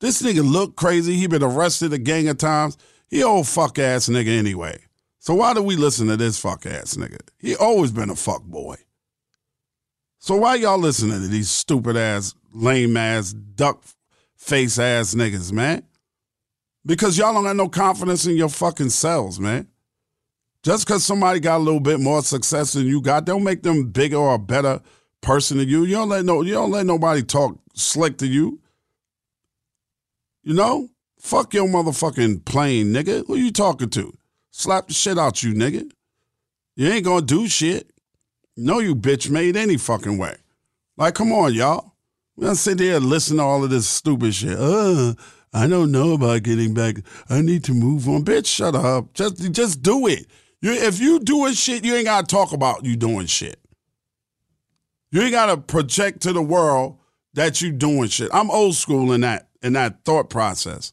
This 0.00 0.22
nigga 0.22 0.48
look 0.48 0.76
crazy. 0.76 1.16
He 1.16 1.26
been 1.26 1.42
arrested 1.42 1.92
a 1.92 1.98
gang 1.98 2.28
of 2.28 2.38
times. 2.38 2.76
He 3.08 3.22
old 3.22 3.48
fuck 3.48 3.78
ass 3.78 4.08
nigga 4.08 4.28
anyway. 4.28 4.80
So 5.18 5.34
why 5.34 5.54
do 5.54 5.62
we 5.62 5.76
listen 5.76 6.06
to 6.08 6.16
this 6.16 6.38
fuck 6.38 6.66
ass 6.66 6.94
nigga? 6.94 7.18
He 7.38 7.56
always 7.56 7.90
been 7.90 8.10
a 8.10 8.16
fuck 8.16 8.42
boy. 8.44 8.76
So 10.18 10.36
why 10.36 10.56
y'all 10.56 10.78
listening 10.78 11.20
to 11.20 11.28
these 11.28 11.50
stupid 11.50 11.96
ass, 11.96 12.34
lame 12.52 12.96
ass, 12.96 13.32
duck 13.32 13.82
face 14.36 14.78
ass 14.78 15.14
niggas, 15.14 15.52
man? 15.52 15.82
Because 16.84 17.18
y'all 17.18 17.34
don't 17.34 17.44
have 17.44 17.56
no 17.56 17.68
confidence 17.68 18.26
in 18.26 18.36
your 18.36 18.48
fucking 18.48 18.90
selves, 18.90 19.38
man. 19.38 19.68
Just 20.62 20.86
because 20.86 21.04
somebody 21.04 21.40
got 21.40 21.58
a 21.58 21.62
little 21.64 21.80
bit 21.80 22.00
more 22.00 22.22
success 22.22 22.72
than 22.72 22.86
you 22.86 23.00
got, 23.00 23.24
don't 23.24 23.44
make 23.44 23.62
them 23.62 23.90
bigger 23.90 24.16
or 24.16 24.38
better 24.38 24.80
person 25.20 25.58
than 25.58 25.68
you. 25.68 25.84
You 25.84 25.96
don't 25.96 26.08
let 26.08 26.24
no 26.24 26.42
you 26.42 26.52
don't 26.52 26.70
let 26.70 26.86
nobody 26.86 27.22
talk 27.22 27.58
slick 27.74 28.18
to 28.18 28.26
you. 28.26 28.60
You 30.48 30.54
know? 30.54 30.88
Fuck 31.20 31.52
your 31.52 31.68
motherfucking 31.68 32.46
plane, 32.46 32.86
nigga. 32.86 33.26
Who 33.26 33.36
you 33.36 33.52
talking 33.52 33.90
to? 33.90 34.16
Slap 34.50 34.88
the 34.88 34.94
shit 34.94 35.18
out 35.18 35.42
you, 35.42 35.52
nigga. 35.52 35.90
You 36.74 36.88
ain't 36.88 37.04
gonna 37.04 37.20
do 37.20 37.46
shit. 37.46 37.90
No, 38.56 38.78
you 38.78 38.94
bitch 38.94 39.28
made 39.28 39.58
any 39.58 39.76
fucking 39.76 40.16
way. 40.16 40.36
Like, 40.96 41.16
come 41.16 41.32
on, 41.32 41.52
y'all. 41.52 41.92
We 42.34 42.46
don't 42.46 42.54
sit 42.54 42.78
there 42.78 42.96
and 42.96 43.04
listen 43.04 43.36
to 43.36 43.42
all 43.42 43.62
of 43.62 43.68
this 43.68 43.86
stupid 43.86 44.34
shit. 44.34 44.56
Uh, 44.58 45.12
I 45.52 45.66
don't 45.66 45.92
know 45.92 46.14
about 46.14 46.44
getting 46.44 46.72
back. 46.72 46.96
I 47.28 47.42
need 47.42 47.62
to 47.64 47.74
move 47.74 48.08
on. 48.08 48.24
Bitch, 48.24 48.46
shut 48.46 48.74
up. 48.74 49.12
Just 49.12 49.52
just 49.52 49.82
do 49.82 50.06
it. 50.06 50.24
You, 50.62 50.72
if 50.72 50.98
you 50.98 51.20
doing 51.20 51.52
shit, 51.52 51.84
you 51.84 51.94
ain't 51.94 52.06
gotta 52.06 52.26
talk 52.26 52.54
about 52.54 52.86
you 52.86 52.96
doing 52.96 53.26
shit. 53.26 53.60
You 55.10 55.20
ain't 55.20 55.32
gotta 55.32 55.58
project 55.58 56.22
to 56.22 56.32
the 56.32 56.40
world 56.40 57.00
that 57.34 57.60
you 57.60 57.70
doing 57.70 58.08
shit. 58.08 58.30
I'm 58.32 58.50
old 58.50 58.76
school 58.76 59.12
in 59.12 59.20
that 59.20 59.47
in 59.62 59.74
that 59.74 60.04
thought 60.04 60.30
process. 60.30 60.92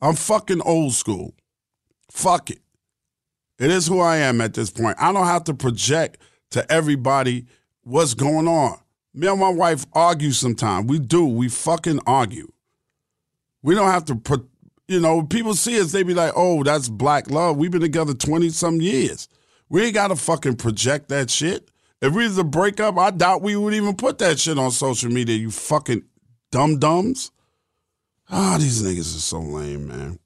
I'm 0.00 0.14
fucking 0.14 0.62
old 0.62 0.94
school. 0.94 1.34
Fuck 2.10 2.50
it. 2.50 2.60
It 3.58 3.70
is 3.70 3.86
who 3.86 4.00
I 4.00 4.18
am 4.18 4.40
at 4.40 4.54
this 4.54 4.70
point. 4.70 4.96
I 5.00 5.12
don't 5.12 5.26
have 5.26 5.44
to 5.44 5.54
project 5.54 6.18
to 6.50 6.70
everybody 6.70 7.46
what's 7.82 8.14
going 8.14 8.46
on. 8.46 8.78
Me 9.12 9.26
and 9.26 9.40
my 9.40 9.48
wife 9.48 9.84
argue 9.92 10.30
sometimes. 10.30 10.86
We 10.86 10.98
do. 10.98 11.24
We 11.26 11.48
fucking 11.48 12.00
argue. 12.06 12.52
We 13.62 13.74
don't 13.74 13.90
have 13.90 14.04
to 14.06 14.14
put, 14.14 14.48
you 14.86 15.00
know, 15.00 15.22
people 15.22 15.54
see 15.54 15.80
us, 15.80 15.90
they 15.90 16.04
be 16.04 16.14
like, 16.14 16.32
oh, 16.36 16.62
that's 16.62 16.88
black 16.88 17.30
love. 17.30 17.56
We've 17.56 17.70
been 17.70 17.80
together 17.80 18.14
20 18.14 18.50
some 18.50 18.80
years. 18.80 19.28
We 19.68 19.84
ain't 19.84 19.94
got 19.94 20.08
to 20.08 20.16
fucking 20.16 20.56
project 20.56 21.08
that 21.08 21.30
shit. 21.30 21.70
If 22.00 22.14
we 22.14 22.24
was 22.24 22.36
to 22.36 22.44
break 22.44 22.78
up, 22.78 22.96
I 22.96 23.10
doubt 23.10 23.42
we 23.42 23.56
would 23.56 23.74
even 23.74 23.96
put 23.96 24.18
that 24.18 24.38
shit 24.38 24.58
on 24.58 24.70
social 24.70 25.10
media, 25.10 25.36
you 25.36 25.50
fucking 25.50 26.04
dum 26.52 26.78
dums. 26.78 27.32
Ah, 28.30 28.54
oh, 28.54 28.58
these 28.58 28.82
niggas 28.82 29.16
are 29.16 29.20
so 29.20 29.40
lame, 29.40 29.88
man. 29.88 30.18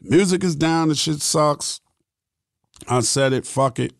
Music 0.00 0.44
is 0.44 0.54
down, 0.54 0.88
the 0.88 0.94
shit 0.94 1.20
sucks. 1.20 1.80
I 2.88 3.00
said 3.00 3.32
it, 3.32 3.46
fuck 3.46 3.78
it. 3.78 3.94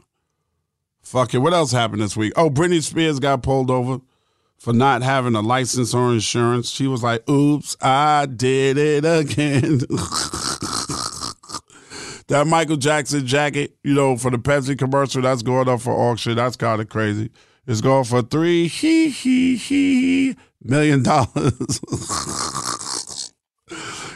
Fuck 1.02 1.34
it. 1.34 1.38
What 1.38 1.52
else 1.52 1.72
happened 1.72 2.02
this 2.02 2.16
week? 2.16 2.32
Oh, 2.36 2.50
Britney 2.50 2.82
Spears 2.82 3.18
got 3.20 3.42
pulled 3.42 3.70
over 3.70 4.00
for 4.58 4.72
not 4.72 5.02
having 5.02 5.34
a 5.34 5.40
license 5.40 5.92
or 5.92 6.12
insurance. 6.12 6.70
She 6.70 6.86
was 6.86 7.02
like, 7.02 7.28
oops, 7.28 7.76
I 7.80 8.26
did 8.26 8.78
it 8.78 9.04
again. 9.04 9.78
that 12.28 12.46
Michael 12.46 12.76
Jackson 12.76 13.26
jacket, 13.26 13.76
you 13.82 13.94
know, 13.94 14.16
for 14.16 14.30
the 14.30 14.38
Pepsi 14.38 14.78
commercial, 14.78 15.22
that's 15.22 15.42
going 15.42 15.68
up 15.68 15.82
for 15.82 15.92
auction. 15.92 16.36
That's 16.36 16.56
kind 16.56 16.80
of 16.80 16.88
crazy. 16.88 17.30
It's 17.66 17.80
going 17.80 18.04
for 18.04 18.22
three 18.22 18.68
he 18.68 19.08
he 19.08 19.56
he 19.56 20.36
million 20.62 21.02
dollars. 21.02 21.80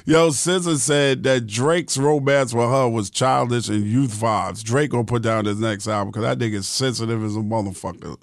Yo, 0.09 0.30
SZA 0.30 0.78
said 0.78 1.22
that 1.24 1.46
Drake's 1.46 1.98
romance 1.98 2.54
with 2.54 2.66
her 2.66 2.88
was 2.88 3.11
childish 3.11 3.68
and 3.68 3.84
youth 3.84 4.18
vibes. 4.18 4.64
Drake 4.64 4.92
gonna 4.92 5.04
put 5.04 5.20
down 5.20 5.44
his 5.44 5.61
next 5.61 5.86
album 5.86 6.11
because 6.11 6.22
that 6.22 6.38
nigga's 6.38 6.66
sensitive 6.66 7.22
as 7.22 7.36
a 7.36 7.40
motherfucker. 7.40 8.16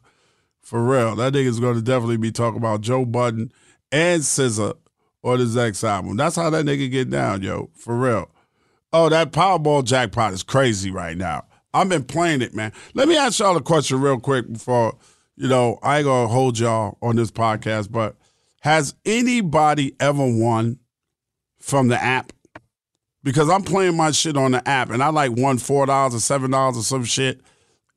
For 0.61 0.83
real. 0.83 1.15
That 1.15 1.33
nigga's 1.33 1.59
gonna 1.59 1.83
definitely 1.83 2.17
be 2.17 2.31
talking 2.31 2.57
about 2.57 2.81
Joe 2.81 3.05
Budden 3.05 3.51
and 3.91 4.23
SZA 4.23 4.73
on 5.23 5.37
his 5.37 5.55
next 5.55 5.83
album. 5.83 6.17
That's 6.17 6.35
how 6.35 6.49
that 6.49 6.65
nigga 6.65 6.89
get 6.89 7.11
down, 7.11 7.43
yo. 7.43 7.69
For 7.75 7.95
real. 7.95 8.31
Oh, 8.91 9.07
that 9.09 9.31
Powerball 9.31 9.83
jackpot 9.83 10.33
is 10.33 10.41
crazy 10.41 10.89
right 10.89 11.15
now. 11.15 11.45
I've 11.71 11.87
been 11.87 12.03
playing 12.03 12.41
it, 12.41 12.55
man. 12.55 12.73
Let 12.95 13.07
me 13.07 13.15
ask 13.15 13.37
y'all 13.37 13.57
a 13.57 13.61
question 13.61 14.01
real 14.01 14.19
quick 14.19 14.51
before, 14.51 14.97
you 15.35 15.47
know, 15.47 15.77
I 15.83 15.99
ain't 15.99 16.05
gonna 16.05 16.29
hold 16.29 16.57
y'all 16.57 16.97
on 17.03 17.15
this 17.15 17.29
podcast, 17.29 17.91
but 17.91 18.15
has 18.61 18.95
anybody 19.05 19.95
ever 19.99 20.25
won 20.25 20.79
from 21.65 21.87
the 21.87 22.01
app 22.01 22.31
because 23.23 23.49
I'm 23.49 23.63
playing 23.63 23.97
my 23.97 24.11
shit 24.11 24.37
on 24.37 24.51
the 24.51 24.65
app 24.69 24.91
and 24.91 25.01
I 25.01 25.09
like 25.09 25.31
won 25.31 25.57
four 25.57 25.87
dollars 25.87 26.13
or 26.13 26.19
seven 26.19 26.51
dollars 26.51 26.77
or 26.77 26.83
some 26.83 27.03
shit. 27.03 27.41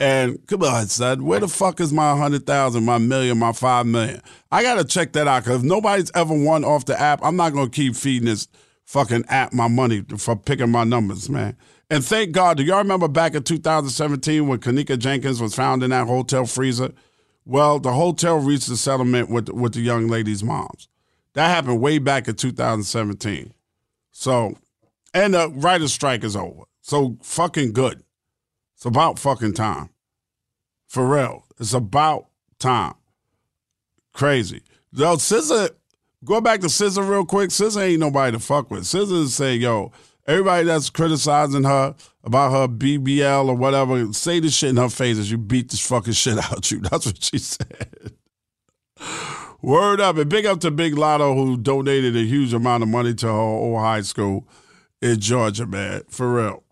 And 0.01 0.39
come 0.47 0.63
on, 0.63 0.87
son, 0.87 1.25
where 1.25 1.41
the 1.41 1.49
fuck 1.49 1.79
is 1.81 1.93
my 1.93 2.17
hundred 2.17 2.47
thousand, 2.47 2.85
my 2.87 2.97
million, 2.97 3.37
my 3.37 3.53
five 3.53 3.85
million? 3.85 4.23
I 4.51 4.63
gotta 4.63 4.85
check 4.85 5.13
that 5.13 5.29
out 5.29 5.45
because 5.45 5.63
nobody's 5.63 6.11
ever 6.15 6.33
won 6.33 6.65
off 6.65 6.87
the 6.87 6.99
app, 6.99 7.21
I'm 7.23 7.37
not 7.37 7.53
gonna 7.53 7.69
keep 7.69 7.95
feeding 7.95 8.27
this 8.27 8.49
fucking 8.87 9.27
app 9.29 9.53
my 9.53 9.69
money 9.69 10.03
for 10.17 10.35
picking 10.35 10.71
my 10.71 10.85
numbers, 10.85 11.29
man. 11.29 11.55
And 11.91 12.03
thank 12.03 12.33
God, 12.33 12.57
do 12.57 12.63
y'all 12.63 12.79
remember 12.79 13.09
back 13.09 13.35
in 13.35 13.43
2017 13.43 14.49
when 14.49 14.61
Kenneka 14.61 14.99
Jenkins 14.99 15.43
was 15.43 15.55
found 15.55 15.83
in 15.83 15.91
that 15.91 16.07
hotel 16.07 16.47
freezer? 16.47 16.93
Well, 17.45 17.79
the 17.81 17.93
hotel 17.93 18.39
reached 18.39 18.71
a 18.71 18.79
settlement 18.79 19.29
with 19.29 19.51
with 19.51 19.75
the 19.75 19.81
young 19.81 20.09
lady's 20.09 20.43
moms. 20.43 20.89
That 21.35 21.49
happened 21.49 21.83
way 21.83 21.99
back 21.99 22.29
in 22.29 22.35
2017. 22.35 23.53
So, 24.19 24.59
and 25.15 25.35
the 25.35 25.49
writer's 25.49 25.93
strike 25.93 26.25
is 26.25 26.35
over. 26.35 26.65
So 26.81 27.19
fucking 27.23 27.73
good. 27.73 28.03
It's 28.75 28.85
about 28.85 29.17
fucking 29.17 29.55
time. 29.55 29.91
For 30.89 31.07
real. 31.07 31.45
It's 31.61 31.73
about 31.73 32.27
time. 32.59 32.95
Crazy. 34.13 34.63
Yo, 34.91 35.15
SZA, 35.15 35.71
go 36.25 36.41
back 36.41 36.63
to 36.63 36.67
SZA 36.67 37.09
real 37.09 37.25
quick. 37.25 37.51
SZA 37.51 37.91
ain't 37.91 38.01
nobody 38.01 38.37
to 38.37 38.43
fuck 38.43 38.73
with. 38.73 38.83
SZA 38.83 39.29
say, 39.29 39.55
yo, 39.55 39.93
everybody 40.27 40.65
that's 40.65 40.91
criticizing 40.91 41.63
her 41.63 41.95
about 42.25 42.51
her 42.51 42.67
BBL 42.67 43.49
or 43.49 43.55
whatever, 43.55 44.13
say 44.13 44.41
this 44.41 44.57
shit 44.57 44.71
in 44.71 44.79
her 44.79 44.89
face 44.89 45.19
as 45.19 45.31
you 45.31 45.39
beat 45.39 45.71
this 45.71 45.87
fucking 45.87 46.13
shit 46.13 46.39
out 46.51 46.73
you. 46.73 46.81
That's 46.81 47.07
what 47.07 47.23
she 47.23 47.39
said. 47.39 48.15
Word 49.61 50.01
up. 50.01 50.17
And 50.17 50.31
big 50.31 50.47
up 50.47 50.61
to 50.61 50.71
Big 50.71 50.95
Latto 50.95 51.35
who 51.35 51.57
donated 51.57 52.17
a 52.17 52.23
huge 52.23 52.53
amount 52.53 52.83
of 52.83 52.89
money 52.89 53.15
to 53.15 53.27
her 53.27 53.33
old 53.33 53.79
high 53.79 54.03
school 54.03 54.47
in 55.03 55.21
Georgia, 55.21 55.67
man. 55.67 56.03
For 56.09 56.33
real. 56.33 56.63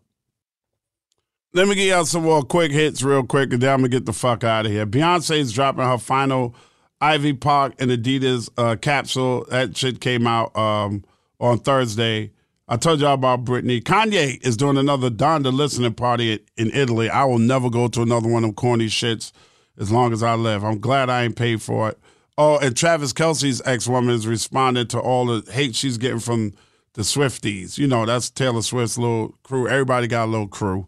Let 1.53 1.69
me 1.69 1.75
get 1.75 1.89
y'all 1.89 2.05
some 2.05 2.25
more 2.25 2.43
quick 2.43 2.71
hits 2.71 3.03
real 3.03 3.23
quick, 3.23 3.51
and 3.53 3.63
then 3.63 3.73
I'm 3.73 3.79
gonna 3.79 3.89
get 3.89 4.05
the 4.05 4.13
fuck 4.13 4.45
out 4.45 4.67
of 4.67 4.73
here. 4.73 4.85
Beyonce's 4.85 5.53
dropping 5.53 5.85
her 5.85 5.97
final 5.97 6.55
Ivy 7.01 7.33
Park 7.33 7.75
and 7.79 7.91
Adidas 7.91 8.51
uh, 8.59 8.77
capsule. 8.77 9.47
That 9.49 9.75
shit 9.75 10.01
came 10.01 10.27
out 10.27 10.55
um, 10.55 11.03
on 11.41 11.59
Thursday. 11.61 12.33
I 12.69 12.77
told 12.77 13.01
y'all 13.01 13.15
about 13.15 13.45
Britney. 13.45 13.81
Kanye 13.83 14.45
is 14.45 14.57
doing 14.57 14.77
another 14.77 15.09
Donda 15.09 15.51
listening 15.53 15.95
party 15.95 16.45
in 16.57 16.71
Italy. 16.73 17.09
I 17.09 17.25
will 17.25 17.39
never 17.39 17.71
go 17.71 17.89
to 17.89 18.03
another 18.03 18.29
one 18.29 18.45
of 18.45 18.49
them 18.49 18.55
corny 18.55 18.87
shits 18.87 19.33
as 19.79 19.91
long 19.91 20.13
as 20.13 20.23
I 20.23 20.35
live. 20.35 20.65
I'm 20.65 20.81
glad 20.81 21.09
I 21.09 21.25
ain't 21.25 21.37
paid 21.37 21.63
for 21.63 21.89
it. 21.91 21.99
Oh, 22.39 22.59
and 22.59 22.77
Travis 22.77 23.13
Kelce's 23.13 23.63
ex 23.65 23.89
woman 23.89 24.15
is 24.15 24.27
responding 24.27 24.87
to 24.89 25.01
all 25.01 25.27
the 25.27 25.51
hate 25.51 25.75
she's 25.75 25.97
getting 25.97 26.21
from 26.21 26.53
the 26.95 27.03
Swifties. 27.03 27.79
You 27.79 27.87
know, 27.87 28.05
that's 28.05 28.31
Taylor 28.31 28.63
Swift's 28.63 28.99
little 28.99 29.35
crew. 29.43 29.69
Everybody 29.69 30.07
got 30.07 30.27
a 30.27 30.31
little 30.31 30.49
crew. 30.49 30.87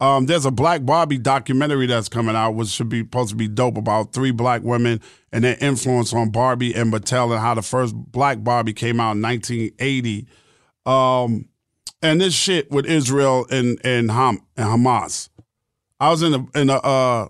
Um, 0.00 0.26
there's 0.26 0.44
a 0.44 0.50
Black 0.50 0.84
Barbie 0.84 1.18
documentary 1.18 1.86
that's 1.86 2.08
coming 2.08 2.34
out, 2.34 2.52
which 2.52 2.68
should 2.68 2.88
be 2.88 3.00
supposed 3.00 3.30
to 3.30 3.36
be 3.36 3.48
dope 3.48 3.78
about 3.78 4.12
three 4.12 4.32
black 4.32 4.62
women 4.62 5.00
and 5.32 5.44
their 5.44 5.56
influence 5.60 6.12
on 6.12 6.30
Barbie 6.30 6.74
and 6.74 6.92
Mattel 6.92 7.30
and 7.30 7.40
how 7.40 7.54
the 7.54 7.62
first 7.62 7.94
Black 7.94 8.42
Barbie 8.42 8.72
came 8.72 9.00
out 9.00 9.12
in 9.12 9.22
1980. 9.22 10.26
Um, 10.84 11.48
and 12.02 12.20
this 12.20 12.34
shit 12.34 12.70
with 12.70 12.84
Israel 12.86 13.46
and 13.50 13.80
and, 13.84 14.10
Ham, 14.10 14.40
and 14.56 14.66
Hamas. 14.66 15.30
I 16.00 16.10
was 16.10 16.22
in 16.22 16.34
a 16.34 16.58
in 16.58 16.68
a 16.68 16.74
uh, 16.74 17.28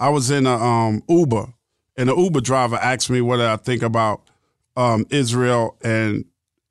I 0.00 0.08
was 0.08 0.30
in 0.30 0.46
a 0.46 0.56
um, 0.56 1.02
Uber, 1.08 1.52
and 2.00 2.08
the 2.08 2.16
Uber 2.16 2.40
driver 2.40 2.76
asked 2.76 3.10
me 3.10 3.20
what 3.20 3.40
I 3.40 3.56
think 3.56 3.82
about 3.82 4.22
um, 4.74 5.04
Israel 5.10 5.76
and 5.82 6.24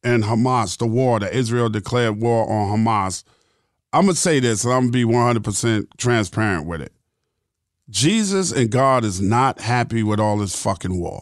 and 0.04 0.24
Hamas, 0.24 0.78
the 0.80 0.88
war 0.88 1.20
that 1.20 1.36
Israel 1.36 1.70
declared 1.70 2.20
war 2.20 2.50
on 2.50 2.80
Hamas. 2.80 3.24
I'm 3.94 4.06
gonna 4.06 4.16
say 4.16 4.40
this, 4.40 4.64
and 4.64 4.74
I'm 4.74 4.84
gonna 4.84 4.92
be 4.92 5.06
100 5.06 5.44
percent 5.44 5.88
transparent 6.00 6.66
with 6.66 6.82
it. 6.82 6.94
Jesus 7.92 8.52
and 8.52 8.72
God 8.72 9.06
is 9.06 9.22
not 9.22 9.62
happy 9.62 10.02
with 10.02 10.20
all 10.20 10.38
this 10.38 10.60
fucking 10.60 11.00
war. 11.00 11.22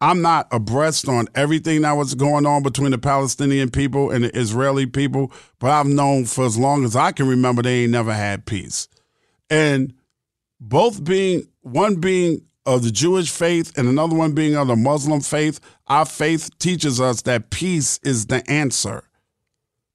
I'm 0.00 0.22
not 0.22 0.48
abreast 0.50 1.06
on 1.06 1.28
everything 1.34 1.82
that 1.82 1.92
was 1.92 2.14
going 2.14 2.46
on 2.46 2.62
between 2.62 2.92
the 2.92 2.98
Palestinian 2.98 3.70
people 3.70 4.10
and 4.10 4.24
the 4.24 4.34
Israeli 4.34 4.86
people, 4.86 5.32
but 5.58 5.70
I've 5.70 5.86
known 5.86 6.24
for 6.24 6.46
as 6.46 6.56
long 6.56 6.84
as 6.84 6.96
I 6.96 7.12
can 7.12 7.28
remember 7.28 7.60
they 7.60 7.82
ain't 7.82 7.92
never 7.92 8.14
had 8.14 8.46
peace. 8.46 8.88
And 9.50 9.92
both 10.58 11.04
being 11.04 11.46
one 11.60 11.96
being 11.96 12.46
of 12.70 12.84
the 12.84 12.90
Jewish 12.92 13.30
faith 13.30 13.76
and 13.76 13.88
another 13.88 14.14
one 14.14 14.32
being 14.32 14.56
of 14.56 14.68
the 14.68 14.76
Muslim 14.76 15.20
faith, 15.20 15.58
our 15.88 16.04
faith 16.06 16.56
teaches 16.58 17.00
us 17.00 17.22
that 17.22 17.50
peace 17.50 17.98
is 18.04 18.26
the 18.26 18.48
answer. 18.48 19.02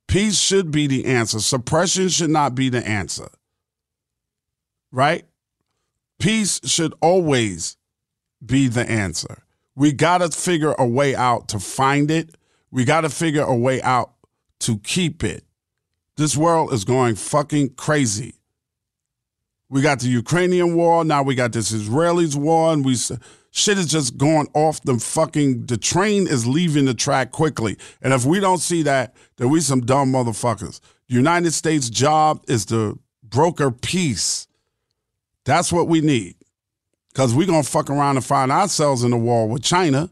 Peace 0.07 0.37
should 0.37 0.71
be 0.71 0.85
the 0.85 1.05
answer. 1.05 1.39
Suppression 1.39 2.09
should 2.09 2.29
not 2.29 2.53
be 2.53 2.67
the 2.69 2.85
answer. 2.85 3.29
Right? 4.91 5.25
Peace 6.19 6.59
should 6.65 6.93
always 7.01 7.77
be 8.45 8.67
the 8.67 8.89
answer. 8.89 9.43
We 9.75 9.93
got 9.93 10.17
to 10.17 10.29
figure 10.29 10.75
a 10.77 10.85
way 10.85 11.15
out 11.15 11.47
to 11.49 11.59
find 11.59 12.11
it. 12.11 12.35
We 12.71 12.83
got 12.83 13.01
to 13.01 13.09
figure 13.09 13.43
a 13.43 13.55
way 13.55 13.81
out 13.81 14.11
to 14.61 14.79
keep 14.79 15.23
it. 15.23 15.45
This 16.17 16.35
world 16.35 16.73
is 16.73 16.83
going 16.83 17.15
fucking 17.15 17.75
crazy. 17.75 18.35
We 19.69 19.81
got 19.81 19.99
the 19.99 20.07
Ukrainian 20.07 20.75
war. 20.75 21.03
Now 21.03 21.23
we 21.23 21.35
got 21.35 21.51
this 21.51 21.71
Israelis 21.71 22.35
war, 22.35 22.71
and 22.71 22.85
we 22.85 22.95
shit 23.51 23.77
is 23.77 23.87
just 23.87 24.17
going 24.17 24.47
off 24.53 24.81
the 24.81 24.99
fucking. 24.99 25.65
The 25.65 25.77
train 25.77 26.27
is 26.27 26.45
leaving 26.45 26.85
the 26.85 26.93
track 26.93 27.31
quickly, 27.31 27.77
and 28.01 28.13
if 28.13 28.25
we 28.25 28.39
don't 28.39 28.59
see 28.59 28.83
that, 28.83 29.15
then 29.37 29.49
we 29.49 29.61
some 29.61 29.81
dumb 29.81 30.11
motherfuckers. 30.11 30.79
The 31.07 31.15
United 31.15 31.51
States' 31.51 31.89
job 31.89 32.43
is 32.47 32.65
to 32.67 32.99
broker 33.23 33.71
peace. 33.71 34.47
That's 35.45 35.73
what 35.73 35.87
we 35.87 36.01
need, 36.01 36.35
because 37.11 37.33
we 37.33 37.45
gonna 37.45 37.63
fuck 37.63 37.89
around 37.89 38.17
and 38.17 38.25
find 38.25 38.51
ourselves 38.51 39.03
in 39.03 39.11
the 39.11 39.17
war 39.17 39.47
with 39.47 39.63
China. 39.63 40.11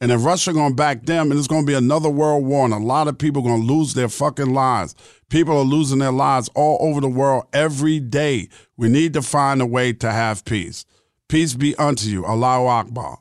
And 0.00 0.12
if 0.12 0.24
Russia 0.24 0.52
gonna 0.52 0.74
back 0.74 1.04
them, 1.06 1.30
and 1.30 1.38
it's 1.38 1.48
gonna 1.48 1.66
be 1.66 1.74
another 1.74 2.10
world 2.10 2.44
war, 2.44 2.64
and 2.64 2.74
a 2.74 2.78
lot 2.78 3.08
of 3.08 3.18
people 3.18 3.42
gonna 3.42 3.62
lose 3.62 3.94
their 3.94 4.08
fucking 4.08 4.52
lives. 4.52 4.94
People 5.28 5.56
are 5.56 5.64
losing 5.64 5.98
their 5.98 6.12
lives 6.12 6.50
all 6.54 6.78
over 6.80 7.00
the 7.00 7.08
world 7.08 7.44
every 7.52 7.98
day. 7.98 8.48
We 8.76 8.88
need 8.88 9.14
to 9.14 9.22
find 9.22 9.60
a 9.62 9.66
way 9.66 9.92
to 9.94 10.10
have 10.10 10.44
peace. 10.44 10.84
Peace 11.28 11.54
be 11.54 11.74
unto 11.76 12.08
you. 12.08 12.24
Allahu 12.24 12.66
Akbar. 12.66 13.18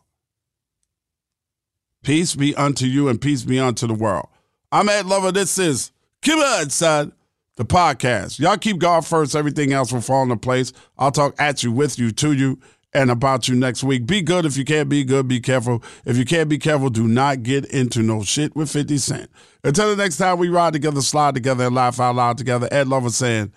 Peace 2.04 2.36
be 2.36 2.54
unto 2.56 2.86
you 2.86 3.08
and 3.08 3.20
peace 3.20 3.44
be 3.44 3.60
unto 3.60 3.88
the 3.88 3.94
world. 3.94 4.28
I'm 4.72 4.90
Ed 4.90 5.08
Lover. 5.08 5.32
This 5.32 5.58
is 5.58 5.92
on, 6.30 6.70
son. 6.70 7.14
The 7.56 7.66
podcast. 7.66 8.38
Y'all 8.38 8.58
keep 8.58 8.80
God 8.80 9.08
first. 9.08 9.36
Everything 9.36 9.72
else 9.72 9.94
will 9.94 10.02
fall 10.02 10.24
into 10.24 10.36
place. 10.36 10.74
I'll 10.98 11.12
talk 11.12 11.34
at 11.40 11.64
you, 11.64 11.72
with 11.72 11.98
you, 11.98 12.12
to 12.12 12.34
you, 12.34 12.60
and 12.96 13.12
about 13.12 13.48
you 13.50 13.56
next 13.56 13.84
week. 13.84 14.08
Be 14.08 14.22
good 14.22 14.46
if 14.46 14.56
you 14.58 14.64
can't 14.64 14.88
be 14.88 15.04
good. 15.04 15.28
Be 15.28 15.42
careful. 15.42 15.84
If 16.06 16.18
you 16.18 16.24
can't 16.24 16.48
be 16.48 16.58
careful, 16.58 16.90
do 16.90 17.08
not 17.08 17.44
get 17.44 17.66
into 17.66 18.02
no 18.02 18.24
shit 18.24 18.56
with 18.56 18.72
50 18.72 18.98
Cent. 18.98 19.30
Until 19.64 19.90
the 19.90 20.02
next 20.02 20.18
time 20.18 20.40
we 20.40 20.48
ride 20.48 20.74
together, 20.74 21.02
slide 21.02 21.36
together, 21.36 21.66
and 21.66 21.76
laugh 21.76 22.00
out 22.00 22.16
loud 22.16 22.38
together, 22.38 22.70
Ed 22.72 22.88
Lover 22.88 23.10
saying, 23.10 23.52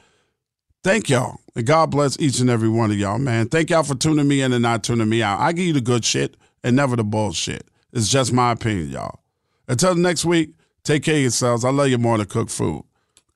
thank 0.83 1.09
y'all. 1.09 1.39
And 1.55 1.65
God 1.65 1.91
bless 1.91 2.19
each 2.19 2.41
and 2.41 2.51
every 2.51 2.69
one 2.69 2.91
of 2.91 2.99
y'all, 2.99 3.19
man. 3.19 3.49
Thank 3.49 3.71
y'all 3.71 3.85
for 3.85 3.95
tuning 3.95 4.27
me 4.27 4.43
in 4.43 4.53
and 4.53 4.63
not 4.63 4.83
tuning 4.83 5.09
me 5.09 5.23
out. 5.23 5.39
I 5.39 5.53
give 5.53 5.67
you 5.67 5.73
the 5.73 5.81
good 5.81 6.05
shit 6.05 6.37
and 6.65 6.75
never 6.75 6.97
the 6.97 7.05
bullshit. 7.05 7.69
It's 7.93 8.09
just 8.09 8.33
my 8.33 8.53
opinion, 8.53 8.91
y'all. 8.91 9.21
Until 9.69 9.95
next 9.95 10.25
week, 10.25 10.55
take 10.83 11.05
care 11.05 11.15
of 11.15 11.21
yourselves. 11.21 11.65
I 11.65 11.71
love 11.71 11.89
you 11.89 11.99
more 11.99 12.19
than 12.19 12.27
cook 12.27 12.51
food. 12.51 12.85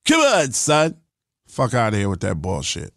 Come 0.04 0.20
on, 0.20 0.50
son. 0.50 0.96
Fuck 1.46 1.74
out 1.74 1.92
of 1.92 1.98
here 2.00 2.08
with 2.08 2.20
that 2.20 2.42
bullshit. 2.42 2.92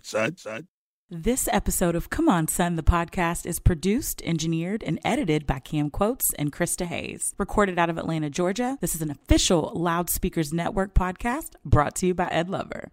On, 0.00 0.04
son, 0.04 0.36
son. 0.38 0.68
This 1.10 1.46
episode 1.52 1.94
of 1.94 2.08
Come 2.08 2.26
On 2.26 2.48
Son, 2.48 2.76
the 2.76 2.82
podcast, 2.82 3.44
is 3.44 3.58
produced, 3.58 4.22
engineered, 4.22 4.82
and 4.82 4.98
edited 5.04 5.46
by 5.46 5.58
Cam 5.58 5.90
Quotes 5.90 6.32
and 6.34 6.50
Krista 6.50 6.86
Hayes. 6.86 7.34
Recorded 7.36 7.78
out 7.78 7.90
of 7.90 7.98
Atlanta, 7.98 8.30
Georgia, 8.30 8.78
this 8.80 8.94
is 8.94 9.02
an 9.02 9.10
official 9.10 9.72
Loudspeakers 9.74 10.54
Network 10.54 10.94
podcast 10.94 11.50
brought 11.66 11.96
to 11.96 12.06
you 12.06 12.14
by 12.14 12.28
Ed 12.28 12.48
Lover. 12.48 12.92